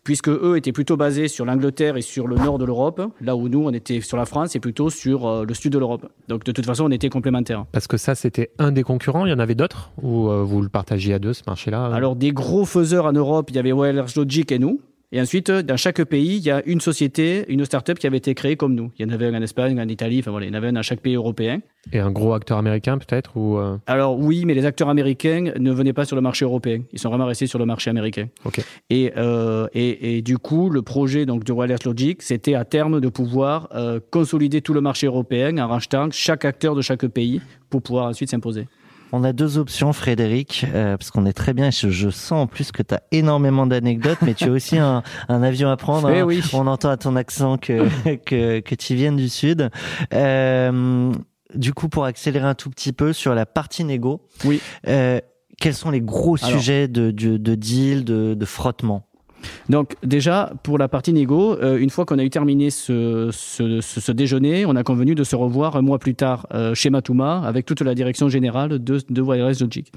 Puisque 0.05 0.29
eux 0.29 0.57
étaient 0.57 0.73
plutôt 0.73 0.97
basés 0.97 1.29
sur 1.29 1.45
l'Angleterre 1.45 1.97
et 1.97 2.03
sur 2.03 2.27
le 2.27 2.37
nord 2.37 2.59
de 2.59 2.65
l'Europe, 2.65 3.03
là 3.21 3.37
où 3.37 3.49
nous, 3.49 3.63
on 3.65 3.71
était 3.73 4.01
sur 4.01 4.17
la 4.17 4.25
France 4.25 4.57
et 4.57 4.61
plutôt 4.61 4.91
sur 4.91 5.27
euh, 5.27 5.45
le 5.45 5.55
sud 5.55 5.73
de 5.73 5.79
l'Europe. 5.79 6.07
Donc 6.29 6.45
de 6.45 6.53
toute 6.53 6.67
façon, 6.67 6.85
on 6.85 6.91
était 6.91 7.09
complémentaires. 7.09 7.67
Parce 7.73 7.87
que 7.87 7.97
ça, 7.97 8.15
c'était 8.15 8.51
un 8.59 8.73
des 8.73 8.83
concurrents. 8.83 9.27
Il 9.27 9.31
y 9.31 9.35
en 9.35 9.39
avait 9.39 9.55
d'autres 9.55 9.93
Ou 10.03 10.29
euh, 10.29 10.43
vous 10.43 10.63
le 10.63 10.69
partagiez 10.69 11.15
à 11.15 11.19
deux, 11.19 11.33
ce 11.33 11.43
marché-là 11.47 11.87
Alors, 11.87 12.17
des 12.17 12.33
gros 12.33 12.65
faiseurs 12.65 13.07
en 13.07 13.13
Europe, 13.13 13.51
il 13.51 13.57
y 13.57 13.59
avait 13.59 13.73
Wireless 13.73 14.17
Logic 14.17 14.51
et 14.53 14.59
nous. 14.59 14.81
Et 15.13 15.21
ensuite, 15.21 15.51
dans 15.51 15.77
chaque 15.77 16.05
pays, 16.05 16.37
il 16.37 16.45
y 16.45 16.53
a 16.53 16.63
une 16.67 16.81
société, 16.81 17.45
une 17.49 17.65
start-up 17.65 17.99
qui 17.99 18.07
avait 18.07 18.19
été 18.19 18.33
créée 18.37 18.55
comme 18.55 18.77
nous. 18.77 18.93
Il 18.97 19.05
y 19.05 19.11
en 19.11 19.13
avait 19.13 19.27
un 19.27 19.35
en 19.35 19.43
Espagne, 19.43 19.81
en 19.81 19.89
Italie, 19.89 20.21
enfin 20.21 20.31
voilà, 20.31 20.47
il 20.47 20.51
y 20.51 20.53
en 20.53 20.57
avait 20.57 20.69
un 20.69 20.75
dans 20.75 20.83
chaque 20.83 21.01
pays 21.01 21.17
européen. 21.17 21.61
Et 21.93 21.99
un 21.99 22.13
gros 22.13 22.33
acteur 22.33 22.59
américain, 22.59 22.97
peut-être 22.97 23.37
ou 23.37 23.59
euh, 23.59 23.77
Alors 23.89 24.17
oui, 24.17 24.45
mais 24.45 24.55
les 24.55 24.67
acteurs 24.67 24.89
américains 24.89 25.53
ne 25.59 25.73
venaient 25.73 25.93
pas 25.93 26.05
sur 26.05 26.15
le 26.15 26.23
marché 26.23 26.45
européen. 26.45 26.83
Ils 26.93 27.01
sont 27.01 27.09
vraiment 27.09 27.27
restés 27.27 27.49
sur 27.49 27.59
le 27.59 27.67
marché 27.67 27.91
américain. 27.91 28.29
Ok. 28.45 28.61
Et, 28.89 29.13
euh, 29.17 29.67
et, 29.75 30.19
et 30.19 30.23
du 30.23 30.39
coup, 30.39 30.71
le 30.71 30.83
projet 30.83 31.27
donc 31.27 31.43
de 31.43 31.53
Wireless 31.53 31.85
Logic, 31.85 32.23
c'était 32.23 32.55
à 32.55 32.65
terme 32.65 33.01
de 33.01 33.09
pouvoir 33.09 33.69
euh, 33.75 33.99
consolider 34.13 34.63
tout 34.63 34.75
le 34.75 34.81
marché 34.81 35.09
européen 35.09 35.59
en 35.59 35.67
rachetant 35.67 36.09
chaque 36.13 36.45
acteur 36.45 36.77
de 36.77 36.83
chaque 36.83 37.07
pays 37.07 37.41
pour 37.69 37.83
pouvoir 37.83 38.07
ensuite 38.07 38.31
s'imposer. 38.31 38.69
On 39.13 39.25
a 39.25 39.33
deux 39.33 39.59
options, 39.59 39.93
Frédéric, 39.93 40.67
euh, 40.73 40.97
parce 40.97 41.11
qu'on 41.11 41.27
est 41.27 41.33
très 41.33 41.53
bien. 41.53 41.71
Je, 41.71 41.91
je 41.91 42.11
sens 42.11 42.33
en 42.43 42.47
plus 42.47 42.71
que 42.71 42.83
tu 42.83 42.95
as 42.95 43.03
énormément 43.11 43.67
d'anecdotes, 43.67 44.19
mais 44.23 44.35
tu 44.35 44.45
as 44.45 44.51
aussi 44.53 44.79
un, 44.79 45.03
un 45.29 45.43
avion 45.43 45.69
à 45.71 45.77
prendre. 45.77 46.09
Eh 46.11 46.21
hein. 46.21 46.25
oui. 46.25 46.43
On 46.53 46.67
entend 46.69 46.91
à 46.91 46.97
ton 46.97 47.17
accent 47.17 47.59
que, 47.59 47.89
que, 48.25 48.61
que 48.61 48.75
tu 48.77 48.95
viennes 48.95 49.17
du 49.17 49.29
Sud. 49.29 49.69
Euh, 50.15 51.13
du 51.55 51.75
coup, 51.75 51.89
pour 51.89 52.05
accélérer 52.05 52.47
un 52.47 52.55
tout 52.55 52.71
petit 52.71 52.93
peu 52.93 53.13
sur 53.13 53.35
la 53.35 53.47
partie 53.47 53.83
négo, 53.85 54.23
Oui. 54.45 54.61
euh, 54.87 55.19
quels 55.59 55.75
sont 55.75 55.91
les 55.91 56.01
gros 56.01 56.37
Alors. 56.45 56.59
sujets 56.61 56.87
de, 56.87 57.11
de, 57.11 57.37
de 57.37 57.55
deal, 57.57 58.05
de, 58.05 58.35
de 58.35 58.45
frottement? 58.47 59.07
Donc 59.69 59.97
déjà, 60.03 60.53
pour 60.63 60.79
la 60.79 60.89
partie 60.89 61.13
négo, 61.13 61.55
euh, 61.55 61.79
une 61.79 61.91
fois 61.91 62.05
qu'on 62.05 62.19
a 62.19 62.25
eu 62.25 62.31
terminé 62.31 62.71
ce, 62.71 63.31
ce, 63.33 64.13
déjeuner, 64.13 64.67
on 64.67 64.77
a 64.77 64.83
convenu 64.83 65.15
de 65.15 65.25
se 65.25 65.37
revoir 65.37 65.77
un 65.77 65.83
mois 65.83 65.99
plus 65.99 66.15
tard 66.15 66.47
euh, 66.53 66.75
chez 66.75 66.91
Matuma 66.91 67.43
avec 67.45 67.67
toute 67.67 67.81
la 67.81 67.95
direction 67.95 68.29
générale 68.29 68.83
de, 68.83 69.01
de 69.09 69.23
Wireless 69.23 69.61
Logic. 69.61 69.93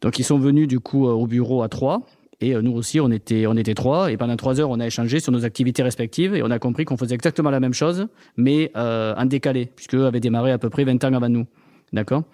Donc 0.00 0.18
ils 0.18 0.24
sont 0.24 0.38
venus 0.38 0.68
du 0.68 0.80
coup 0.80 1.06
euh, 1.06 1.12
au 1.12 1.26
bureau 1.26 1.62
à 1.62 1.68
trois. 1.68 2.02
Et 2.40 2.54
nous 2.54 2.72
aussi, 2.72 3.00
on 3.00 3.10
était, 3.10 3.46
on 3.46 3.56
était 3.56 3.74
trois. 3.74 4.12
Et 4.12 4.16
pendant 4.16 4.36
trois 4.36 4.60
heures, 4.60 4.68
on 4.68 4.80
a 4.80 4.86
échangé 4.86 5.20
sur 5.20 5.32
nos 5.32 5.44
activités 5.44 5.82
respectives. 5.82 6.34
Et 6.34 6.42
on 6.42 6.50
a 6.50 6.58
compris 6.58 6.84
qu'on 6.84 6.96
faisait 6.96 7.14
exactement 7.14 7.50
la 7.50 7.60
même 7.60 7.72
chose, 7.72 8.08
mais 8.36 8.70
euh, 8.76 9.14
en 9.16 9.24
décalé, 9.24 9.70
puisqu'eux 9.74 10.04
avaient 10.04 10.20
démarré 10.20 10.50
à 10.50 10.58
peu 10.58 10.68
près 10.68 10.84
20 10.84 11.02
ans 11.04 11.14
avant 11.14 11.28
nous. 11.28 11.46
D'accord? 11.92 12.24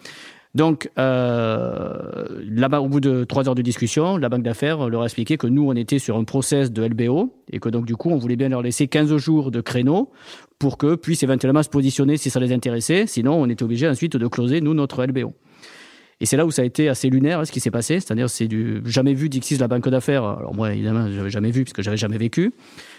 Donc, 0.54 0.90
euh, 0.98 2.24
là-bas, 2.44 2.80
au 2.80 2.88
bout 2.88 3.00
de 3.00 3.22
trois 3.22 3.48
heures 3.48 3.54
de 3.54 3.62
discussion, 3.62 4.16
la 4.16 4.28
banque 4.28 4.42
d'affaires 4.42 4.88
leur 4.88 5.02
a 5.02 5.04
expliqué 5.04 5.36
que 5.36 5.46
nous, 5.46 5.68
on 5.68 5.74
était 5.74 6.00
sur 6.00 6.16
un 6.16 6.24
process 6.24 6.72
de 6.72 6.82
LBO 6.82 7.32
et 7.52 7.60
que 7.60 7.68
donc, 7.68 7.86
du 7.86 7.94
coup, 7.94 8.10
on 8.10 8.16
voulait 8.16 8.36
bien 8.36 8.48
leur 8.48 8.62
laisser 8.62 8.88
15 8.88 9.16
jours 9.16 9.52
de 9.52 9.60
créneau 9.60 10.10
pour 10.58 10.76
qu'eux 10.76 10.96
puissent 10.96 11.22
éventuellement 11.22 11.62
se 11.62 11.68
positionner 11.68 12.16
si 12.16 12.30
ça 12.30 12.40
les 12.40 12.52
intéressait. 12.52 13.06
Sinon, 13.06 13.34
on 13.34 13.48
était 13.48 13.62
obligé 13.62 13.88
ensuite 13.88 14.16
de 14.16 14.26
closer, 14.26 14.60
nous, 14.60 14.74
notre 14.74 15.04
LBO. 15.04 15.34
Et 16.20 16.26
c'est 16.26 16.36
là 16.36 16.44
où 16.44 16.50
ça 16.50 16.62
a 16.62 16.64
été 16.64 16.88
assez 16.88 17.08
lunaire, 17.08 17.38
hein, 17.38 17.44
ce 17.44 17.52
qui 17.52 17.60
s'est 17.60 17.70
passé. 17.70 18.00
C'est-à-dire, 18.00 18.28
c'est 18.28 18.48
du 18.48 18.82
jamais 18.84 19.14
vu 19.14 19.28
d'Ixis, 19.28 19.56
la 19.56 19.68
banque 19.68 19.88
d'affaires. 19.88 20.24
Alors, 20.24 20.52
moi, 20.52 20.72
évidemment, 20.72 21.08
j'avais 21.10 21.30
jamais 21.30 21.52
vu 21.52 21.62
puisque 21.62 21.82
j'avais 21.82 21.96
jamais 21.96 22.18
vécu. 22.18 22.52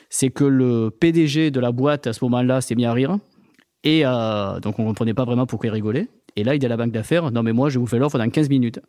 C'est 0.09 0.29
que 0.29 0.45
le 0.45 0.89
PDG 0.89 1.51
de 1.51 1.59
la 1.59 1.71
boîte, 1.73 2.07
à 2.07 2.13
ce 2.13 2.23
moment-là, 2.23 2.61
s'est 2.61 2.75
mis 2.75 2.85
à 2.85 2.93
rire. 2.93 3.17
Et 3.83 4.03
euh, 4.05 4.59
donc, 4.59 4.79
on 4.79 4.85
comprenait 4.85 5.13
pas 5.13 5.25
vraiment 5.25 5.45
pourquoi 5.45 5.67
il 5.67 5.73
rigolait. 5.73 6.07
Et 6.36 6.44
là, 6.44 6.56
il 6.56 6.60
dit 6.60 6.65
à 6.65 6.70
la 6.70 6.78
banque 6.78 6.91
d'affaires 6.91 7.32
Non, 7.32 7.44
mais 7.44 7.54
moi, 7.54 7.70
je 7.70 7.80
vous 7.80 7.88
fais 7.88 8.00
l'offre 8.00 8.17
dans 8.17 8.30
15 8.30 8.50
minutes. 8.50 8.80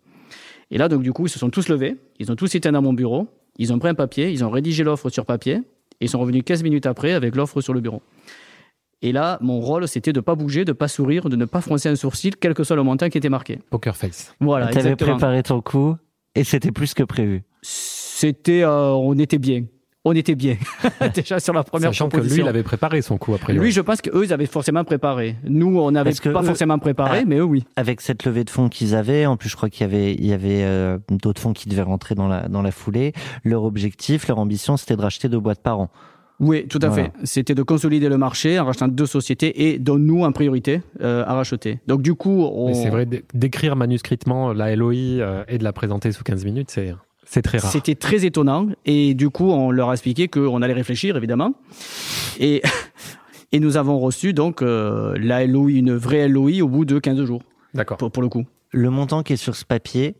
Et 0.70 0.78
là, 0.78 0.88
donc, 0.88 1.02
du 1.02 1.12
coup, 1.12 1.26
ils 1.26 1.30
se 1.30 1.38
sont 1.38 1.50
tous 1.50 1.68
levés. 1.68 1.96
Ils 2.18 2.30
ont 2.32 2.36
tous 2.36 2.54
été 2.54 2.70
dans 2.70 2.82
mon 2.82 2.92
bureau. 2.92 3.28
Ils 3.58 3.72
ont 3.72 3.78
pris 3.78 3.88
un 3.88 3.94
papier. 3.94 4.30
Ils 4.30 4.44
ont 4.44 4.50
rédigé 4.50 4.84
l'offre 4.84 5.10
sur 5.10 5.26
papier. 5.26 5.56
Et 6.00 6.06
ils 6.06 6.08
sont 6.08 6.18
revenus 6.18 6.42
15 6.44 6.62
minutes 6.62 6.86
après 6.86 7.12
avec 7.12 7.36
l'offre 7.36 7.60
sur 7.60 7.74
le 7.74 7.80
bureau. 7.80 8.02
Et 9.02 9.10
là, 9.10 9.38
mon 9.40 9.60
rôle, 9.60 9.88
c'était 9.88 10.12
de 10.12 10.20
pas 10.20 10.36
bouger, 10.36 10.64
de 10.64 10.72
pas 10.72 10.86
sourire, 10.86 11.28
de 11.28 11.34
ne 11.34 11.44
pas 11.44 11.60
froncer 11.60 11.88
un 11.88 11.96
sourcil, 11.96 12.36
quel 12.36 12.54
que 12.54 12.62
soit 12.62 12.76
le 12.76 12.84
montant 12.84 13.08
qui 13.08 13.18
était 13.18 13.28
marqué. 13.28 13.58
Poker 13.68 13.96
face. 13.96 14.34
Voilà, 14.40 14.68
Tu 14.68 14.78
avais 14.78 14.94
préparé 14.94 15.42
ton 15.42 15.60
coup 15.60 15.96
et 16.34 16.44
c'était 16.44 16.70
plus 16.70 16.94
que 16.94 17.02
prévu. 17.02 17.42
C'était, 17.62 18.62
euh, 18.62 18.92
on 18.92 19.18
était 19.18 19.38
bien. 19.38 19.64
On 20.04 20.12
était 20.14 20.34
bien. 20.34 20.56
Déjà 21.14 21.38
sur 21.38 21.52
la 21.54 21.62
première 21.62 21.90
Sachant 21.90 22.08
que 22.08 22.16
lui, 22.18 22.34
il 22.40 22.48
avait 22.48 22.64
préparé 22.64 23.02
son 23.02 23.18
coup, 23.18 23.34
a 23.34 23.38
priori. 23.38 23.64
Lui, 23.64 23.70
je 23.72 23.80
pense 23.80 24.00
qu'eux, 24.00 24.24
ils 24.24 24.32
avaient 24.32 24.46
forcément 24.46 24.82
préparé. 24.82 25.36
Nous, 25.44 25.78
on 25.78 25.92
n'avait 25.92 26.10
pas 26.12 26.42
eux- 26.42 26.44
forcément 26.44 26.78
préparé, 26.80 27.20
Ah. 27.22 27.24
mais 27.26 27.36
eux, 27.36 27.44
oui. 27.44 27.64
Avec 27.76 28.00
cette 28.00 28.24
levée 28.24 28.42
de 28.42 28.50
fonds 28.50 28.68
qu'ils 28.68 28.96
avaient, 28.96 29.26
en 29.26 29.36
plus 29.36 29.48
je 29.48 29.54
crois 29.56 29.70
qu'il 29.70 29.82
y 29.82 29.84
avait, 29.84 30.14
il 30.14 30.26
y 30.26 30.32
avait 30.32 30.64
euh, 30.64 30.98
d'autres 31.08 31.40
fonds 31.40 31.52
qui 31.52 31.68
devaient 31.68 31.82
rentrer 31.82 32.16
dans 32.16 32.26
la, 32.26 32.48
dans 32.48 32.62
la 32.62 32.72
foulée. 32.72 33.12
Leur 33.44 33.62
objectif, 33.62 34.26
leur 34.26 34.38
ambition, 34.40 34.76
c'était 34.76 34.96
de 34.96 35.02
racheter 35.02 35.28
deux 35.28 35.38
boîtes 35.38 35.62
par 35.62 35.78
an. 35.78 35.88
Oui, 36.40 36.66
tout 36.66 36.80
à 36.82 36.88
Voilà. 36.88 37.04
fait. 37.04 37.12
C'était 37.22 37.54
de 37.54 37.62
consolider 37.62 38.08
le 38.08 38.18
marché 38.18 38.58
en 38.58 38.64
rachetant 38.64 38.88
deux 38.88 39.06
sociétés 39.06 39.68
et 39.70 39.78
dont 39.78 39.98
nous, 39.98 40.24
en 40.24 40.32
priorité, 40.32 40.82
euh, 41.00 41.22
à 41.24 41.34
racheter. 41.34 41.78
Donc, 41.86 42.02
du 42.02 42.14
coup, 42.16 42.42
on... 42.42 42.74
C'est 42.74 42.90
vrai, 42.90 43.06
d'écrire 43.34 43.76
manuscritement 43.76 44.52
la 44.52 44.74
LOI 44.74 44.94
euh, 44.94 45.44
et 45.46 45.58
de 45.58 45.62
la 45.64 45.72
présenter 45.72 46.10
sous 46.10 46.24
15 46.24 46.44
minutes, 46.44 46.70
c'est 46.72 46.92
c'est 47.32 47.42
très 47.42 47.58
rare. 47.58 47.70
C'était 47.72 47.94
très 47.94 48.24
étonnant 48.26 48.68
et 48.84 49.14
du 49.14 49.30
coup 49.30 49.50
on 49.50 49.70
leur 49.70 49.88
a 49.90 49.92
expliqué 49.94 50.28
qu'on 50.28 50.60
allait 50.60 50.74
réfléchir 50.74 51.16
évidemment 51.16 51.54
et, 52.38 52.60
et 53.52 53.58
nous 53.60 53.76
avons 53.78 53.98
reçu 53.98 54.32
donc 54.34 54.60
euh, 54.62 55.16
la 55.18 55.46
LOI, 55.46 55.70
une 55.70 55.94
vraie 55.94 56.28
LOI 56.28 56.60
au 56.62 56.68
bout 56.68 56.84
de 56.84 56.98
15 56.98 57.24
jours 57.24 57.42
D'accord. 57.74 57.96
pour, 57.96 58.10
pour 58.12 58.22
le 58.22 58.28
coup. 58.28 58.44
Le 58.70 58.90
montant 58.90 59.22
qui 59.22 59.32
est 59.32 59.36
sur 59.36 59.54
ce 59.56 59.64
papier, 59.64 60.14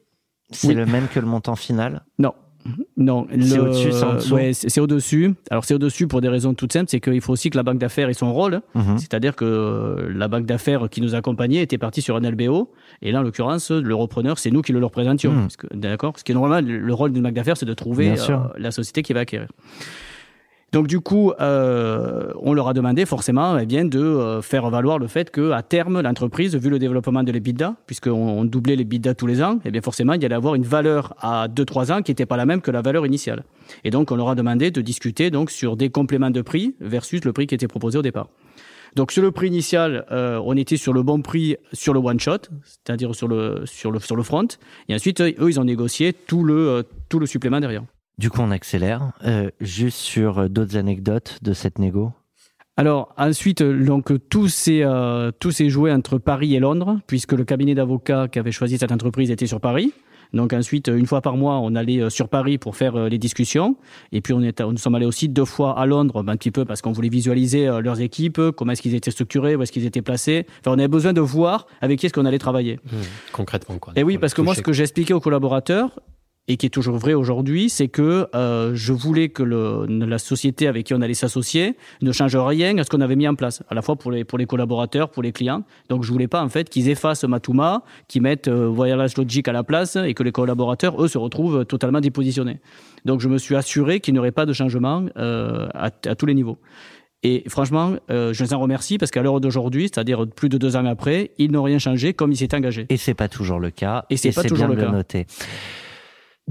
c'est 0.51 0.69
Oui. 0.69 0.75
le 0.75 0.87
même 0.87 1.07
que 1.09 1.21
le 1.21 1.27
montant 1.27 1.55
final? 1.57 2.05
Non. 2.19 2.33
Non, 2.97 3.27
C'est 3.41 3.59
au-dessus, 3.59 3.93
c'est 3.93 4.31
Ouais, 4.33 4.53
au-dessus. 4.81 5.35
Alors 5.51 5.65
c'est 5.65 5.75
au-dessus 5.75 6.07
pour 6.07 6.21
des 6.21 6.29
raisons 6.29 6.55
toutes 6.55 6.73
simples, 6.73 6.89
c'est 6.89 7.01
qu'il 7.01 7.21
faut 7.21 7.33
aussi 7.33 7.51
que 7.51 7.57
la 7.57 7.63
banque 7.63 7.79
d'affaires 7.79 8.09
ait 8.09 8.15
son 8.15 8.33
rôle. 8.33 8.61
Mhm. 8.75 8.99
C'est-à-dire 8.99 9.35
que 9.35 9.45
euh, 9.45 10.13
la 10.15 10.29
banque 10.29 10.47
d'affaires 10.47 10.89
qui 10.91 11.01
nous 11.01 11.15
accompagnait 11.15 11.63
était 11.63 11.79
partie 11.79 12.03
sur 12.03 12.17
un 12.17 12.21
LBO, 12.21 12.71
et 13.01 13.13
là, 13.13 13.21
en 13.21 13.23
l'occurrence, 13.23 13.71
le 13.71 13.95
repreneur, 13.95 14.39
c'est 14.39 14.51
nous 14.51 14.63
qui 14.63 14.73
le 14.73 14.81
leur 14.81 14.91
présentions. 14.91 15.33
Mhm. 15.33 15.49
D'accord? 15.81 16.13
Parce 16.13 16.23
que 16.23 16.33
normalement, 16.33 16.67
le 16.67 16.93
le 16.93 16.95
rôle 16.95 17.13
d'une 17.13 17.23
banque 17.23 17.35
d'affaires, 17.35 17.57
c'est 17.57 17.67
de 17.67 17.75
trouver 17.75 18.11
euh, 18.11 18.37
la 18.59 18.71
société 18.71 19.03
qui 19.03 19.13
va 19.13 19.21
acquérir. 19.21 19.49
Donc 20.73 20.87
du 20.87 21.01
coup, 21.01 21.33
euh, 21.39 22.33
on 22.41 22.55
leur 22.55 22.67
a 22.67 22.73
demandé 22.73 23.05
forcément 23.05 23.59
eh 23.59 23.67
bien, 23.67 23.85
de 23.85 24.01
euh, 24.01 24.41
faire 24.41 24.71
valoir 24.71 24.99
le 24.99 25.07
fait 25.07 25.31
qu'à 25.31 25.63
terme, 25.63 26.01
l'entreprise, 26.01 26.57
vu 26.57 26.71
le 26.71 26.79
développement 26.79 27.23
de 27.23 27.31
l'EBITDA, 27.31 27.77
puisqu'on 27.87 28.13
on 28.13 28.45
doublait 28.47 28.75
l'EBITDA 28.75 29.15
tous 29.15 29.27
les 29.27 29.43
ans, 29.43 29.59
eh 29.67 29.71
bien 29.71 29.83
forcément, 29.83 30.15
il 30.15 30.23
y 30.23 30.25
allait 30.25 30.35
avoir 30.35 30.55
une 30.55 30.65
valeur 30.65 31.15
à 31.21 31.47
2-3 31.49 31.93
ans 31.93 32.03
qui 32.03 32.11
n'était 32.11 32.25
pas 32.25 32.39
la 32.39 32.47
même 32.47 32.63
que 32.63 32.71
la 32.71 32.81
valeur 32.81 33.05
initiale. 33.05 33.45
Et 33.85 33.91
donc, 33.91 34.11
on 34.11 34.17
leur 34.17 34.31
a 34.31 34.35
demandé 34.35 34.71
de 34.71 34.81
discuter 34.81 35.31
donc, 35.31 35.51
sur 35.51 35.77
des 35.77 35.91
compléments 35.91 36.31
de 36.31 36.41
prix 36.41 36.75
versus 36.81 37.23
le 37.23 37.35
prix 37.35 37.47
qui 37.47 37.55
était 37.55 37.69
proposé 37.69 37.99
au 37.99 38.03
départ. 38.03 38.29
Donc 38.95 39.11
sur 39.11 39.23
le 39.23 39.31
prix 39.31 39.47
initial, 39.47 40.05
euh, 40.11 40.39
on 40.45 40.55
était 40.55 40.77
sur 40.77 40.93
le 40.93 41.03
bon 41.03 41.23
prix 41.23 41.57
sur 41.73 41.95
le 41.95 42.01
one 42.01 42.21
shot, 42.21 42.49
c'est-à-dire 42.63 43.15
sur 43.15 43.27
le 43.27 43.63
sur 43.65 43.91
le 43.91 43.99
sur 44.01 44.17
le 44.17 44.23
front. 44.23 44.47
Et 44.91 44.95
ensuite, 44.95 45.23
eux, 45.23 45.35
ils 45.39 45.59
ont 45.59 45.65
négocié 45.65 46.13
tout 46.13 46.45
le 46.45 46.85
tout 47.09 47.19
le 47.19 47.25
supplément 47.25 47.59
derrière. 47.59 47.85
Du 48.19 48.31
coup, 48.31 48.41
on 48.41 48.51
accélère. 48.51 49.13
Euh, 49.25 49.51
juste 49.61 49.99
sur 49.99 50.39
euh, 50.39 50.49
d'autres 50.49 50.77
anecdotes 50.77 51.39
de 51.43 51.53
cette 51.53 51.79
négo? 51.79 52.13
Alors 52.77 53.15
ensuite, 53.19 53.61
euh, 53.61 53.85
donc 53.85 54.13
tout 54.31 54.49
s'est 54.49 54.83
euh, 54.83 55.31
tout 55.39 55.51
s'est 55.51 55.69
joué 55.69 55.93
entre 55.93 56.19
Paris 56.19 56.55
et 56.55 56.61
Londres, 56.61 57.01
puisque 57.07 57.33
le 57.33 57.45
cabinet 57.45 57.75
d'avocats 57.75 58.29
qui 58.29 58.39
avait 58.39 58.53
choisi 58.53 58.79
cette 58.79 58.93
entreprise 58.93 59.31
était 59.31 59.47
sur 59.47 59.61
Paris. 59.61 59.93
Donc 60.33 60.55
ensuite, 60.55 60.89
une 60.89 61.05
fois 61.05 61.21
par 61.21 61.37
mois, 61.37 61.59
on 61.59 61.75
allait 61.75 62.09
sur 62.09 62.31
Paris 62.31 62.57
pour 62.57 62.75
faire 62.75 62.97
les 62.97 63.19
discussions. 63.19 63.77
Et 64.13 64.23
puis 64.23 64.33
on 64.33 64.41
est, 64.41 64.63
nous 64.63 64.79
sommes 64.79 64.95
allés 64.95 65.05
aussi 65.05 65.29
deux 65.29 65.45
fois 65.45 65.79
à 65.79 65.85
Londres, 65.85 66.23
ben, 66.23 66.33
un 66.33 66.37
petit 66.37 66.51
peu 66.51 66.65
parce 66.65 66.81
qu'on 66.81 66.93
voulait 66.93 67.11
visualiser 67.11 67.67
leurs 67.83 68.01
équipes, 68.01 68.41
comment 68.57 68.73
est-ce 68.73 68.81
qu'ils 68.81 68.95
étaient 68.95 69.11
structurés, 69.11 69.57
où 69.57 69.63
est-ce 69.63 69.73
qu'ils 69.73 69.85
étaient 69.85 70.01
placés. 70.01 70.47
Enfin, 70.61 70.75
on 70.75 70.79
avait 70.79 70.89
besoin 70.89 71.13
de 71.13 71.21
voir 71.21 71.67
avec 71.83 71.99
qui 71.99 72.07
est-ce 72.07 72.15
qu'on 72.15 72.25
allait 72.25 72.39
travailler. 72.39 72.81
Mmh, 72.83 72.97
concrètement, 73.33 73.77
quoi. 73.77 73.93
Et 73.95 74.03
oui, 74.03 74.17
parce 74.17 74.33
que 74.33 74.41
moi, 74.41 74.55
ce 74.55 74.63
que 74.63 74.73
j'ai 74.73 74.85
expliqué 74.85 75.13
aux 75.13 75.21
collaborateurs, 75.21 76.01
et 76.49 76.57
qui 76.57 76.67
est 76.67 76.71
toujours 76.71 76.97
vrai 76.97 77.15
aujourd'hui, 77.15 77.69
c'est 77.69 77.89
que 77.89 78.27
euh, 78.35 78.73
je 78.75 78.93
voulais 78.93 79.29
que 79.29 79.45
le, 79.45 79.87
la 79.87 80.19
société 80.19 80.67
avec 80.67 80.87
qui 80.87 80.95
on 80.95 81.01
allait 81.01 81.15
s'associer 81.15 81.77
ne 82.01 82.11
change 82.11 82.37
rien 82.37 82.77
à 82.79 82.85
ce 82.85 82.91
qu'on 82.91 83.01
avait 83.01 83.15
mis 83.15 83.29
en 83.29 83.37
place, 83.37 83.63
à 83.71 83.75
la 83.75 83.83
fois 83.83 83.95
pour 83.95 84.11
les, 84.11 84.25
pour 84.25 84.39
les 84.39 84.47
collaborateurs, 84.47 85.11
pour 85.11 85.23
les 85.23 85.31
clients. 85.31 85.63
Donc, 85.89 86.03
je 86.03 86.11
voulais 86.11 86.27
pas, 86.27 86.43
en 86.43 86.49
fait, 86.49 86.69
qu'ils 86.69 86.89
effacent 86.89 87.25
Matuma, 87.25 87.83
qu'ils 88.09 88.23
mettent 88.23 88.49
euh, 88.49 88.67
Wireless 88.69 89.17
Logic 89.17 89.47
à 89.47 89.53
la 89.53 89.63
place 89.63 89.97
et 89.97 90.15
que 90.15 90.25
les 90.25 90.33
collaborateurs, 90.33 91.01
eux, 91.01 91.09
se 91.09 91.19
retrouvent 91.19 91.65
totalement 91.65 92.01
dépositionnés. 92.01 92.59
Donc, 93.05 93.21
je 93.21 93.29
me 93.29 93.39
suis 93.39 93.55
assuré 93.55 94.01
qu'il 94.01 94.15
n'y 94.15 94.19
aurait 94.19 94.33
pas 94.33 94.47
de 94.47 94.53
changement 94.53 95.07
euh, 95.17 95.69
à, 95.75 95.91
à 96.07 96.15
tous 96.17 96.27
les 96.27 96.35
niveaux. 96.35 96.59
Et 97.23 97.45
franchement, 97.49 97.95
euh, 98.11 98.33
je 98.33 98.43
les 98.43 98.53
en 98.53 98.59
remercie 98.59 98.99
parce 98.99 99.13
qu'à 99.13 99.23
l'heure 99.23 99.41
d'aujourd'hui, 99.41 99.85
c'est-à-dire 99.85 100.27
plus 100.27 100.49
de 100.49 100.59
deux 100.59 100.75
ans 100.75 100.87
après, 100.87 101.31
ils 101.39 101.53
n'ont 101.53 101.63
rien 101.63 101.79
changé 101.79 102.15
comme 102.15 102.33
ils 102.33 102.37
s'étaient 102.37 102.57
engagés. 102.57 102.87
Et 102.89 102.97
c'est 102.97 103.15
pas 103.15 103.29
toujours 103.29 103.61
le 103.61 103.71
cas. 103.71 104.07
Et 104.11 104.17
c'est 104.17 104.33
pas 104.33 104.43
bien 104.43 104.49
toujours 104.49 104.69
de 104.69 104.75
le 104.75 104.83
cas. 104.83 104.91
noter. 104.91 105.27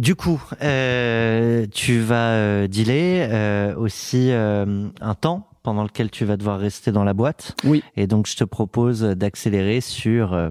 Du 0.02 0.16
coup, 0.16 0.42
euh, 0.64 1.68
tu 1.72 2.00
vas 2.00 2.32
euh, 2.32 2.68
dealer 2.68 3.28
euh, 3.30 3.76
aussi 3.76 4.32
euh, 4.32 4.88
un 5.00 5.14
temps 5.14 5.48
pendant 5.62 5.84
lequel 5.84 6.10
tu 6.10 6.26
vas 6.26 6.38
devoir 6.38 6.60
rester 6.60 6.92
dans 6.92 7.04
la 7.04 7.14
boîte. 7.14 7.54
Oui. 7.66 7.84
Et 7.96 8.08
donc, 8.08 8.26
je 8.26 8.36
te 8.36 8.44
propose 8.44 9.02
d'accélérer 9.02 9.80
sur 9.80 10.34
euh, 10.34 10.50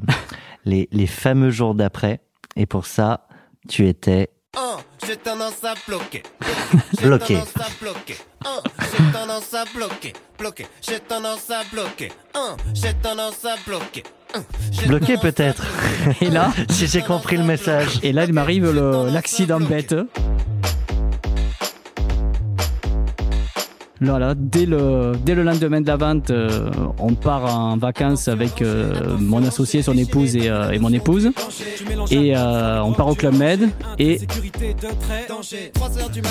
les, 0.64 0.88
les 0.92 1.08
fameux 1.08 1.50
jours 1.50 1.74
d'après. 1.74 2.20
Et 2.54 2.66
pour 2.66 2.86
ça, 2.86 3.26
tu 3.68 3.88
étais 3.88 4.30
Un, 4.56 4.76
j'ai 5.04 5.16
tendance 5.16 5.64
à 5.64 5.74
bloquer. 5.88 6.22
Bloqué. 7.02 7.34
J'ai 7.34 7.40
tendance 7.40 7.56
à 7.56 7.84
bloquer. 7.84 8.16
Un, 8.44 8.62
j'ai 8.78 9.12
tendance 9.12 9.54
à 9.54 9.64
bloquer. 9.74 10.12
Bloquer. 10.38 10.66
J'ai 10.80 11.00
tendance 11.00 11.50
à 11.50 11.62
bloquer. 11.72 12.12
Un, 12.36 12.56
j'ai 12.72 12.94
tendance 12.94 13.44
à 13.44 13.56
bloquer. 13.66 14.04
Bloqué 14.86 15.16
peut-être, 15.16 15.64
Et 16.20 16.30
là, 16.30 16.52
si 16.70 16.86
j'ai 16.86 17.02
compris 17.02 17.36
le 17.36 17.44
message. 17.44 17.98
et 18.02 18.12
là, 18.12 18.24
il 18.24 18.32
m'arrive 18.32 18.70
l'accident 19.12 19.60
bête. 19.60 19.94
Voilà, 24.02 24.32
dès 24.34 24.64
le, 24.64 25.12
dès 25.22 25.34
le 25.34 25.42
lendemain 25.42 25.82
de 25.82 25.86
la 25.86 25.96
vente, 25.96 26.30
euh, 26.30 26.70
on 26.98 27.14
part 27.14 27.54
en 27.54 27.76
vacances 27.76 28.28
avec 28.28 28.62
euh, 28.62 28.94
mon 29.18 29.44
associé, 29.44 29.82
son 29.82 29.96
épouse 29.98 30.36
et, 30.36 30.48
euh, 30.48 30.70
et 30.70 30.78
mon 30.78 30.90
épouse. 30.90 31.30
Et 32.10 32.34
euh, 32.34 32.82
on 32.82 32.92
part 32.94 33.08
au 33.08 33.14
Club 33.14 33.36
Med. 33.36 33.68
Et 33.98 34.18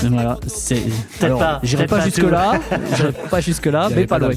voilà, 0.09 0.39
c'est. 0.47 0.81
J'irai 1.61 1.85
pas 1.85 1.97
pas 1.97 2.05
jusque-là, 2.05 2.59
j'irai 2.95 3.11
pas 3.29 3.39
jusque-là, 3.39 3.89
mais 3.95 4.07
pas 4.07 4.17
loin. 4.17 4.31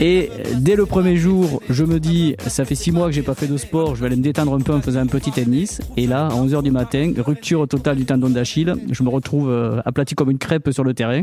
Et 0.00 0.30
dès 0.56 0.76
le 0.76 0.86
premier 0.86 1.16
jour, 1.16 1.62
je 1.68 1.84
me 1.84 1.98
dis, 1.98 2.36
ça 2.46 2.64
fait 2.64 2.74
six 2.74 2.92
mois 2.92 3.06
que 3.06 3.12
j'ai 3.12 3.22
pas 3.22 3.34
fait 3.34 3.46
de 3.46 3.56
sport, 3.56 3.94
je 3.94 4.00
vais 4.00 4.06
aller 4.06 4.16
me 4.16 4.22
détendre 4.22 4.54
un 4.54 4.60
peu 4.60 4.72
en 4.72 4.80
faisant 4.80 5.00
un 5.00 5.06
petit 5.06 5.30
tennis. 5.30 5.80
Et 5.96 6.06
là, 6.06 6.26
à 6.26 6.30
11h 6.30 6.62
du 6.62 6.70
matin, 6.70 7.12
rupture 7.18 7.66
totale 7.68 7.96
du 7.96 8.04
tendon 8.04 8.30
d'Achille. 8.30 8.74
Je 8.90 9.02
me 9.02 9.08
retrouve 9.08 9.50
euh, 9.50 9.80
aplati 9.84 10.14
comme 10.14 10.30
une 10.30 10.38
crêpe 10.38 10.70
sur 10.72 10.84
le 10.84 10.94
terrain. 10.94 11.22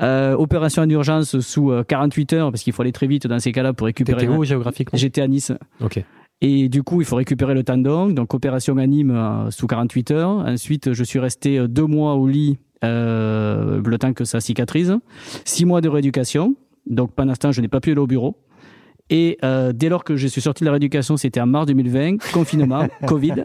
Euh, 0.00 0.34
opération 0.36 0.82
en 0.82 0.88
urgence 0.88 1.40
sous 1.40 1.72
euh, 1.72 1.82
48 1.82 2.32
heures, 2.34 2.50
parce 2.50 2.62
qu'il 2.62 2.72
faut 2.72 2.82
aller 2.82 2.92
très 2.92 3.06
vite 3.06 3.26
dans 3.26 3.40
ces 3.40 3.52
cas-là 3.52 3.72
pour 3.72 3.86
récupérer. 3.86 4.20
T'étais 4.20 4.32
où 4.32 4.44
géographiquement 4.44 4.96
J'étais 4.96 5.20
à 5.20 5.26
Nice. 5.26 5.52
Ok. 5.80 6.04
Et 6.40 6.68
du 6.68 6.82
coup, 6.82 7.00
il 7.00 7.04
faut 7.04 7.16
récupérer 7.16 7.54
le 7.54 7.64
tendon. 7.64 8.08
Donc, 8.08 8.32
opération 8.34 8.76
à 8.76 8.86
Nîmes 8.86 9.10
euh, 9.10 9.50
sous 9.50 9.66
48 9.66 10.10
heures. 10.12 10.30
Ensuite, 10.30 10.92
je 10.92 11.04
suis 11.04 11.18
resté 11.18 11.58
euh, 11.58 11.66
deux 11.66 11.86
mois 11.86 12.14
au 12.14 12.28
lit, 12.28 12.58
euh, 12.84 13.80
le 13.84 13.98
temps 13.98 14.12
que 14.12 14.24
ça 14.24 14.40
cicatrise. 14.40 14.96
Six 15.44 15.64
mois 15.64 15.80
de 15.80 15.88
rééducation. 15.88 16.54
Donc, 16.88 17.12
pendant 17.12 17.34
ce 17.34 17.38
temps, 17.38 17.52
je 17.52 17.60
n'ai 17.60 17.68
pas 17.68 17.80
pu 17.80 17.90
aller 17.90 18.00
au 18.00 18.06
bureau. 18.06 18.36
Et 19.10 19.38
euh, 19.42 19.72
dès 19.72 19.88
lors 19.88 20.04
que 20.04 20.16
je 20.16 20.26
suis 20.26 20.40
sorti 20.40 20.64
de 20.64 20.66
la 20.66 20.72
rééducation, 20.72 21.16
c'était 21.16 21.40
en 21.40 21.46
mars 21.46 21.66
2020, 21.66 22.30
confinement, 22.32 22.86
Covid. 23.06 23.44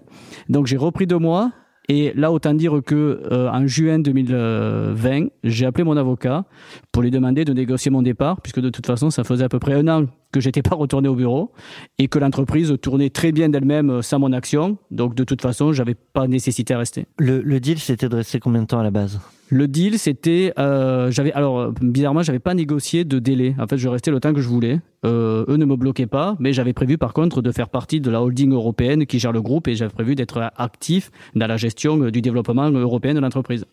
Donc, 0.50 0.68
j'ai 0.68 0.78
repris 0.78 1.08
deux 1.08 1.20
mois. 1.20 1.52
Et 1.90 2.14
là, 2.16 2.32
autant 2.32 2.54
dire 2.54 2.80
que 2.86 3.22
euh, 3.30 3.50
en 3.50 3.68
juin 3.68 4.00
2020, 4.00 5.28
j'ai 5.44 5.66
appelé 5.66 5.84
mon 5.84 5.98
avocat 5.98 6.46
pour 6.94 7.04
lui 7.04 7.12
demander 7.12 7.44
de 7.44 7.52
négocier 7.52 7.92
mon 7.92 8.02
départ, 8.02 8.40
puisque 8.42 8.62
de 8.62 8.70
toute 8.70 8.86
façon, 8.86 9.10
ça 9.10 9.26
faisait 9.26 9.44
à 9.44 9.50
peu 9.50 9.60
près 9.60 9.74
un 9.74 9.88
an 9.90 10.06
que 10.32 10.40
j'étais 10.40 10.62
pas 10.62 10.76
retourné 10.76 11.10
au 11.10 11.16
bureau 11.16 11.52
et 12.00 12.08
que 12.08 12.20
l'entreprise 12.20 12.74
tournait 12.82 13.10
très 13.10 13.34
bien 13.34 13.50
d'elle-même 13.50 13.90
euh, 13.90 14.02
sans 14.02 14.20
mon 14.20 14.32
action. 14.32 14.78
Donc, 14.92 15.14
de 15.14 15.26
toute 15.26 15.42
façon, 15.42 15.74
j'avais 15.74 15.96
pas 15.96 16.28
nécessité 16.28 16.74
à 16.74 16.78
rester. 16.78 17.06
Le, 17.18 17.42
le 17.42 17.60
deal, 17.60 17.80
c'était 17.80 18.08
de 18.08 18.16
rester 18.16 18.40
combien 18.40 18.62
de 18.62 18.68
temps 18.68 18.80
à 18.80 18.84
la 18.84 18.92
base? 18.92 19.20
Le 19.54 19.68
deal, 19.68 20.00
c'était, 20.00 20.52
euh, 20.58 21.12
j'avais, 21.12 21.32
alors 21.34 21.60
euh, 21.60 21.72
bizarrement, 21.80 22.24
j'avais 22.24 22.40
pas 22.40 22.56
négocié 22.56 23.04
de 23.06 23.20
délai. 23.20 23.54
En 23.60 23.68
fait, 23.68 23.78
je 23.78 23.88
restais 23.88 24.10
le 24.10 24.20
temps 24.20 24.34
que 24.34 24.42
je 24.42 24.48
voulais. 24.50 24.80
Euh, 25.06 25.46
eux 25.48 25.58
ne 25.58 25.66
me 25.66 25.76
bloquaient 25.76 26.08
pas, 26.08 26.36
mais 26.40 26.54
j'avais 26.54 26.74
prévu 26.74 26.98
par 26.98 27.14
contre 27.14 27.44
de 27.44 27.52
faire 27.52 27.70
partie 27.70 28.02
de 28.02 28.10
la 28.10 28.24
holding 28.24 28.52
européenne 28.52 29.06
qui 29.06 29.20
gère 29.20 29.32
le 29.32 29.44
groupe 29.44 29.68
et 29.68 29.76
j'avais 29.76 29.94
prévu 29.94 30.16
d'être 30.16 30.50
actif 30.58 31.12
dans 31.36 31.46
la 31.46 31.58
gestion 31.58 31.98
du 31.98 32.22
développement 32.22 32.68
européen 32.72 33.14
de 33.14 33.20
l'entreprise. 33.20 33.66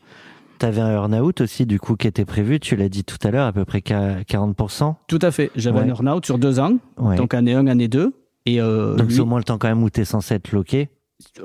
T'avais 0.58 0.82
un 0.82 0.90
earn-out 0.92 1.40
aussi, 1.40 1.64
du 1.64 1.80
coup, 1.80 1.96
qui 1.96 2.06
était 2.06 2.26
prévu, 2.26 2.60
tu 2.60 2.76
l'as 2.76 2.90
dit 2.90 3.02
tout 3.02 3.16
à 3.26 3.30
l'heure, 3.30 3.46
à 3.46 3.52
peu 3.52 3.64
près 3.64 3.80
qu'à 3.80 4.20
40%. 4.24 4.96
Tout 5.08 5.18
à 5.22 5.30
fait. 5.30 5.50
J'avais 5.56 5.78
Ouais. 5.78 5.84
un 5.86 5.88
earn-out 5.94 6.26
sur 6.26 6.36
deux 6.36 6.58
ans, 6.60 6.74
Ouais. 6.98 7.16
donc 7.16 7.32
année 7.32 7.54
1, 7.54 7.66
année 7.68 7.88
2. 7.88 8.12
Et 8.44 8.60
euh, 8.60 8.96
Donc, 8.96 9.12
c'est 9.12 9.20
au 9.20 9.24
moins 9.26 9.38
le 9.38 9.44
temps 9.44 9.56
quand 9.56 9.68
même 9.68 9.82
où 9.82 9.88
t'es 9.88 10.04
censé 10.04 10.34
être 10.34 10.52
loqué. 10.52 10.90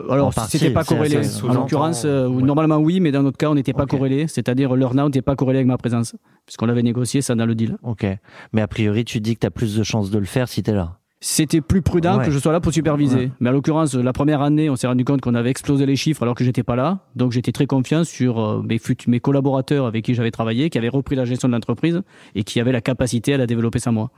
Alors, 0.10 0.28
En 0.28 0.32
c'était 0.48 0.70
pas 0.72 0.84
corrélé. 0.84 1.24
c'est 1.24 1.44
En 1.44 1.54
l'occurrence, 1.54 2.04
euh, 2.06 2.28
ouais. 2.28 2.44
normalement 2.44 2.78
oui, 2.78 3.00
mais 3.00 3.12
dans 3.12 3.24
notre 3.24 3.38
cas, 3.38 3.50
on 3.50 3.56
n'était 3.56 3.74
pas 3.74 3.86
corrélé. 3.86 4.28
C'est-à-dire, 4.28 4.76
l'earn-out 4.76 5.14
n'est 5.14 5.22
pas 5.22 5.36
corrélé 5.36 5.60
avec 5.60 5.68
ma 5.68 5.78
présence, 5.78 6.16
puisqu'on 6.46 6.66
l'avait 6.66 6.84
négocié 6.84 7.22
ça 7.22 7.36
dans 7.36 7.46
le 7.46 7.56
deal. 7.56 7.78
Ok. 7.84 8.06
Mais 8.54 8.62
a 8.62 8.68
priori, 8.68 9.06
tu 9.06 9.20
dis 9.20 9.36
que 9.36 9.40
t'as 9.42 9.50
plus 9.50 9.76
de 9.76 9.84
chances 9.84 10.12
de 10.12 10.18
le 10.20 10.26
faire 10.26 10.48
si 10.48 10.64
t'es 10.64 10.74
là. 10.74 10.98
C'était 11.22 11.62
plus 11.62 11.82
prudent 11.82 12.20
Ouais. 12.20 12.26
que 12.26 12.32
je 12.32 12.38
sois 12.38 12.52
là 12.52 12.60
pour 12.60 12.72
superviser. 12.72 13.16
Ouais. 13.18 13.32
Mais 13.40 13.50
à 13.50 13.52
l'occurrence, 13.52 13.96
la 13.96 14.14
première 14.14 14.42
année, 14.42 14.70
on 14.70 14.76
s'est 14.76 14.86
rendu 14.86 15.04
compte 15.06 15.22
qu'on 15.22 15.34
avait 15.34 15.50
explosé 15.50 15.86
les 15.88 15.96
chiffres 15.96 16.22
alors 16.22 16.36
que 16.36 16.44
j'étais 16.44 16.62
pas 16.62 16.76
là. 16.76 17.00
Donc 17.16 17.32
j'étais 17.32 17.52
très 17.52 17.66
confiant 17.66 18.04
sur 18.04 18.40
euh, 18.40 18.62
mes, 18.62 18.80
mes 19.08 19.20
collaborateurs 19.20 19.88
avec 19.88 20.06
qui 20.06 20.14
j'avais 20.14 20.30
travaillé, 20.30 20.70
qui 20.70 20.78
avaient 20.78 20.90
repris 20.90 21.16
la 21.16 21.26
gestion 21.26 21.48
de 21.48 21.54
l'entreprise 21.54 22.02
et 22.36 22.44
qui 22.44 22.60
avaient 22.60 22.74
la 22.74 22.82
capacité 22.82 23.34
à 23.34 23.38
la 23.38 23.48
développer 23.48 23.80
sans 23.80 23.92
moi. 23.94 24.12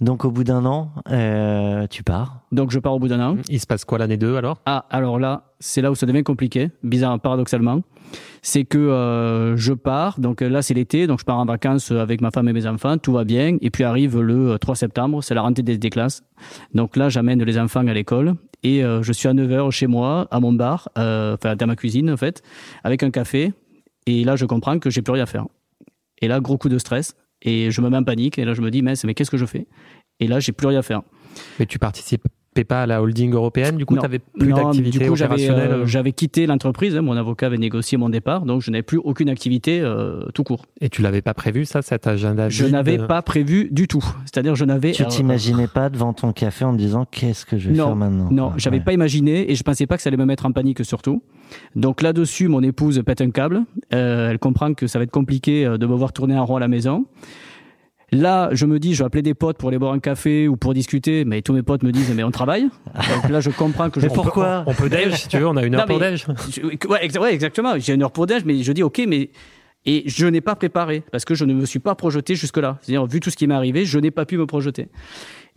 Donc, 0.00 0.24
au 0.24 0.30
bout 0.30 0.44
d'un 0.44 0.64
an, 0.64 0.90
euh, 1.10 1.86
tu 1.88 2.02
pars. 2.02 2.40
Donc 2.52 2.70
je 2.70 2.78
pars 2.78 2.94
au 2.94 2.98
bout 2.98 3.08
d'un 3.08 3.20
an. 3.20 3.36
Il 3.48 3.60
se 3.60 3.66
passe 3.66 3.84
quoi 3.84 3.98
l'année 3.98 4.16
2 4.16 4.36
alors? 4.36 4.60
Ah, 4.66 4.86
alors 4.90 5.18
là, 5.18 5.54
c'est 5.58 5.82
là 5.82 5.90
où 5.90 5.94
ça 5.94 6.06
devient 6.06 6.22
compliqué, 6.22 6.70
bizarre, 6.82 7.18
paradoxalement. 7.20 7.82
C'est 8.42 8.64
que 8.64 8.78
euh, 8.78 9.56
je 9.56 9.72
pars, 9.72 10.20
donc 10.20 10.42
euh, 10.42 10.48
là 10.48 10.62
c'est 10.62 10.74
l'été, 10.74 11.06
donc 11.06 11.18
je 11.20 11.24
pars 11.24 11.38
en 11.38 11.46
vacances 11.46 11.90
avec 11.90 12.20
ma 12.20 12.30
femme 12.30 12.48
et 12.48 12.52
mes 12.52 12.66
enfants, 12.66 12.98
tout 12.98 13.12
va 13.12 13.24
bien. 13.24 13.56
Et 13.60 13.70
puis 13.70 13.82
arrive 13.82 14.20
le 14.20 14.52
euh, 14.52 14.58
3 14.58 14.76
septembre, 14.76 15.22
c'est 15.22 15.34
la 15.34 15.42
rentrée 15.42 15.62
des, 15.62 15.78
des 15.78 15.90
classes. 15.90 16.22
Donc 16.74 16.96
là, 16.96 17.08
j'amène 17.08 17.42
les 17.42 17.58
enfants 17.58 17.86
à 17.86 17.94
l'école 17.94 18.34
et 18.62 18.84
euh, 18.84 19.02
je 19.02 19.12
suis 19.12 19.28
à 19.28 19.34
9h 19.34 19.70
chez 19.70 19.86
moi, 19.86 20.26
à 20.30 20.40
mon 20.40 20.52
bar, 20.52 20.88
euh, 20.98 21.34
enfin 21.34 21.56
dans 21.56 21.66
ma 21.66 21.76
cuisine 21.76 22.10
en 22.10 22.16
fait, 22.16 22.42
avec 22.82 23.02
un 23.02 23.10
café. 23.10 23.52
Et 24.06 24.24
là, 24.24 24.36
je 24.36 24.46
comprends 24.46 24.78
que 24.78 24.90
j'ai 24.90 25.02
plus 25.02 25.12
rien 25.12 25.22
à 25.22 25.26
faire. 25.26 25.46
Et 26.20 26.28
là, 26.28 26.40
gros 26.40 26.58
coup 26.58 26.68
de 26.68 26.78
stress. 26.78 27.14
Et 27.44 27.70
je 27.70 27.80
me 27.80 27.90
mets 27.90 27.96
en 27.96 28.04
panique. 28.04 28.38
Et 28.38 28.44
là, 28.44 28.54
je 28.54 28.62
me 28.62 28.70
dis, 28.70 28.82
mais, 28.82 28.94
mais 29.04 29.14
qu'est-ce 29.14 29.30
que 29.30 29.36
je 29.36 29.46
fais? 29.46 29.66
Et 30.20 30.26
là, 30.26 30.40
j'ai 30.40 30.52
plus 30.52 30.66
rien 30.66 30.78
à 30.78 30.82
faire. 30.82 31.02
Mais 31.58 31.66
tu 31.66 31.78
participais 31.78 32.28
pas 32.62 32.82
à 32.82 32.86
la 32.86 33.02
holding 33.02 33.32
européenne, 33.32 33.76
du 33.76 33.84
coup 33.84 33.96
tu 33.98 34.06
plus 34.38 34.48
Non, 34.50 34.56
d'activité 34.56 34.98
du 35.00 35.08
coup, 35.08 35.16
j'avais, 35.16 35.34
opérationnelle 35.34 35.72
euh, 35.72 35.86
j'avais 35.86 36.12
quitté 36.12 36.46
l'entreprise. 36.46 36.96
hein, 36.96 37.02
mon 37.02 37.16
avocat 37.16 37.46
avait 37.46 37.58
négocié 37.58 37.98
mon 37.98 38.08
départ, 38.08 38.42
donc 38.44 38.62
je 38.62 38.70
n'avais 38.70 38.82
plus 38.82 38.98
aucune 38.98 39.28
activité 39.28 39.80
euh, 39.80 40.26
tout 40.34 40.44
court. 40.44 40.66
et 40.80 40.88
tu 40.88 41.02
l'avais 41.02 41.22
pas 41.22 41.34
prévu 41.34 41.64
ça, 41.64 41.82
cet 41.82 42.06
agenda 42.06 42.48
Je 42.48 42.66
n'avais 42.66 42.98
pas 42.98 43.22
prévu 43.22 43.68
du 43.72 43.88
tout. 43.88 44.04
C'est-à-dire, 44.26 44.54
je 44.54 44.64
n'avais. 44.64 44.92
Tu 44.92 45.02
euh, 45.02 45.06
t'imaginais 45.06 45.66
pas 45.66 45.88
devant 45.88 46.12
ton 46.12 46.32
café 46.32 46.64
en 46.64 46.72
te 46.74 46.78
disant 46.78 47.06
qu'est-ce 47.10 47.44
que 47.44 47.58
je 47.58 47.70
vais 47.70 47.74
Non, 47.76 47.86
faire 47.86 47.96
maintenant? 47.96 48.28
Non, 48.30 48.52
j'avais 48.56 48.78
Ouais. 48.78 48.84
pas 48.84 48.92
imaginé 48.92 49.50
et 49.50 49.54
je 49.56 49.62
pensais 49.64 49.86
pas 49.86 49.96
que 49.96 50.02
ça 50.02 50.08
allait 50.08 50.16
me 50.16 50.24
mettre 50.26 50.46
en 50.46 50.52
panique 50.52 50.84
surtout. 50.84 51.22
Donc 51.74 52.02
là-dessus, 52.02 52.48
mon 52.48 52.62
épouse 52.62 53.02
pète 53.06 53.20
un 53.20 53.30
câble. 53.30 53.62
Euh, 53.94 54.30
elle 54.30 54.38
comprend 54.38 54.74
que 54.74 54.86
ça 54.86 54.98
va 54.98 55.04
être 55.04 55.10
compliqué 55.10 55.64
euh, 55.64 55.78
de 55.78 55.86
me 55.86 55.94
voir 55.94 56.12
tourner 56.12 56.36
en 56.36 56.44
rond 56.44 56.56
à 56.56 56.60
la 56.60 56.68
maison. 56.68 57.06
Là, 58.14 58.48
je 58.52 58.66
me 58.66 58.78
dis, 58.78 58.94
je 58.94 59.02
vais 59.02 59.06
appeler 59.06 59.22
des 59.22 59.34
potes 59.34 59.58
pour 59.58 59.68
aller 59.68 59.78
boire 59.78 59.92
un 59.92 59.98
café 59.98 60.48
ou 60.48 60.56
pour 60.56 60.72
discuter, 60.74 61.24
mais 61.24 61.42
tous 61.42 61.52
mes 61.52 61.62
potes 61.62 61.82
me 61.82 61.92
disent, 61.92 62.12
mais 62.14 62.24
on 62.24 62.30
travaille. 62.30 62.64
Donc 62.94 63.28
là, 63.30 63.40
je 63.40 63.50
comprends 63.50 63.90
que 63.90 64.00
je. 64.00 64.06
Mais 64.06 64.12
pourquoi 64.14 64.64
On 64.66 64.74
peut 64.74 64.88
déj 64.88 65.14
si 65.14 65.28
tu 65.28 65.38
veux, 65.38 65.46
on 65.48 65.56
a 65.56 65.64
une 65.64 65.74
heure 65.74 65.82
Non, 65.82 65.86
pour 65.86 65.98
déj. 66.00 66.26
Ouais, 66.88 67.06
exa- 67.06 67.18
ouais, 67.20 67.34
exactement. 67.34 67.72
J'ai 67.78 67.94
une 67.94 68.02
heure 68.02 68.12
pour 68.12 68.26
déj, 68.26 68.44
mais 68.44 68.62
je 68.62 68.72
dis 68.72 68.82
ok, 68.82 69.02
mais 69.08 69.30
et 69.86 70.02
je 70.06 70.26
n'ai 70.26 70.40
pas 70.40 70.54
préparé 70.54 71.02
parce 71.12 71.24
que 71.26 71.34
je 71.34 71.44
ne 71.44 71.52
me 71.52 71.66
suis 71.66 71.78
pas 71.78 71.94
projeté 71.94 72.34
jusque 72.36 72.56
là. 72.56 72.78
C'est-à-dire 72.80 73.04
vu 73.06 73.20
tout 73.20 73.28
ce 73.30 73.36
qui 73.36 73.46
m'est 73.46 73.54
arrivé, 73.54 73.84
je 73.84 73.98
n'ai 73.98 74.10
pas 74.10 74.24
pu 74.24 74.38
me 74.38 74.46
projeter. 74.46 74.88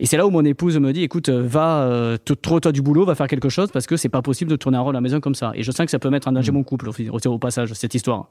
Et 0.00 0.06
c'est 0.06 0.16
là 0.16 0.26
où 0.26 0.30
mon 0.30 0.44
épouse 0.44 0.78
me 0.78 0.92
dit 0.92 1.02
écoute, 1.02 1.28
euh, 1.30 1.42
va 1.44 1.80
euh, 1.84 2.16
te 2.22 2.32
trouve-toi 2.34 2.70
du 2.72 2.82
boulot, 2.82 3.04
va 3.06 3.14
faire 3.14 3.26
quelque 3.26 3.48
chose 3.48 3.70
parce 3.72 3.86
que 3.86 3.96
c'est 3.96 4.08
pas 4.10 4.20
possible 4.22 4.50
de 4.50 4.56
tourner 4.56 4.76
en 4.78 4.84
rôle 4.84 4.94
à 4.94 4.98
la 4.98 5.00
maison 5.00 5.18
comme 5.20 5.34
ça. 5.34 5.52
Et 5.54 5.62
je 5.62 5.70
sens 5.72 5.86
que 5.86 5.90
ça 5.90 5.98
peut 5.98 6.10
mettre 6.10 6.28
en 6.28 6.32
Mm. 6.32 6.34
danger 6.34 6.52
mon 6.52 6.62
couple 6.62 6.88
au- 6.90 7.28
au 7.32 7.38
passage 7.38 7.72
cette 7.72 7.94
histoire. 7.94 8.28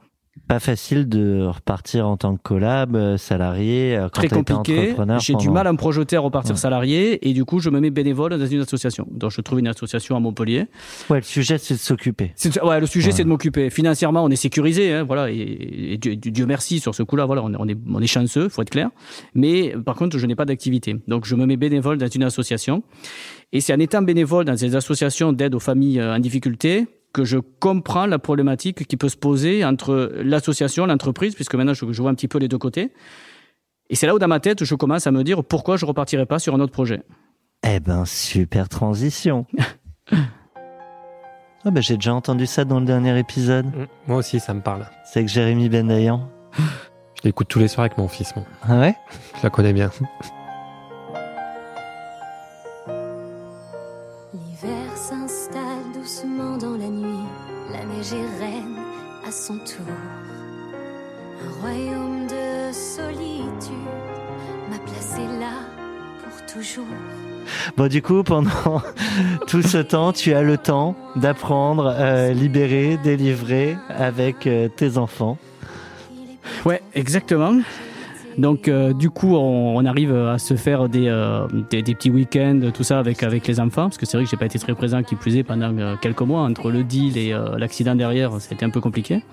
Pas 0.47 0.59
facile 0.59 1.09
de 1.09 1.43
repartir 1.45 2.07
en 2.07 2.17
tant 2.17 2.35
que 2.37 2.41
collab, 2.41 2.95
euh, 2.95 3.17
salarié, 3.17 3.95
euh, 3.97 4.03
quand 4.03 4.21
Très 4.21 4.29
compliqué. 4.29 4.95
J'ai 5.19 5.35
du 5.35 5.49
mal 5.49 5.67
à 5.67 5.71
me 5.73 5.77
projeter 5.77 6.15
à 6.15 6.19
repartir 6.19 6.55
Ouais. 6.55 6.59
salarié 6.61 7.27
et 7.29 7.33
du 7.33 7.43
coup 7.45 7.59
je 7.59 7.69
me 7.69 7.79
mets 7.79 7.89
bénévole 7.89 8.37
dans 8.37 8.45
une 8.45 8.61
association. 8.61 9.07
Donc 9.11 9.31
je 9.31 9.41
trouve 9.41 9.59
une 9.59 9.67
association 9.67 10.15
à 10.15 10.19
Montpellier. 10.19 10.65
Ouais, 11.09 11.17
le 11.17 11.23
sujet, 11.23 11.57
c'est 11.57 11.73
de 11.73 11.79
s'occuper. 11.79 12.33
Ouais, 12.63 12.79
le 12.79 12.85
sujet, 12.85 13.07
Ouais. 13.07 13.13
c'est 13.13 13.23
de 13.23 13.29
m'occuper. 13.29 13.69
Financièrement, 13.69 14.23
on 14.23 14.29
est 14.29 14.35
sécurisé, 14.35 14.93
hein, 14.93 15.03
voilà, 15.03 15.29
et, 15.31 15.93
et 15.93 15.97
Dieu, 15.97 16.15
Dieu 16.15 16.45
merci 16.45 16.79
sur 16.79 16.93
ce 16.95 17.03
coup-là, 17.03 17.25
voilà, 17.25 17.43
on 17.43 17.53
est, 17.53 17.57
on 17.59 17.67
est, 17.67 17.77
on 17.93 18.01
est 18.01 18.07
chanceux, 18.07 18.49
faut 18.49 18.61
être 18.61 18.69
clair. 18.69 18.89
Mais 19.35 19.73
par 19.85 19.95
contre, 19.95 20.17
je 20.17 20.25
n'ai 20.25 20.35
pas 20.35 20.45
d'activité. 20.45 20.95
Donc, 21.07 21.25
je 21.25 21.35
me 21.35 21.45
mets 21.45 21.57
bénévole 21.57 21.97
dans 21.97 22.07
une 22.07 22.23
association. 22.23 22.83
Et 23.53 23.61
c'est 23.61 23.73
en 23.73 23.79
étant 23.79 24.01
bénévole 24.01 24.43
dans 24.45 24.57
ces 24.57 24.75
associations 24.75 25.31
d'aide 25.31 25.55
aux 25.55 25.59
familles 25.59 25.99
euh, 26.01 26.15
en 26.15 26.19
difficulté 26.19 26.85
que 27.17 27.25
je 27.25 27.39
comprends 27.59 28.05
la 28.05 28.19
problématique 28.19 28.85
qui 28.85 28.95
peut 28.95 29.09
se 29.09 29.17
poser 29.17 29.65
entre 29.65 30.11
l'association, 30.23 30.85
l'entreprise, 30.85 31.33
puisque 31.33 31.55
maintenant, 31.55 31.73
je, 31.73 31.91
je 31.91 32.01
vois 32.01 32.11
un 32.11 32.13
petit 32.13 32.27
peu 32.27 32.37
les 32.37 32.47
deux 32.47 32.59
côtés. 32.59 32.91
Et 33.89 33.95
c'est 33.95 34.05
là 34.05 34.13
où, 34.13 34.19
dans 34.19 34.27
ma 34.27 34.39
tête, 34.39 34.63
je 34.63 34.75
commence 34.75 35.07
à 35.07 35.11
me 35.11 35.23
dire 35.23 35.43
pourquoi 35.43 35.77
je 35.77 35.85
repartirai 35.87 36.27
pas 36.27 36.37
sur 36.37 36.53
un 36.53 36.59
autre 36.59 36.73
projet. 36.73 37.01
Eh 37.67 37.79
ben, 37.79 38.05
super 38.05 38.69
transition. 38.69 39.47
ah 40.11 41.71
ben, 41.71 41.81
j'ai 41.81 41.95
déjà 41.95 42.13
entendu 42.13 42.45
ça 42.45 42.65
dans 42.65 42.79
le 42.79 42.85
dernier 42.85 43.17
épisode. 43.17 43.65
Mm, 43.65 43.87
Moi 44.07 44.17
aussi, 44.17 44.39
ça 44.39 44.53
me 44.53 44.61
parle. 44.61 44.85
C'est 45.03 45.25
que 45.25 45.31
Jérémy 45.31 45.69
Bendayan. 45.69 46.29
Je 47.15 47.21
l'écoute 47.23 47.47
tous 47.47 47.57
les 47.59 47.67
soirs 47.67 47.85
avec 47.85 47.97
mon 47.97 48.07
fils, 48.07 48.35
moi. 48.35 48.45
Ah 48.61 48.79
ouais? 48.79 48.95
Je 49.37 49.43
la 49.43 49.49
connais 49.49 49.73
bien. 49.73 49.89
Bon, 67.75 67.87
du 67.87 68.01
coup, 68.01 68.23
pendant 68.23 68.81
tout 69.47 69.61
ce 69.61 69.77
temps, 69.77 70.11
tu 70.11 70.33
as 70.33 70.41
le 70.41 70.57
temps 70.57 70.95
d'apprendre, 71.15 71.93
euh, 71.97 72.33
libérer, 72.33 72.97
délivrer 73.03 73.77
avec 73.89 74.47
euh, 74.47 74.67
tes 74.67 74.97
enfants. 74.97 75.37
Ouais, 76.65 76.81
exactement. 76.93 77.53
Donc, 78.37 78.67
euh, 78.67 78.93
du 78.93 79.09
coup, 79.09 79.35
on, 79.35 79.83
arrive 79.85 80.13
à 80.13 80.37
se 80.37 80.55
faire 80.55 80.89
des, 80.89 81.07
euh, 81.07 81.47
des, 81.71 81.81
des 81.81 81.95
petits 81.95 82.11
week-ends, 82.11 82.59
tout 82.73 82.83
ça 82.83 82.99
avec, 82.99 83.23
avec 83.23 83.47
les 83.47 83.59
enfants, 83.59 83.83
parce 83.83 83.97
que 83.97 84.05
c'est 84.05 84.17
vrai 84.17 84.25
que 84.25 84.29
j'ai 84.29 84.37
pas 84.37 84.45
été 84.45 84.59
très 84.59 84.75
présent, 84.75 85.01
qui 85.01 85.15
plus 85.15 85.37
est, 85.37 85.43
pendant 85.43 85.97
quelques 85.97 86.21
mois, 86.21 86.41
entre 86.41 86.69
le 86.69 86.83
deal 86.83 87.17
et 87.17 87.33
l'accident 87.57 87.95
derrière, 87.95 88.31
été 88.51 88.63
un 88.63 88.69
peu 88.69 88.79
compliqué. 88.79 89.23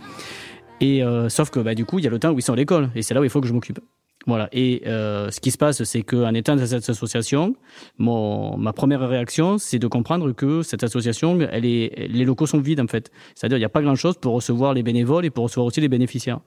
Et 0.80 1.02
sauf 1.28 1.50
que, 1.50 1.60
bah, 1.60 1.74
du 1.74 1.84
coup, 1.84 1.98
il 1.98 2.04
y 2.06 2.08
a 2.08 2.10
le 2.10 2.18
temps 2.18 2.30
où 2.30 2.38
ils 2.38 2.42
sont 2.42 2.54
à 2.54 2.56
l'école, 2.56 2.88
et 2.94 3.02
c'est 3.02 3.12
là 3.12 3.20
où 3.20 3.24
il 3.24 3.30
faut 3.30 3.42
que 3.42 3.46
je 3.46 3.52
m'occupe. 3.52 3.78
Voilà. 4.26 4.48
Et 4.52 4.82
euh, 4.86 5.30
ce 5.30 5.38
qui 5.40 5.50
se 5.50 5.58
passe, 5.58 5.82
c'est 5.84 6.02
qu'en 6.02 6.32
étant 6.34 6.56
dans 6.56 6.64
cette 6.66 6.88
association, 6.88 7.54
mon, 7.98 8.56
ma 8.56 8.72
première 8.72 9.06
réaction, 9.06 9.58
c'est 9.58 9.78
de 9.78 9.86
comprendre 9.86 10.32
que 10.32 10.62
cette 10.62 10.82
association, 10.82 11.38
elle 11.50 11.66
est, 11.66 12.08
les 12.08 12.24
locaux 12.24 12.46
sont 12.46 12.58
vides 12.60 12.80
en 12.80 12.86
fait. 12.86 13.10
C'est-à-dire, 13.34 13.58
il 13.58 13.60
n'y 13.60 13.66
a 13.66 13.68
pas 13.70 13.82
grand-chose 13.82 14.16
pour 14.16 14.32
recevoir 14.34 14.72
les 14.72 14.82
bénévoles 14.82 15.24
et 15.26 15.30
pour 15.30 15.44
recevoir 15.44 15.66
aussi 15.66 15.80
les 15.80 15.88
bénéficiaires. 15.88 16.40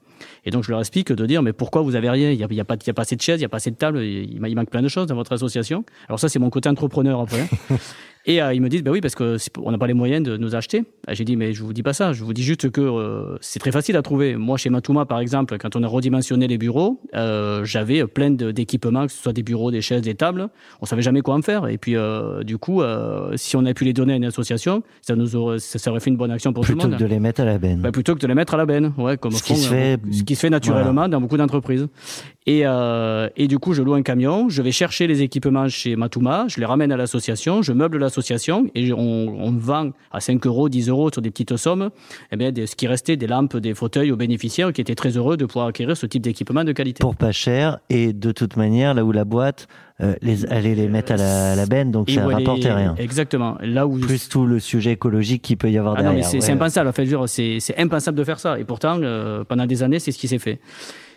Et 0.44 0.50
donc, 0.50 0.64
je 0.64 0.70
leur 0.70 0.80
explique 0.80 1.12
de 1.12 1.26
dire, 1.26 1.42
mais 1.42 1.52
pourquoi 1.52 1.82
vous 1.82 1.94
avez 1.94 2.10
rien? 2.10 2.30
Il 2.32 2.38
n'y 2.38 2.44
a, 2.44 2.48
y 2.50 2.60
a, 2.60 2.64
pas- 2.64 2.74
a 2.74 2.92
pas 2.92 3.02
assez 3.02 3.14
de 3.16 3.20
chaises, 3.20 3.36
il 3.36 3.42
n'y 3.42 3.46
a 3.46 3.48
pas 3.48 3.58
assez 3.58 3.70
de 3.70 3.76
tables, 3.76 4.02
il, 4.02 4.40
il 4.44 4.54
manque 4.56 4.70
plein 4.70 4.82
de 4.82 4.88
choses 4.88 5.06
dans 5.06 5.14
votre 5.14 5.32
association. 5.32 5.84
Alors 6.08 6.18
ça, 6.18 6.28
c'est 6.28 6.38
mon 6.40 6.50
côté 6.50 6.68
entrepreneur 6.68 7.20
après. 7.20 7.46
Et 8.26 8.42
euh, 8.42 8.52
ils 8.52 8.60
me 8.60 8.68
disent, 8.68 8.82
bah 8.82 8.90
oui, 8.90 9.00
parce 9.00 9.14
que 9.14 9.38
c'est- 9.38 9.50
on 9.62 9.70
n'a 9.70 9.78
pas 9.78 9.86
les 9.86 9.94
moyens 9.94 10.22
de 10.22 10.36
nous 10.36 10.54
acheter. 10.54 10.84
J'ai 11.10 11.24
dit, 11.24 11.36
mais 11.36 11.52
je 11.54 11.62
vous 11.62 11.72
dis 11.72 11.82
pas 11.82 11.92
ça. 11.94 12.12
Je 12.12 12.22
vous 12.24 12.34
dis 12.34 12.42
juste 12.42 12.70
que 12.70 12.80
euh, 12.80 13.36
c'est 13.40 13.58
très 13.58 13.72
facile 13.72 13.96
à 13.96 14.02
trouver. 14.02 14.36
Moi, 14.36 14.58
chez 14.58 14.68
Matuma, 14.70 15.06
par 15.06 15.20
exemple, 15.20 15.56
quand 15.58 15.76
on 15.76 15.82
a 15.82 15.86
redimensionné 15.86 16.46
les 16.46 16.58
bureaux, 16.58 17.00
euh, 17.14 17.64
j'avais 17.64 18.06
plein 18.06 18.30
d'équipements, 18.30 19.06
que 19.06 19.12
ce 19.12 19.22
soit 19.22 19.32
des 19.32 19.42
bureaux, 19.42 19.70
des 19.70 19.80
chaises, 19.80 20.02
des 20.02 20.14
tables. 20.14 20.48
On 20.82 20.86
savait 20.86 21.00
jamais 21.02 21.22
quoi 21.22 21.34
en 21.36 21.42
faire. 21.42 21.68
Et 21.68 21.78
puis, 21.78 21.94
du 22.44 22.58
coup, 22.58 22.82
si 23.36 23.56
on 23.56 23.64
a 23.64 23.72
pu 23.72 23.84
les 23.84 23.92
donner 23.94 24.12
à 24.12 24.16
une 24.16 24.24
association, 24.26 24.82
ça 25.00 25.16
nous 25.16 25.34
aurait, 25.36 25.58
ça, 25.58 25.90
aurait 25.90 26.00
fait 26.00 26.10
une 26.10 26.16
bonne 26.16 26.30
action 26.30 26.52
pour 26.52 26.64
Plutôt 26.64 26.80
tout 26.82 26.86
le 26.88 26.96
que 26.96 27.00
monde. 27.02 27.08
de 27.08 27.14
les 27.14 27.20
mettre 27.20 27.40
à 27.40 27.44
la 27.46 27.58
benne. 27.58 27.80
Bah, 27.80 27.92
plutôt 27.92 28.14
que 28.14 28.20
de 28.20 28.26
les 28.26 28.34
mettre 28.34 28.54
à 28.54 28.56
la 28.58 28.66
benne, 28.66 28.92
ouais, 28.98 29.16
comme 29.16 29.32
Ce 29.32 29.42
qui 29.42 29.54
font, 29.54 29.58
se 29.58 29.68
euh, 29.68 29.96
fait- 29.96 30.00
ce 30.12 30.22
qui 30.24 30.34
se 30.34 30.40
fait 30.40 30.50
naturellement 30.50 30.92
voilà. 30.92 31.08
dans 31.08 31.20
beaucoup 31.20 31.36
d'entreprises. 31.38 31.86
Et, 32.46 32.60
et 33.36 33.46
du 33.48 33.58
coup, 33.58 33.72
je 33.74 33.82
loue 33.82 33.94
un 33.94 34.02
camion, 34.02 34.48
je 34.48 34.62
vais 34.62 34.72
chercher 34.72 35.06
les 35.06 35.22
équipements 35.22 35.68
chez 35.68 35.96
Matuma, 35.96 36.46
je 36.48 36.58
les 36.60 36.64
ramène 36.66 36.90
à 36.92 36.96
l'association, 36.96 37.60
je 37.62 37.72
meuble 37.72 37.98
l'association 38.08 38.66
et 38.74 38.92
on, 38.92 38.98
on 38.98 39.52
vend 39.52 39.90
à 40.10 40.20
5 40.20 40.44
euros, 40.46 40.68
10 40.68 40.88
euros 40.88 41.10
sur 41.12 41.22
des 41.22 41.30
petites 41.30 41.56
sommes, 41.56 41.90
eh 42.32 42.36
bien, 42.36 42.50
des- 42.52 42.66
ce 42.66 42.74
qui 42.76 42.86
restait 42.86 43.16
des 43.16 43.26
lampes, 43.26 43.56
des 43.56 43.74
fauteuils 43.74 44.10
aux 44.10 44.16
bénéficiaires 44.16 44.72
qui 44.72 44.80
étaient 44.80 44.94
très 44.94 45.16
heureux 45.16 45.36
de 45.36 45.46
pouvoir 45.46 45.66
acquérir 45.68 45.96
ce 45.96 46.06
type 46.06 46.22
d'équipement 46.22 46.64
de 46.64 46.72
qualité. 46.72 47.00
Pour 47.00 47.16
pas 47.16 47.32
cher, 47.32 47.78
et 47.90 48.12
de 48.12 48.32
toute 48.32 48.56
manière, 48.56 48.94
là 48.94 49.04
où 49.04 49.12
la 49.12 49.24
boîte, 49.24 49.68
euh, 50.00 50.14
les, 50.22 50.46
allait 50.46 50.74
les 50.74 50.88
mettre 50.88 51.12
à 51.12 51.16
la, 51.16 51.52
à 51.52 51.56
la 51.56 51.66
benne, 51.66 51.90
donc 51.90 52.08
Et 52.08 52.14
ça 52.14 52.22
elle 52.26 52.32
rapportait 52.34 52.72
rien. 52.72 52.94
Exactement. 52.98 53.56
Là 53.62 53.86
où 53.86 53.98
Plus 53.98 54.28
tout 54.28 54.46
le 54.46 54.60
sujet 54.60 54.92
écologique 54.92 55.42
qu'il 55.42 55.56
peut 55.56 55.70
y 55.70 55.76
avoir 55.78 55.94
Ah 55.98 56.02
non, 56.02 56.10
mais 56.10 56.20
derrière. 56.20 56.30
c'est 56.42 56.48
ouais. 56.48 56.50
impensable. 56.54 56.88
En 56.88 56.92
fait, 56.92 57.04
je 57.04 57.10
veux 57.10 57.16
dire, 57.18 57.28
c'est 57.28 57.58
c'est 57.60 57.76
impensable 57.78 58.16
de 58.16 58.22
faire 58.24 58.38
ça. 58.38 58.58
Et 58.60 58.64
pourtant, 58.64 58.98
euh, 59.02 59.42
pendant 59.44 59.66
des 59.66 59.82
années, 59.82 59.98
c'est 59.98 60.12
ce 60.12 60.18
qui 60.18 60.28
s'est 60.28 60.38
fait. 60.38 60.60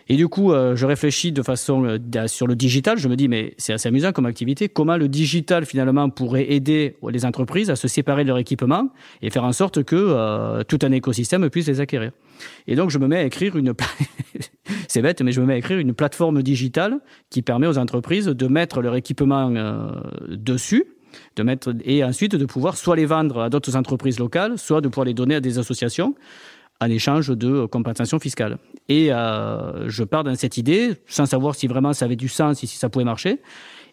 Et 0.10 0.16
du 0.16 0.28
coup, 0.28 0.52
euh, 0.52 0.76
je 0.76 0.86
réfléchis 0.86 1.32
de 1.32 1.41
façon 1.41 1.84
euh, 1.86 2.28
sur 2.28 2.47
le 2.47 2.56
digital. 2.56 2.97
Je 2.97 3.08
me 3.08 3.16
dis, 3.16 3.28
mais 3.28 3.54
c'est 3.58 3.74
assez 3.74 3.88
amusant 3.89 4.12
comme 4.12 4.26
activité. 4.26 4.70
Comment 4.70 4.97
le 4.97 5.08
digital 5.08 5.66
finalement 5.66 6.10
pourrait 6.10 6.52
aider 6.52 6.95
les 7.10 7.26
entreprises 7.26 7.70
à 7.70 7.76
se 7.76 7.88
séparer 7.88 8.24
de 8.24 8.30
leur 8.30 8.38
équipement 8.38 8.89
et 9.22 9.30
faire 9.30 9.43
en 9.43 9.52
sorte 9.52 9.84
que 9.84 9.95
euh, 9.95 10.64
tout 10.64 10.80
un 10.84 10.91
écosystème 10.91 11.49
puisse 11.49 11.68
les 11.68 11.80
acquérir. 11.80 12.12
Et 12.68 12.76
donc, 12.76 12.89
je 12.89 12.97
me 12.97 13.08
mets 13.08 13.18
à 13.18 13.24
écrire 13.24 13.56
une. 13.56 13.74
c'est 14.88 15.02
bête, 15.02 15.22
mais 15.22 15.32
je 15.32 15.41
me 15.41 15.45
mets 15.45 15.54
à 15.54 15.58
écrire 15.58 15.80
une 15.80 15.93
plateforme 15.93 16.41
digitale 16.43 16.99
qui 17.30 17.41
permet 17.41 17.68
aux 17.68 17.78
entreprises 17.78 18.26
de 18.26 18.47
mettre 18.47 18.82
leur 18.82 18.95
équipement 18.95 19.52
euh, 19.56 19.91
dessus 20.30 20.86
de 21.36 21.43
mettre 21.43 21.74
et 21.84 22.04
ensuite 22.04 22.36
de 22.36 22.45
pouvoir 22.45 22.78
soit 22.78 22.95
les 22.95 23.06
vendre 23.06 23.41
à 23.41 23.49
d'autres 23.49 23.76
entreprises 23.76 24.20
locales, 24.20 24.58
soit 24.58 24.82
de 24.82 24.88
pouvoir 24.88 25.06
les 25.06 25.14
donner 25.14 25.36
à 25.36 25.39
des 25.41 25.60
associations 25.60 26.16
en 26.82 26.89
échange 26.89 27.29
de 27.29 27.65
compensation 27.67 28.19
fiscale. 28.19 28.57
Et 28.89 29.13
euh, 29.13 29.88
je 29.88 30.03
pars 30.03 30.23
dans 30.23 30.36
cette 30.36 30.57
idée 30.57 30.93
sans 31.07 31.25
savoir 31.25 31.55
si 31.55 31.67
vraiment 31.67 31.93
ça 31.93 32.05
avait 32.05 32.15
du 32.15 32.27
sens 32.27 32.63
et 32.63 32.67
si 32.67 32.77
ça 32.77 32.89
pouvait 32.89 33.05
marcher. 33.05 33.39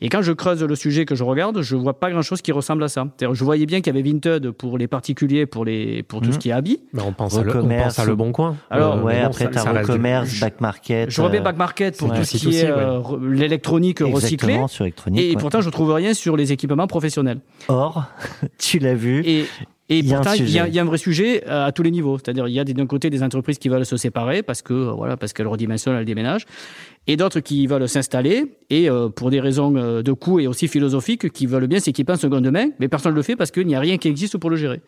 Et 0.01 0.09
quand 0.09 0.23
je 0.23 0.31
creuse 0.31 0.63
le 0.63 0.75
sujet 0.77 1.05
que 1.05 1.17
je 1.17 1.25
regarde, 1.25 1.61
je 1.61 1.75
vois 1.75 1.99
pas 1.99 2.09
grand-chose 2.11 2.41
qui 2.41 2.53
ressemble 2.53 2.85
à 2.85 2.89
ça. 2.89 3.05
Je 3.21 3.43
voyais 3.45 3.67
bien 3.67 3.81
qu'il 3.81 3.93
y 3.95 3.99
avait 3.99 4.09
Vinted 4.09 4.53
pour 4.53 4.79
les 4.79 4.87
particuliers, 4.87 5.45
pour 5.45 5.65
les 5.65 6.05
pour 6.05 6.21
tout 6.23 6.31
ce 6.33 6.39
qui 6.39 6.51
est 6.51 6.53
habits. 6.53 6.81
Bah, 6.93 7.03
on 7.05 7.13
pense 7.13 7.37
à 7.37 7.43
le, 7.43 7.51
on 7.51 7.55
Recommerce. 7.57 7.97
pense 7.97 7.99
à 7.99 8.05
le 8.07 8.15
bon 8.15 8.31
coin. 8.31 8.57
Alors, 8.71 9.03
ouais, 9.03 9.15
mais 9.15 9.21
bon, 9.23 9.27
après 9.27 9.45
ça- 9.47 9.51
t'as 9.51 9.61
ça 9.63 9.73
reste 9.73 9.91
du- 9.91 10.41
back 10.41 10.61
market. 10.61 11.11
Je 11.11 11.21
vois 11.21 11.31
bien 11.31 11.41
euh, 11.41 11.43
Back 11.45 11.57
Market 11.57 11.99
pour 11.99 12.11
ouais. 12.11 12.17
tout 12.19 12.25
ce 12.25 12.37
qui 12.37 12.47
aussi, 12.47 12.59
est 12.59 12.71
ouais. 12.73 12.79
euh, 12.79 13.01
l'électronique 13.33 13.99
recyclée. 13.99 14.61
Sur 14.69 14.85
électronique. 14.85 15.21
Et 15.21 15.31
ouais. 15.31 15.37
pourtant, 15.37 15.61
je 15.63 15.71
trouve 15.71 15.91
rien 15.93 16.15
sur 16.15 16.37
les 16.37 16.53
équipements 16.53 16.87
professionnels. 16.87 17.41
Or, 17.67 18.05
tu 18.59 18.79
l'as 18.79 18.95
vu, 18.95 19.23
Et, 19.27 19.47
et 19.91 19.99
Il 20.01 20.09
pourtant, 20.09 20.33
il 20.35 20.49
y, 20.49 20.53
y 20.53 20.79
a 20.79 20.83
un 20.83 20.85
vrai 20.85 20.99
sujet 20.99 21.45
euh, 21.49 21.67
à 21.67 21.73
tous 21.73 21.83
les 21.83 21.91
niveaux. 21.91 22.19
C'est-à-dire, 22.19 22.47
il 22.49 22.55
y 22.55 22.61
a 22.61 22.65
des- 22.65 22.75
d'un 22.75 22.87
côté 22.87 23.09
des 23.11 23.23
entreprises 23.23 23.59
qui 23.59 23.69
veulent 23.69 23.87
se 23.87 23.97
séparer 23.97 24.43
parce 24.43 24.61
que 24.63 24.75
euh, 24.75 24.93
voilà, 24.93 25.17
parce 25.17 25.33
qu'elles 25.33 25.47
redimensionnent, 25.47 25.97
elles 25.97 26.05
déménagent, 26.05 26.45
et 27.07 27.17
d'autres 27.17 27.41
qui 27.41 27.67
veulent 27.67 27.89
s'installer 27.89 28.45
et 28.69 28.91
euh, 28.91 29.09
pour 29.09 29.31
des 29.31 29.41
raisons 29.41 29.75
euh, 29.77 30.03
de 30.03 30.13
coût 30.13 30.41
et 30.41 30.47
aussi 30.47 30.69
philosophiques, 30.69 31.31
qui 31.33 31.47
veulent 31.47 31.67
bien 31.67 31.81
s'équiper 31.81 32.13
en 32.13 32.17
seconde 32.17 32.51
main, 32.51 32.69
mais 32.79 32.89
personne 32.89 33.13
ne 33.13 33.17
le 33.17 33.23
fait 33.23 33.37
parce 33.37 33.51
qu'il 33.51 33.67
n'y 33.67 33.75
a 33.77 33.81
rien 33.81 33.97
qui 33.97 34.09
existe 34.09 34.37
pour 34.37 34.51
le 34.51 34.57
gérer. 34.57 34.81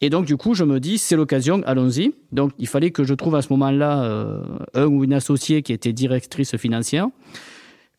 Et 0.00 0.10
donc, 0.10 0.26
du 0.26 0.36
coup, 0.36 0.54
je 0.54 0.62
me 0.62 0.78
dis, 0.78 0.96
c'est 0.96 1.16
l'occasion, 1.16 1.60
allons-y. 1.66 2.12
Donc, 2.30 2.52
il 2.60 2.68
fallait 2.68 2.92
que 2.92 3.02
je 3.02 3.14
trouve 3.14 3.34
à 3.34 3.42
ce 3.42 3.48
moment-là 3.52 4.04
euh, 4.04 4.42
un 4.74 4.86
ou 4.86 5.02
une 5.02 5.12
associée 5.12 5.62
qui 5.62 5.72
était 5.72 5.92
directrice 5.92 6.56
financière 6.56 7.08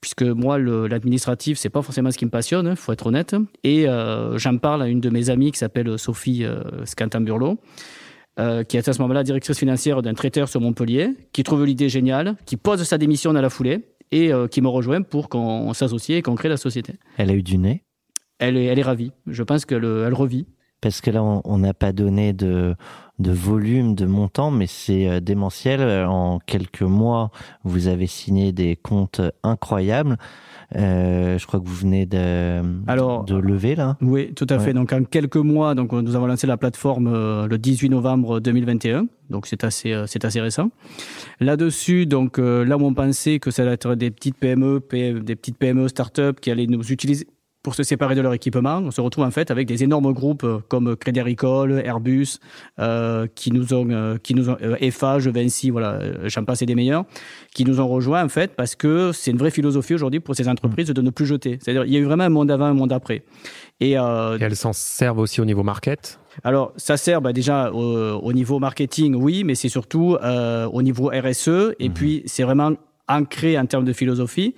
puisque 0.01 0.23
moi, 0.23 0.57
l'administratif, 0.57 1.57
c'est 1.57 1.69
pas 1.69 1.81
forcément 1.81 2.11
ce 2.11 2.17
qui 2.17 2.25
me 2.25 2.29
passionne, 2.29 2.67
il 2.67 2.75
faut 2.75 2.91
être 2.91 3.07
honnête. 3.07 3.35
Et 3.63 3.87
euh, 3.87 4.37
j'en 4.37 4.57
parle 4.57 4.81
à 4.81 4.87
une 4.87 5.01
de 5.01 5.09
mes 5.09 5.29
amies 5.29 5.51
qui 5.51 5.59
s'appelle 5.59 5.97
Sophie 5.99 6.45
euh, 6.45 6.85
Scantamburlo, 6.85 7.59
euh, 8.39 8.63
qui 8.63 8.77
est 8.77 8.87
à 8.87 8.93
ce 8.93 9.01
moment-là 9.01 9.23
directrice 9.23 9.57
financière 9.57 10.01
d'un 10.01 10.13
traiteur 10.13 10.47
sur 10.47 10.61
Montpellier, 10.61 11.09
qui 11.33 11.43
trouve 11.43 11.65
l'idée 11.65 11.89
géniale, 11.89 12.35
qui 12.45 12.57
pose 12.57 12.83
sa 12.83 12.97
démission 12.97 13.33
dans 13.33 13.41
la 13.41 13.49
foulée 13.49 13.95
et 14.11 14.31
euh, 14.31 14.47
qui 14.47 14.61
me 14.61 14.69
rejoint 14.69 15.01
pour 15.01 15.29
qu'on 15.29 15.73
s'associe 15.73 16.17
et 16.17 16.21
qu'on 16.21 16.35
crée 16.35 16.49
la 16.49 16.57
société. 16.57 16.93
elle 17.17 17.29
a 17.29 17.33
eu 17.33 17.43
du 17.43 17.57
nez? 17.57 17.83
Elle 18.39 18.55
est, 18.55 18.65
elle 18.65 18.79
est 18.79 18.83
ravie. 18.83 19.11
Je 19.27 19.43
pense 19.43 19.65
qu'elle 19.65 19.83
elle 19.83 20.13
revit. 20.13 20.47
Parce 20.79 21.01
que 21.01 21.11
là, 21.11 21.21
on 21.21 21.57
n'a 21.57 21.73
pas 21.73 21.91
donné 21.91 22.31
de, 22.31 22.73
de 23.19 23.31
volume, 23.31 23.95
de 23.95 24.05
montant, 24.05 24.49
mais 24.51 24.65
c'est 24.67 25.07
euh, 25.07 25.19
démentiel. 25.19 26.05
En 26.07 26.39
quelques 26.45 26.81
mois, 26.81 27.31
vous 27.63 27.87
avez 27.87 28.07
signé 28.07 28.51
des 28.51 28.75
comptes 28.75 29.21
incroyables. 29.43 30.17
Euh, 30.75 31.39
je 31.39 31.47
crois 31.47 31.59
que 31.59 31.65
vous 31.65 31.73
venez 31.75 32.05
de, 32.05 32.61
Alors, 32.87 33.23
de 33.25 33.35
lever 33.35 33.75
là. 33.75 33.97
Oui, 34.01 34.33
tout 34.35 34.45
à 34.51 34.57
Ouais. 34.57 34.63
fait. 34.65 34.73
Donc 34.73 34.93
en 34.93 35.03
quelques 35.03 35.35
mois, 35.37 35.73
donc 35.73 35.91
nous 35.91 36.15
avons 36.15 36.27
lancé 36.27 36.45
la 36.45 36.57
plateforme 36.57 37.07
euh, 37.07 37.47
le 37.47 37.57
18 37.57 37.89
novembre 37.89 38.39
2021. 38.39 39.07
Donc 39.31 39.47
c'est 39.47 39.63
assez, 39.63 39.91
euh, 39.93 40.05
c'est 40.07 40.25
assez 40.25 40.39
récent. 40.39 40.69
Là-dessus, 41.39 42.05
donc 42.05 42.37
euh, 42.37 42.63
là 42.65 42.77
où 42.77 42.83
on 42.85 42.93
pensait 42.93 43.39
que 43.39 43.49
ça 43.51 43.63
allait 43.63 43.71
être 43.73 43.95
des 43.95 44.11
petites 44.11 44.37
PME, 44.37 44.81
des 44.91 45.35
petites 45.35 45.57
PME 45.57 45.87
start-up 45.87 46.39
qui 46.39 46.51
allaient 46.51 46.67
nous 46.67 46.91
utiliser 46.91 47.27
pour 47.61 47.75
se 47.75 47.83
séparer 47.83 48.15
de 48.15 48.21
leur 48.21 48.33
équipement, 48.33 48.77
on 48.77 48.91
se 48.91 49.01
retrouve 49.01 49.25
en 49.25 49.31
fait 49.31 49.51
avec 49.51 49.67
des 49.67 49.83
énormes 49.83 50.13
groupes 50.13 50.43
euh, 50.45 50.59
comme 50.69 50.95
Crédit 50.95 51.19
Agricole, 51.19 51.81
Airbus, 51.83 52.39
euh, 52.79 53.27
qui 53.35 53.51
nous 53.51 53.73
ont, 53.73 53.87
euh, 53.89 54.17
qui 54.17 54.33
nous 54.33 54.49
ont, 54.49 54.57
euh, 54.61 54.77
Eiffage, 54.79 55.27
Vinci, 55.27 55.69
voilà, 55.69 55.93
euh, 55.95 56.29
j'en 56.29 56.45
passe 56.45 56.61
et 56.61 56.65
des 56.65 56.75
meilleurs, 56.75 57.03
qui 57.53 57.65
nous 57.65 57.81
ont 57.81 57.87
rejoints 57.87 58.23
en 58.23 58.29
fait 58.29 58.55
parce 58.55 58.75
que 58.75 59.11
c'est 59.13 59.31
une 59.31 59.37
vraie 59.37 59.51
philosophie 59.51 59.93
aujourd'hui 59.93 60.21
pour 60.21 60.35
ces 60.35 60.47
entreprises 60.47 60.87
de 60.87 61.01
ne 61.01 61.09
plus 61.09 61.25
jeter. 61.25 61.59
C'est-à-dire 61.61 61.83
il 61.83 61.91
y 61.93 61.97
a 61.97 61.99
eu 61.99 62.05
vraiment 62.05 62.23
un 62.23 62.29
monde 62.29 62.49
avant, 62.49 62.65
un 62.65 62.73
monde 62.73 62.93
après. 62.93 63.23
Et, 63.81 63.97
euh, 63.97 64.37
Et 64.37 64.43
elles 64.43 64.55
s'en 64.55 64.73
servent 64.73 65.19
aussi 65.19 65.41
au 65.41 65.45
niveau 65.45 65.63
market? 65.63 66.19
alors, 66.43 66.71
ça 66.77 66.95
sert 66.95 67.21
bah, 67.21 67.33
déjà 67.33 67.71
au, 67.73 68.19
au 68.19 68.31
niveau 68.31 68.59
marketing, 68.59 69.15
oui, 69.15 69.43
mais 69.43 69.55
c'est 69.55 69.67
surtout 69.67 70.15
euh, 70.23 70.67
au 70.67 70.81
niveau 70.81 71.11
RSE. 71.13 71.75
Et 71.79 71.89
puis, 71.89 72.23
c'est 72.25 72.43
vraiment 72.43 72.71
ancré 73.09 73.57
en 73.59 73.65
termes 73.65 73.83
de 73.83 73.91
philosophie. 73.91 74.55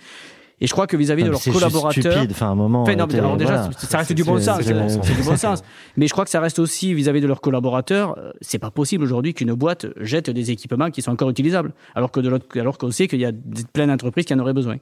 Et 0.61 0.67
je 0.67 0.71
crois 0.71 0.85
que 0.87 0.95
vis-à-vis 0.95 1.23
Non, 1.23 1.25
de 1.25 1.29
mais 1.29 1.33
leurs 1.33 1.41
c'est 1.41 1.51
collaborateurs. 1.51 2.11
stupide. 2.13 2.31
Enfin, 2.31 2.51
un 2.51 2.55
moment. 2.55 2.83
Enfin, 2.83 2.95
non, 2.95 3.07
t'es- 3.07 3.17
alors 3.17 3.35
déjà, 3.35 3.57
voilà. 3.63 3.71
ça 3.77 3.97
reste 3.97 4.13
du 4.13 4.23
bon 4.23 4.37
c'est- 4.37 4.43
sens. 4.43 4.57
c'est 4.59 4.63
C'est 4.65 4.73
du 4.73 4.79
bon 4.79 4.89
sens. 4.89 5.05
c'est 5.07 5.23
bon 5.31 5.35
sens. 5.37 5.63
Mais 5.97 6.07
je 6.07 6.11
crois 6.13 6.23
que 6.23 6.29
ça 6.29 6.39
reste 6.39 6.59
aussi 6.59 6.93
vis-à-vis 6.93 7.19
de 7.21 7.27
leurs 7.27 7.41
collaborateurs. 7.41 8.15
euh, 8.19 8.31
C'est 8.41 8.59
pas 8.59 8.69
possible 8.71 9.03
aujourd'hui 9.03 9.33
qu'une 9.33 9.53
boîte 9.53 9.87
jette 9.99 10.29
des 10.29 10.51
équipements 10.51 10.89
qui 10.91 11.01
sont 11.01 11.11
encore 11.11 11.29
utilisables, 11.29 11.73
alors 11.95 12.11
que 12.11 12.19
de 12.19 12.29
l'autre, 12.29 12.45
alors 12.59 12.77
qu'on 12.77 12.91
sait 12.91 13.07
qu'il 13.07 13.19
y 13.19 13.25
a 13.25 13.31
plein 13.73 13.87
d'entreprises 13.87 14.25
qui 14.25 14.33
en 14.33 14.39
auraient 14.39 14.53
besoin. 14.53 14.75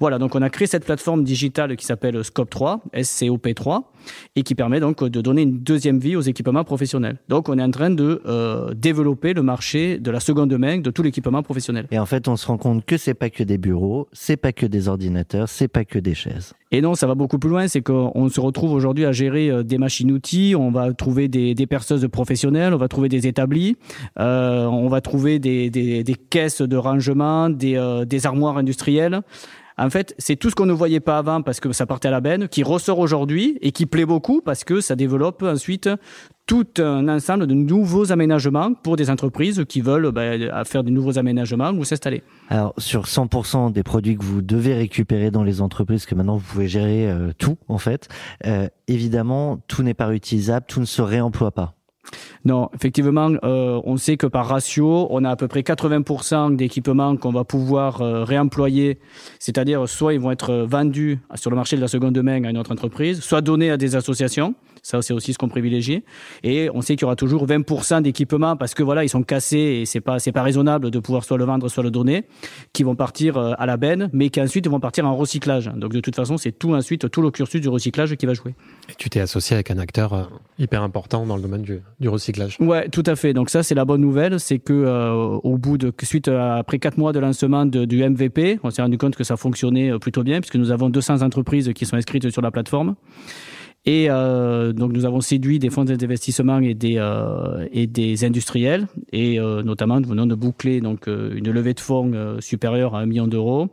Voilà. 0.00 0.18
Donc, 0.18 0.34
on 0.34 0.42
a 0.42 0.50
créé 0.50 0.66
cette 0.66 0.84
plateforme 0.84 1.24
digitale 1.24 1.76
qui 1.76 1.86
s'appelle 1.86 2.22
Scope 2.24 2.50
3, 2.50 2.82
SCOP3, 2.94 3.82
et 4.36 4.42
qui 4.42 4.54
permet 4.54 4.80
donc 4.80 5.02
de 5.04 5.20
donner 5.20 5.42
une 5.42 5.60
deuxième 5.60 5.98
vie 5.98 6.16
aux 6.16 6.20
équipements 6.20 6.64
professionnels. 6.64 7.18
Donc, 7.28 7.48
on 7.48 7.58
est 7.58 7.62
en 7.62 7.70
train 7.70 7.90
de 7.90 8.20
euh, 8.26 8.74
développer 8.74 9.32
le 9.32 9.42
marché 9.42 9.98
de 9.98 10.10
la 10.10 10.20
seconde 10.20 10.52
main 10.58 10.78
de 10.78 10.90
tout 10.90 11.02
l'équipement 11.02 11.42
professionnel. 11.42 11.86
Et 11.90 11.98
en 11.98 12.06
fait, 12.06 12.28
on 12.28 12.36
se 12.36 12.46
rend 12.46 12.58
compte 12.58 12.84
que 12.84 12.96
c'est 12.96 13.14
pas 13.14 13.30
que 13.30 13.42
des 13.44 13.58
bureaux, 13.58 14.08
c'est 14.12 14.36
pas 14.36 14.52
que 14.52 14.66
des 14.66 14.88
ordinateurs, 14.88 15.21
c'est 15.46 15.68
pas 15.68 15.84
que 15.84 15.98
des 15.98 16.14
chaises. 16.14 16.54
Et 16.70 16.80
non, 16.80 16.94
ça 16.94 17.06
va 17.06 17.14
beaucoup 17.14 17.38
plus 17.38 17.50
loin, 17.50 17.68
c'est 17.68 17.82
qu'on 17.82 18.28
se 18.28 18.40
retrouve 18.40 18.72
aujourd'hui 18.72 19.04
à 19.04 19.12
gérer 19.12 19.50
euh, 19.50 19.62
des 19.62 19.78
machines-outils, 19.78 20.54
on 20.56 20.70
va 20.70 20.92
trouver 20.94 21.28
des, 21.28 21.54
des 21.54 21.66
perceuses 21.66 22.08
professionnelles, 22.10 22.72
on 22.72 22.78
va 22.78 22.88
trouver 22.88 23.08
des 23.08 23.26
établis, 23.26 23.76
euh, 24.18 24.64
on 24.64 24.88
va 24.88 25.00
trouver 25.00 25.38
des, 25.38 26.16
caisses 26.30 26.62
de 26.62 26.76
rangement, 26.76 27.50
des, 27.50 27.76
euh, 27.76 28.04
des 28.04 28.26
armoires 28.26 28.56
industrielles. 28.56 29.20
En 29.78 29.90
fait, 29.90 30.14
c'est 30.18 30.36
tout 30.36 30.50
ce 30.50 30.54
qu'on 30.54 30.66
ne 30.66 30.72
voyait 30.72 31.00
pas 31.00 31.18
avant 31.18 31.42
parce 31.42 31.60
que 31.60 31.72
ça 31.72 31.86
partait 31.86 32.08
à 32.08 32.10
la 32.10 32.20
benne, 32.20 32.48
qui 32.48 32.62
ressort 32.62 32.98
aujourd'hui 32.98 33.58
et 33.60 33.72
qui 33.72 33.86
plaît 33.86 34.06
beaucoup 34.06 34.40
parce 34.40 34.64
que 34.64 34.80
ça 34.80 34.96
développe 34.96 35.42
ensuite 35.42 35.88
tout 36.46 36.66
un 36.78 37.08
ensemble 37.08 37.46
de 37.46 37.54
nouveaux 37.54 38.12
aménagements 38.12 38.74
pour 38.74 38.96
des 38.96 39.10
entreprises 39.10 39.64
qui 39.68 39.80
veulent 39.80 40.10
bah, 40.10 40.64
faire 40.64 40.82
de 40.84 40.90
nouveaux 40.90 41.18
aménagements 41.18 41.70
ou 41.70 41.84
s'installer. 41.84 42.22
Alors, 42.48 42.74
sur 42.78 43.04
100% 43.04 43.72
des 43.72 43.82
produits 43.82 44.16
que 44.16 44.24
vous 44.24 44.42
devez 44.42 44.74
récupérer 44.74 45.30
dans 45.30 45.44
les 45.44 45.60
entreprises, 45.60 46.04
que 46.04 46.14
maintenant 46.14 46.36
vous 46.36 46.44
pouvez 46.44 46.68
gérer 46.68 47.10
euh, 47.10 47.32
tout, 47.38 47.56
en 47.68 47.78
fait, 47.78 48.08
euh, 48.46 48.68
évidemment, 48.88 49.60
tout 49.68 49.82
n'est 49.82 49.94
pas 49.94 50.06
réutilisable, 50.06 50.66
tout 50.68 50.80
ne 50.80 50.84
se 50.84 51.00
réemploie 51.00 51.52
pas. 51.52 51.74
Non, 52.44 52.68
effectivement, 52.74 53.30
euh, 53.44 53.80
on 53.84 53.96
sait 53.96 54.16
que 54.16 54.26
par 54.26 54.46
ratio, 54.46 55.06
on 55.10 55.24
a 55.24 55.30
à 55.30 55.36
peu 55.36 55.48
près 55.48 55.60
80% 55.60 56.56
d'équipements 56.56 57.16
qu'on 57.16 57.30
va 57.30 57.44
pouvoir 57.44 58.00
euh, 58.00 58.24
réemployer, 58.24 58.98
c'est-à-dire 59.38 59.88
soit 59.88 60.14
ils 60.14 60.20
vont 60.20 60.32
être 60.32 60.66
vendus 60.68 61.20
sur 61.34 61.50
le 61.50 61.56
marché 61.56 61.76
de 61.76 61.80
la 61.80 61.88
seconde 61.88 62.20
main 62.20 62.44
à 62.44 62.50
une 62.50 62.58
autre 62.58 62.72
entreprise, 62.72 63.20
soit 63.20 63.40
donnés 63.40 63.70
à 63.70 63.76
des 63.76 63.94
associations. 63.94 64.54
Ça, 64.82 65.00
c'est 65.00 65.14
aussi 65.14 65.32
ce 65.32 65.38
qu'on 65.38 65.48
privilégie. 65.48 66.02
Et 66.42 66.68
on 66.74 66.82
sait 66.82 66.96
qu'il 66.96 67.02
y 67.02 67.04
aura 67.04 67.14
toujours 67.14 67.46
20% 67.46 68.02
d'équipements 68.02 68.56
parce 68.56 68.74
que 68.74 68.82
voilà, 68.82 69.04
ils 69.04 69.08
sont 69.08 69.22
cassés 69.22 69.56
et 69.56 69.86
c'est 69.86 70.00
pas, 70.00 70.18
c'est 70.18 70.32
pas 70.32 70.42
raisonnable 70.42 70.90
de 70.90 70.98
pouvoir 70.98 71.24
soit 71.24 71.38
le 71.38 71.44
vendre, 71.44 71.68
soit 71.68 71.84
le 71.84 71.92
donner, 71.92 72.24
qui 72.72 72.82
vont 72.82 72.96
partir 72.96 73.36
euh, 73.36 73.52
à 73.58 73.66
la 73.66 73.76
benne, 73.76 74.10
mais 74.12 74.28
qui 74.30 74.40
ensuite 74.40 74.66
vont 74.66 74.80
partir 74.80 75.06
en 75.06 75.14
recyclage. 75.14 75.70
Donc 75.76 75.92
de 75.92 76.00
toute 76.00 76.16
façon, 76.16 76.36
c'est 76.36 76.50
tout 76.50 76.74
ensuite, 76.74 77.08
tout 77.10 77.22
le 77.22 77.30
cursus 77.30 77.60
du 77.60 77.68
recyclage 77.68 78.16
qui 78.16 78.26
va 78.26 78.34
jouer. 78.34 78.54
Et 78.90 78.94
tu 78.98 79.08
t'es 79.08 79.20
associé 79.20 79.54
avec 79.54 79.70
un 79.70 79.78
acteur 79.78 80.12
euh, 80.14 80.24
hyper 80.58 80.82
important 80.82 81.26
dans 81.26 81.36
le 81.36 81.42
domaine 81.42 81.62
du, 81.62 81.80
du 82.00 82.08
recyclage. 82.08 82.56
Ouais, 82.58 82.88
tout 82.88 83.04
à 83.06 83.14
fait. 83.14 83.32
Donc 83.32 83.50
ça, 83.50 83.62
c'est 83.62 83.76
la 83.76 83.84
bonne 83.84 84.00
nouvelle, 84.00 84.40
c'est 84.40 84.58
que 84.58 84.72
euh, 84.72 85.12
au 85.12 85.58
bout 85.58 85.78
de 85.78 85.92
suite 86.02 86.26
euh, 86.26 86.58
après 86.58 86.80
quatre 86.80 86.98
mois 86.98 87.12
de 87.12 87.20
lancement 87.20 87.66
de, 87.66 87.84
du 87.84 88.02
MVP, 88.02 88.58
on 88.64 88.70
s'est 88.70 88.82
rendu 88.82 88.98
compte 88.98 89.14
que 89.14 89.24
ça 89.24 89.36
fonctionnait 89.36 89.96
plutôt 90.00 90.24
bien 90.24 90.40
puisque 90.40 90.56
nous 90.56 90.72
avons 90.72 90.88
200 90.88 91.22
entreprises 91.22 91.72
qui 91.72 91.86
sont 91.86 91.96
inscrites 91.96 92.28
sur 92.30 92.42
la 92.42 92.50
plateforme. 92.50 92.96
Et 93.84 94.06
euh, 94.08 94.72
donc 94.72 94.92
nous 94.92 95.06
avons 95.06 95.20
séduit 95.20 95.58
des 95.58 95.68
fonds 95.68 95.84
d'investissement 95.84 96.60
et 96.60 96.74
des 96.74 96.98
euh, 96.98 97.66
et 97.72 97.88
des 97.88 98.24
industriels 98.24 98.86
et 99.12 99.40
euh, 99.40 99.64
notamment 99.64 99.98
nous 99.98 100.08
venons 100.08 100.26
de 100.26 100.36
boucler 100.36 100.80
donc 100.80 101.08
euh, 101.08 101.34
une 101.34 101.50
levée 101.50 101.74
de 101.74 101.80
fonds 101.80 102.12
euh, 102.14 102.40
supérieure 102.40 102.94
à 102.94 103.00
un 103.00 103.06
million 103.06 103.26
d'euros 103.26 103.70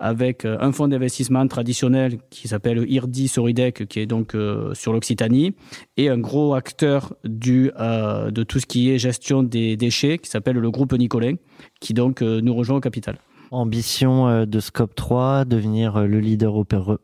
avec 0.00 0.44
euh, 0.44 0.56
un 0.60 0.72
fonds 0.72 0.88
d'investissement 0.88 1.46
traditionnel 1.46 2.18
qui 2.28 2.48
s'appelle 2.48 2.84
IRDI 2.90 3.28
Soridec 3.28 3.86
qui 3.86 4.00
est 4.00 4.06
donc 4.06 4.36
sur 4.72 4.92
l'Occitanie 4.92 5.54
et 5.96 6.08
un 6.08 6.18
gros 6.18 6.54
acteur 6.54 7.14
du 7.24 7.70
de 7.78 8.42
tout 8.42 8.58
ce 8.58 8.66
qui 8.66 8.90
est 8.90 8.98
gestion 8.98 9.44
des 9.44 9.76
déchets 9.76 10.18
qui 10.18 10.28
s'appelle 10.28 10.56
le 10.56 10.70
groupe 10.72 10.92
Nicolin 10.94 11.34
qui 11.80 11.94
donc 11.94 12.20
nous 12.20 12.54
rejoint 12.54 12.78
au 12.78 12.80
capital. 12.80 13.18
Ambition 13.50 14.46
de 14.46 14.60
Scope 14.60 14.94
3, 14.94 15.44
devenir 15.44 16.00
le 16.06 16.20
leader 16.20 16.54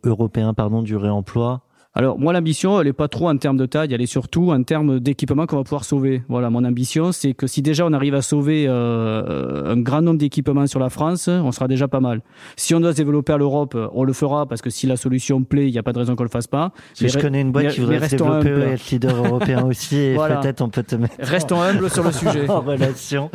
européen 0.04 0.54
pardon 0.54 0.82
du 0.82 0.96
réemploi 0.96 1.62
alors 1.94 2.18
moi 2.18 2.32
l'ambition 2.32 2.80
elle 2.80 2.86
est 2.86 2.92
pas 2.92 3.08
trop 3.08 3.28
en 3.28 3.36
termes 3.36 3.56
de 3.56 3.66
taille, 3.66 3.92
elle 3.92 4.00
est 4.02 4.06
surtout 4.06 4.50
en 4.50 4.62
termes 4.62 5.00
d'équipement 5.00 5.46
qu'on 5.46 5.56
va 5.56 5.64
pouvoir 5.64 5.84
sauver. 5.84 6.22
Voilà, 6.28 6.48
mon 6.50 6.64
ambition 6.64 7.10
c'est 7.12 7.34
que 7.34 7.46
si 7.46 7.60
déjà 7.62 7.86
on 7.86 7.92
arrive 7.92 8.14
à 8.14 8.22
sauver 8.22 8.66
euh, 8.68 9.72
un 9.72 9.80
grand 9.80 10.02
nombre 10.02 10.18
d'équipements 10.18 10.66
sur 10.66 10.78
la 10.80 10.90
France, 10.90 11.28
on 11.28 11.50
sera 11.50 11.66
déjà 11.66 11.88
pas 11.88 12.00
mal. 12.00 12.20
Si 12.56 12.74
on 12.74 12.80
doit 12.80 12.92
se 12.92 12.98
développer 12.98 13.32
à 13.32 13.36
l'Europe, 13.38 13.76
on 13.92 14.04
le 14.04 14.12
fera 14.12 14.46
parce 14.46 14.62
que 14.62 14.70
si 14.70 14.86
la 14.86 14.96
solution 14.96 15.42
plaît, 15.42 15.66
il 15.68 15.72
n'y 15.72 15.78
a 15.78 15.82
pas 15.82 15.92
de 15.92 15.98
raison 15.98 16.14
qu'on 16.14 16.22
le 16.24 16.28
fasse 16.28 16.46
pas. 16.46 16.72
Si 16.94 17.08
je 17.08 17.18
connais 17.18 17.40
une 17.40 17.52
boîte 17.52 17.68
qui 17.70 17.80
voudrait 17.80 18.06
se 18.08 18.16
développer 18.16 18.50
et 18.50 18.72
être 18.74 18.90
leader 18.90 19.16
européen 19.26 19.64
aussi, 19.66 19.96
et 19.96 20.14
voilà. 20.14 20.36
peut-être 20.36 20.60
on 20.60 20.68
peut 20.68 20.82
te 20.84 20.94
mettre. 20.94 21.14
Restons 21.18 21.60
humbles 21.60 21.90
sur 21.90 22.04
le 22.04 22.12
sujet. 22.12 22.48
en 22.48 22.60
relation. 22.60 23.30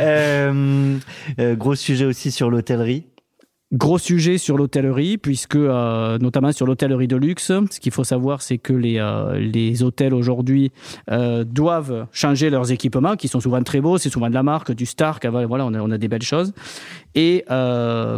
euh, 0.00 0.96
euh, 1.38 1.54
gros 1.56 1.74
sujet 1.74 2.04
aussi 2.06 2.30
sur 2.30 2.50
l'hôtellerie. 2.50 3.04
Gros 3.70 3.98
sujet 3.98 4.38
sur 4.38 4.56
l'hôtellerie, 4.56 5.18
puisque 5.18 5.56
euh, 5.56 6.16
notamment 6.20 6.52
sur 6.52 6.64
l'hôtellerie 6.64 7.06
de 7.06 7.16
luxe, 7.16 7.52
ce 7.70 7.80
qu'il 7.80 7.92
faut 7.92 8.02
savoir, 8.02 8.40
c'est 8.40 8.56
que 8.56 8.72
les, 8.72 8.98
euh, 8.98 9.38
les 9.38 9.82
hôtels 9.82 10.14
aujourd'hui 10.14 10.72
euh, 11.10 11.44
doivent 11.44 12.06
changer 12.10 12.48
leurs 12.48 12.72
équipements, 12.72 13.14
qui 13.14 13.28
sont 13.28 13.40
souvent 13.40 13.62
très 13.62 13.82
beaux, 13.82 13.98
c'est 13.98 14.08
souvent 14.08 14.30
de 14.30 14.34
la 14.34 14.42
marque, 14.42 14.72
du 14.72 14.86
Stark, 14.86 15.26
voilà, 15.26 15.66
on 15.66 15.74
a, 15.74 15.80
on 15.82 15.90
a 15.90 15.98
des 15.98 16.08
belles 16.08 16.22
choses. 16.22 16.54
Et 17.14 17.44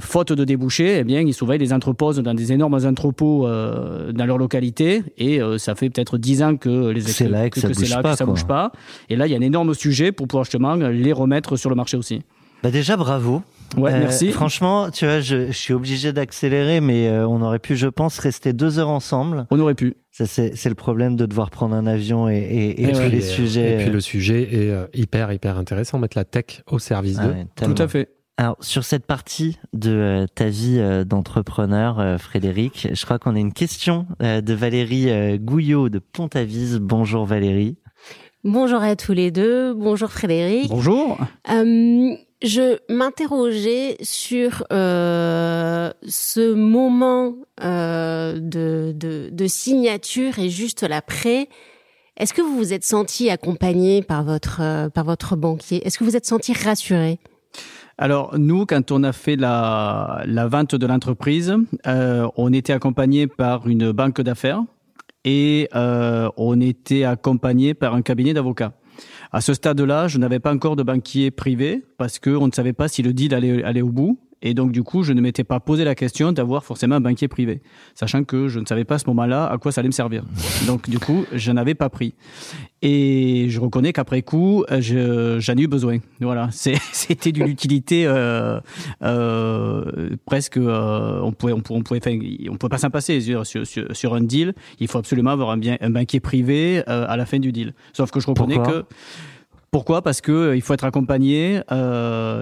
faute 0.01 0.33
de 0.33 0.45
débouchés, 0.45 0.99
eh 1.01 1.05
bien, 1.05 1.21
ils 1.21 1.35
souvent 1.35 1.55
ils 1.55 1.61
les 1.61 1.73
entreposent 1.73 2.19
dans 2.19 2.35
des 2.35 2.53
énormes 2.53 2.79
entrepôts 2.87 3.49
dans 3.49 4.27
leur 4.27 4.39
localité, 4.39 5.03
et 5.19 5.41
ça 5.59 5.75
fait 5.75 5.91
peut-être 5.91 6.17
dix 6.17 6.45
ans 6.45 6.57
que 6.57 6.91
les 6.91 7.01
c'est 7.01 7.29
là 7.29 7.51
que, 7.51 7.55
que, 7.55 7.61
ça, 7.61 7.69
bouge, 7.69 7.91
là, 7.91 8.03
pas, 8.03 8.13
que 8.13 8.19
ça 8.19 8.27
bouge 8.27 8.47
pas. 8.47 8.71
Et 9.09 9.17
là, 9.17 9.27
il 9.27 9.33
y 9.33 9.35
a 9.35 9.39
un 9.39 9.43
énorme 9.43 9.75
sujet 9.75 10.13
pour 10.13 10.29
pouvoir 10.29 10.45
justement 10.45 10.77
les 10.77 11.13
remettre 11.13 11.57
sur 11.57 11.71
le 11.71 11.77
marché 11.77 11.97
aussi. 11.97 12.23
Bah 12.63 12.71
déjà, 12.71 12.97
bravo. 12.97 13.43
Ouais, 13.77 13.93
euh, 13.93 14.01
merci. 14.01 14.33
Franchement, 14.33 14.91
tu 14.91 15.05
vois, 15.05 15.21
je, 15.21 15.47
je 15.49 15.53
suis 15.53 15.73
obligé 15.73 16.13
d'accélérer, 16.13 16.81
mais 16.81 17.09
euh, 17.09 17.27
on 17.27 17.41
aurait 17.43 17.59
pu, 17.59 17.77
je 17.77 17.87
pense, 17.87 18.19
rester 18.19 18.53
deux 18.53 18.79
heures 18.79 18.89
ensemble. 18.89 19.47
On 19.51 19.61
aurait 19.61 19.75
pu. 19.75 19.95
Ça, 20.11 20.27
c'est, 20.27 20.57
c'est 20.57 20.69
le 20.69 20.75
problème 20.75 21.17
de 21.17 21.25
devoir 21.27 21.51
prendre 21.51 21.75
un 21.75 21.87
avion 21.87 22.29
et, 22.29 22.35
et, 22.37 22.83
et, 22.83 22.89
et 22.89 22.93
tous 22.93 22.99
ouais, 22.99 23.09
les 23.09 23.19
et, 23.19 23.21
sujets. 23.21 23.75
Et 23.75 23.77
puis 23.85 23.91
le 23.91 24.01
sujet 24.01 24.43
est 24.53 24.71
euh, 24.71 24.87
hyper, 24.93 25.33
hyper 25.33 25.57
intéressant. 25.57 25.99
Mettre 25.99 26.19
la 26.19 26.25
tech 26.25 26.63
au 26.71 26.79
service 26.79 27.19
Ah 27.21 27.29
ouais, 27.29 27.47
Tout 27.55 27.81
à 27.81 27.87
fait. 27.89 28.09
Alors, 28.37 28.57
sur 28.61 28.85
cette 28.85 29.05
partie 29.05 29.59
de 29.75 29.91
euh, 29.91 30.27
ta 30.35 30.47
vie 30.47 30.79
euh, 30.79 31.05
d'entrepreneur, 31.05 32.01
euh, 32.01 32.17
Frédéric, 32.17 32.89
je 32.91 33.05
crois 33.05 33.19
qu'on 33.19 33.37
a 33.37 33.39
une 33.39 33.53
question 33.53 34.07
euh, 34.23 34.41
de 34.41 34.55
Valérie 34.55 35.11
euh, 35.11 35.37
Gouillot 35.39 35.91
de 35.91 35.99
Pont-Avis. 35.99 36.79
Bonjour 36.81 37.27
Valérie. 37.27 37.77
Bonjour 38.43 38.83
à 38.83 38.97
tous 38.97 39.13
les 39.13 39.31
deux. 39.31 39.75
Bonjour 39.75 40.11
Frédéric. 40.11 40.71
Bonjour. 40.71 41.19
Je 42.43 42.79
m'interrogeais 42.89 43.99
sur 44.01 44.65
euh, 44.73 45.91
ce 46.07 46.55
moment 46.55 47.35
euh, 47.63 48.39
de, 48.41 48.93
de, 48.97 49.29
de, 49.31 49.47
signature 49.47 50.39
et 50.39 50.49
juste 50.49 50.83
l'après. 50.83 51.49
Est-ce 52.17 52.33
que 52.33 52.41
vous 52.41 52.57
vous 52.57 52.73
êtes 52.73 52.85
senti 52.85 53.29
accompagné 53.29 54.01
par 54.03 54.25
votre, 54.25 54.61
euh, 54.63 54.89
par 54.89 55.05
votre 55.05 55.37
banquier? 55.37 55.87
Est-ce 55.87 55.99
que 55.99 56.05
vous 56.05 56.17
êtes 56.17 56.25
senti 56.25 56.55
rassuré? 56.55 57.19
Alors 57.99 58.39
nous, 58.39 58.65
quand 58.65 58.91
on 58.91 59.03
a 59.03 59.13
fait 59.13 59.37
la, 59.37 60.23
la 60.25 60.47
vente 60.47 60.75
de 60.75 60.87
l'entreprise, 60.87 61.55
euh, 61.87 62.27
on 62.37 62.55
était 62.55 62.73
accompagné 62.73 63.27
par 63.27 63.69
une 63.69 63.93
banque 63.93 64.23
d'affaires 64.23 64.63
et 65.25 65.69
euh, 65.75 66.31
on 66.39 66.61
était 66.63 67.05
accompagné 67.05 67.75
par 67.75 67.95
un 67.95 68.01
cabinet 68.01 68.33
d'avocats. 68.33 68.73
À 69.33 69.41
ce 69.41 69.55
stade-là, 69.55 70.09
je 70.09 70.19
n'avais 70.19 70.41
pas 70.41 70.53
encore 70.53 70.75
de 70.75 70.83
banquier 70.83 71.31
privé 71.31 71.85
parce 71.99 72.19
qu'on 72.19 72.47
ne 72.47 72.53
savait 72.53 72.73
pas 72.73 72.89
si 72.89 73.03
le 73.03 73.13
deal 73.13 73.33
allait 73.33 73.63
aller 73.63 73.83
au 73.83 73.91
bout. 73.91 74.19
Et 74.43 74.55
donc, 74.55 74.73
du 74.73 74.83
coup, 74.83 75.03
je 75.03 75.13
ne 75.13 75.21
m'étais 75.21 75.45
pas 75.45 75.61
posé 75.61 75.85
la 75.85 75.95
question 75.95 76.33
d'avoir 76.33 76.65
forcément 76.65 76.97
un 76.97 77.01
banquier 77.01 77.29
privé, 77.29 77.61
sachant 77.95 78.25
que 78.25 78.49
je 78.49 78.59
ne 78.59 78.67
savais 78.67 78.85
pas 78.85 78.95
à 78.95 78.99
ce 78.99 79.07
moment-là 79.09 79.47
à 79.47 79.59
quoi 79.59 79.73
ça 79.73 79.81
allait 79.81 79.89
me 79.89 79.93
servir. 79.93 80.25
Donc, 80.67 80.89
du 80.89 80.99
coup, 80.99 81.25
je 81.33 81.53
n'avais 81.53 81.75
pas 81.75 81.91
pris. 81.91 82.15
Et 82.83 83.47
je 83.51 83.61
reconnais 83.61 83.93
qu'après 83.93 84.23
coup, 84.23 84.65
je, 84.71 85.37
j'en 85.39 85.55
ai 85.55 85.63
eu 85.63 85.67
besoin. 85.67 85.99
Voilà, 86.21 86.49
c'était 86.53 87.33
d'une 87.33 87.49
utilité 87.49 88.07
euh, 88.07 88.61
euh, 89.03 90.11
presque. 90.25 90.57
Euh, 90.57 91.21
on 91.23 91.33
pouvait, 91.33 91.53
on 91.53 91.61
pouvait, 91.61 91.79
on 91.79 91.83
pouvait, 91.83 92.01
enfin, 92.03 92.19
on 92.51 92.57
pouvait 92.57 92.71
pas 92.71 92.79
s'en 92.79 92.91
passer 92.91 93.21
sur, 93.21 93.47
sur, 93.47 93.67
sur, 93.67 94.15
un 94.15 94.23
deal. 94.23 94.55
Il 94.79 94.89
faut 94.89 94.99
absolument 94.99 95.31
avoir 95.31 95.51
un, 95.51 95.59
bien, 95.59 95.77
un 95.81 95.91
banquier 95.91 96.21
privé 96.21 96.83
euh, 96.89 97.05
à 97.09 97.17
la 97.17 97.27
fin 97.27 97.39
du 97.39 97.53
deal. 97.53 97.75
Sauf 97.93 98.11
que 98.11 98.21
je 98.21 98.27
reconnais 98.27 98.55
Pourquoi? 98.55 98.83
que 98.83 98.87
pourquoi? 99.71 100.03
Parce 100.03 100.21
que 100.21 100.33
euh, 100.33 100.57
il 100.57 100.63
faut 100.63 100.75
être 100.75 100.85
accompagné 100.85 101.61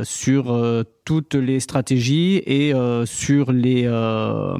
sur 0.05 0.84
toutes 1.09 1.36
les 1.36 1.59
stratégies 1.59 2.42
et 2.44 2.74
euh, 2.74 3.06
sur 3.06 3.50
les 3.50 3.84
euh, 3.86 4.59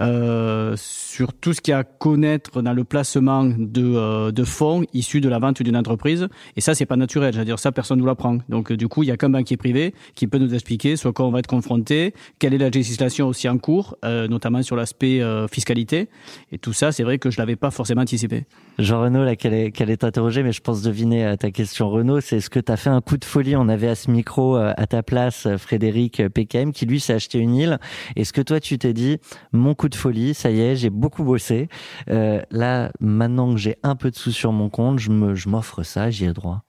euh, 0.00 0.74
sur 0.78 1.34
tout 1.34 1.52
ce 1.52 1.60
qu'il 1.60 1.72
y 1.72 1.74
a 1.74 1.78
à 1.78 1.84
connaître 1.84 2.62
dans 2.62 2.72
le 2.72 2.84
placement 2.84 3.44
de, 3.44 4.30
de 4.30 4.44
fonds 4.44 4.84
issus 4.94 5.20
de 5.20 5.28
la 5.28 5.40
vente 5.40 5.60
d'une 5.60 5.76
entreprise. 5.76 6.28
Et 6.56 6.60
ça, 6.60 6.74
c'est 6.74 6.86
pas 6.86 6.96
naturel. 6.96 7.34
C'est-à-dire 7.34 7.58
ça, 7.58 7.72
personne 7.72 7.98
nous 7.98 8.06
l'apprend. 8.06 8.38
Donc 8.48 8.72
du 8.72 8.86
coup, 8.86 9.02
il 9.02 9.08
y 9.08 9.10
a 9.10 9.16
qu'un 9.16 9.28
banquier 9.28 9.56
privé 9.56 9.92
qui 10.14 10.28
peut 10.28 10.38
nous 10.38 10.54
expliquer 10.54 10.94
soit 10.94 11.12
quoi 11.12 11.26
on 11.26 11.30
va 11.30 11.40
être 11.40 11.48
confronté, 11.48 12.14
quelle 12.38 12.54
est 12.54 12.58
la 12.58 12.70
législation 12.70 13.26
aussi 13.26 13.48
en 13.48 13.58
cours, 13.58 13.98
notamment 14.04 14.62
sur 14.62 14.76
l'aspect 14.76 15.20
fiscalité. 15.50 16.08
Et 16.52 16.58
tout 16.58 16.72
ça, 16.72 16.92
c'est 16.92 17.02
vrai 17.02 17.18
que 17.18 17.30
je 17.30 17.38
l'avais 17.38 17.56
pas 17.56 17.72
forcément 17.72 18.02
anticipé. 18.02 18.44
Jean 18.78 19.02
Renaud, 19.02 19.24
là, 19.24 19.36
qu'elle 19.36 19.52
est, 19.52 19.72
qu'elle 19.72 19.90
est 19.90 20.04
interrogée, 20.04 20.42
mais 20.42 20.52
je 20.52 20.62
pense 20.62 20.80
deviner 20.80 21.34
ta 21.38 21.50
question, 21.50 21.90
Renaud, 21.90 22.20
c'est 22.20 22.36
est-ce 22.36 22.48
que 22.48 22.60
tu 22.60 22.72
as 22.72 22.78
fait 22.78 22.88
un 22.88 23.00
coup 23.02 23.18
de 23.18 23.24
folie 23.24 23.56
On 23.56 23.68
avait 23.68 23.88
à 23.88 23.94
ce 23.94 24.10
micro, 24.10 24.54
à 24.56 24.86
ta 24.86 25.02
place, 25.02 25.48
Frédéric 25.58 25.71
PKM, 25.78 26.72
qui 26.72 26.86
lui 26.86 27.00
s'est 27.00 27.14
acheté 27.14 27.38
une 27.38 27.54
île. 27.54 27.78
Est-ce 28.16 28.32
que 28.32 28.40
toi, 28.40 28.60
tu 28.60 28.78
t'es 28.78 28.92
dit, 28.92 29.18
mon 29.52 29.74
coup 29.74 29.88
de 29.88 29.94
folie, 29.94 30.34
ça 30.34 30.50
y 30.50 30.60
est, 30.60 30.76
j'ai 30.76 30.90
beaucoup 30.90 31.24
bossé. 31.24 31.68
Euh, 32.10 32.40
là, 32.50 32.90
maintenant 33.00 33.52
que 33.52 33.58
j'ai 33.58 33.76
un 33.82 33.96
peu 33.96 34.10
de 34.10 34.16
sous 34.16 34.32
sur 34.32 34.52
mon 34.52 34.68
compte, 34.68 34.98
je, 34.98 35.10
m'offre 35.48 35.82
ça, 35.82 36.10
j'y 36.10 36.24
ai 36.24 36.32
droit. 36.32 36.62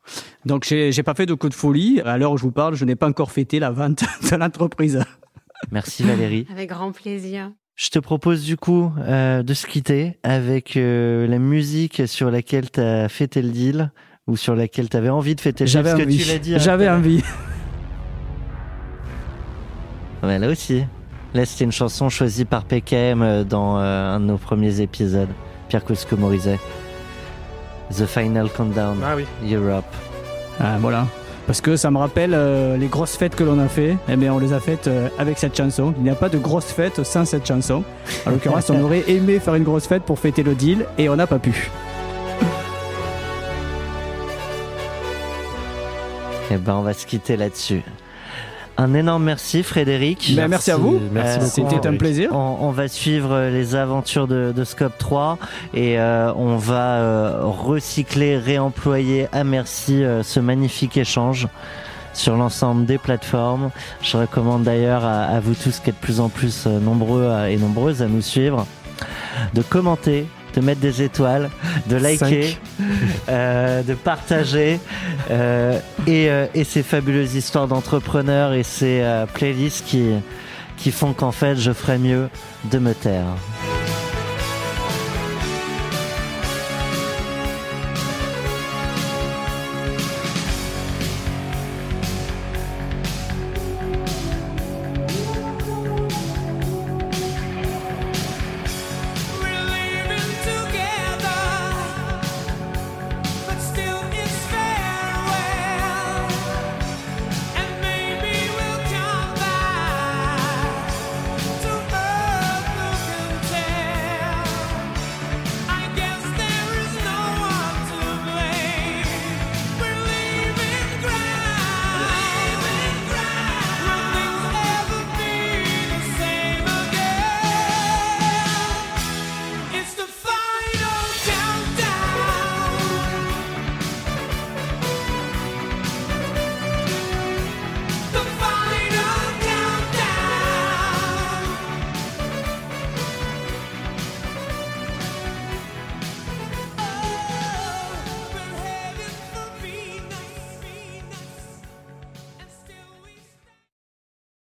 Donc, 0.46 0.66
j'ai, 0.66 1.04
pas 1.04 1.14
fait 1.14 1.26
de 1.26 1.34
coup 1.34 1.50
de 1.50 1.54
folie. 1.54 2.02
À 2.06 2.18
l'heure 2.18 2.32
où 2.32 2.38
je 2.38 2.44
vous 2.44 2.52
parle, 2.52 2.76
je 2.76 2.86
n'ai 2.86 2.96
pas 2.96 3.08
encore 3.08 3.32
fêté 3.32 3.60
la 3.60 3.72
vente 3.72 4.04
de 4.32 4.36
l'entreprise. 4.36 5.04
Merci 5.72 6.04
Valérie. 6.04 6.46
Avec 6.52 6.70
grand 6.70 6.92
plaisir. 6.92 7.52
Je 7.76 7.90
te 7.90 7.98
propose 7.98 8.44
du 8.44 8.56
coup 8.56 8.92
euh, 9.00 9.42
de 9.42 9.54
se 9.54 9.66
quitter 9.66 10.20
avec 10.22 10.78
euh, 10.78 11.26
la 11.26 11.40
musique 11.40 12.08
sur 12.08 12.30
laquelle 12.30 12.70
tu 12.70 12.80
as 12.80 13.10
fêté 13.10 13.42
le 13.42 13.50
deal 13.50 13.92
ou 14.28 14.38
sur 14.38 14.56
laquelle 14.56 14.90
tu 14.90 14.98
avais 14.98 15.10
envie 15.10 15.34
de 15.34 15.42
fêter 15.42 15.64
le 15.64 15.70
deal. 15.70 15.74
J'avais 15.74 15.90
parce 15.90 16.04
que 16.04 16.08
envie. 16.08 16.54
hein, 16.54 16.58
J'avais 16.60 16.90
envie. 16.90 17.24
Là 20.24 20.48
aussi. 20.50 20.86
Là, 21.34 21.46
c'était 21.46 21.66
une 21.66 21.72
chanson 21.72 22.10
choisie 22.10 22.46
par 22.46 22.64
PKM 22.64 23.22
euh, 23.22 23.44
dans 23.44 23.80
euh, 23.80 24.16
un 24.16 24.20
de 24.20 24.26
nos 24.26 24.38
premiers 24.38 24.82
épisodes. 24.82 25.30
Pierre 25.68 25.84
Cosco-Morizet. 25.84 26.60
The 27.92 28.06
Final 28.06 28.50
Countdown, 28.50 28.98
Ah 29.04 29.16
oui. 29.16 29.26
Europe. 29.52 29.86
Ah, 30.60 30.78
voilà. 30.80 31.08
Parce 31.46 31.60
que 31.60 31.76
ça 31.76 31.92
me 31.92 31.98
rappelle 31.98 32.34
euh, 32.34 32.78
les 32.78 32.88
grosses 32.88 33.18
fêtes 33.18 33.36
que 33.36 33.44
l'on 33.44 33.60
a 33.60 33.68
fait. 33.68 33.98
Eh 34.08 34.16
bien, 34.16 34.34
on 34.34 34.40
les 34.40 34.54
a 34.54 34.60
faites 34.60 34.88
euh, 34.88 35.10
avec 35.20 35.38
cette 35.40 35.58
chanson. 35.58 35.94
Il 35.98 36.04
n'y 36.04 36.10
a 36.10 36.16
pas 36.16 36.30
de 36.30 36.38
grosses 36.38 36.72
fêtes 36.72 37.04
sans 37.04 37.26
cette 37.26 37.46
chanson. 37.46 37.84
En 38.26 38.30
l'occurrence, 38.30 38.70
on 38.70 38.82
aurait 38.82 39.04
aimé 39.10 39.40
faire 39.40 39.56
une 39.56 39.64
grosse 39.64 39.88
fête 39.88 40.04
pour 40.04 40.20
fêter 40.20 40.42
le 40.44 40.56
deal 40.56 40.86
et 40.98 41.10
on 41.10 41.16
n'a 41.18 41.28
pas 41.28 41.40
pu. 41.40 41.70
Eh 46.52 46.58
ben, 46.58 46.76
on 46.76 46.82
va 46.84 46.94
se 46.94 47.06
quitter 47.06 47.36
là-dessus. 47.36 47.82
Un 48.78 48.94
énorme 48.96 49.24
merci, 49.24 49.62
Frédéric. 49.62 50.34
Ben, 50.36 50.48
merci 50.48 50.72
à 50.72 50.78
vous. 50.78 51.00
Euh. 51.16 51.40
C'était 51.46 51.86
un 51.88 51.96
plaisir. 51.96 52.30
On, 52.34 52.58
on 52.62 52.72
va 52.72 52.88
suivre 52.88 53.50
les 53.52 53.76
aventures 53.76 54.28
de, 54.28 54.52
de 54.56 54.64
Scope 54.64 54.98
3 54.98 55.38
et 55.76 56.00
euh, 56.00 56.34
on 56.36 56.56
va 56.58 56.96
euh, 56.98 57.42
recycler, 57.44 58.38
réemployer 58.38 59.28
à 59.32 59.44
merci 59.44 60.04
euh, 60.04 60.24
ce 60.24 60.40
magnifique 60.40 60.98
échange 60.98 61.48
sur 62.14 62.36
l'ensemble 62.36 62.86
des 62.88 62.98
plateformes. 62.98 63.70
Je 64.02 64.18
recommande 64.18 64.64
d'ailleurs 64.64 65.06
à, 65.06 65.22
à 65.26 65.40
vous 65.40 65.54
tous 65.54 65.80
qui 65.80 65.90
êtes 65.92 65.96
de 65.96 66.02
plus 66.02 66.20
en 66.20 66.30
plus 66.30 66.66
euh, 66.66 66.80
nombreux 66.80 67.28
à- 67.30 67.52
et 67.52 67.58
nombreuses 67.58 68.02
à 68.02 68.08
nous 68.08 68.22
suivre, 68.22 68.66
de 69.54 69.62
commenter, 69.62 70.26
de 70.54 70.62
mettre 70.62 70.82
des 70.82 71.02
étoiles, 71.02 71.50
de 71.88 71.96
liker, 71.96 72.58
euh, 73.30 73.84
de 73.84 73.94
partager 73.94 74.80
euh, 75.32 75.80
et, 76.08 76.30
euh, 76.30 76.48
et 76.54 76.64
ces 76.64 76.84
fabuleuses 76.84 77.36
histoires 77.36 77.68
d'entrepreneurs 77.68 78.54
et 78.54 78.64
ces 78.64 79.04
playlists 79.34 79.86
qui, 79.86 80.10
qui 80.78 80.92
font 80.92 81.14
qu'en 81.14 81.32
fait 81.32 81.56
je 81.56 81.72
ferais 81.72 81.98
mieux 81.98 82.30
de 82.72 82.80
me 82.80 82.94
taire. 82.94 83.26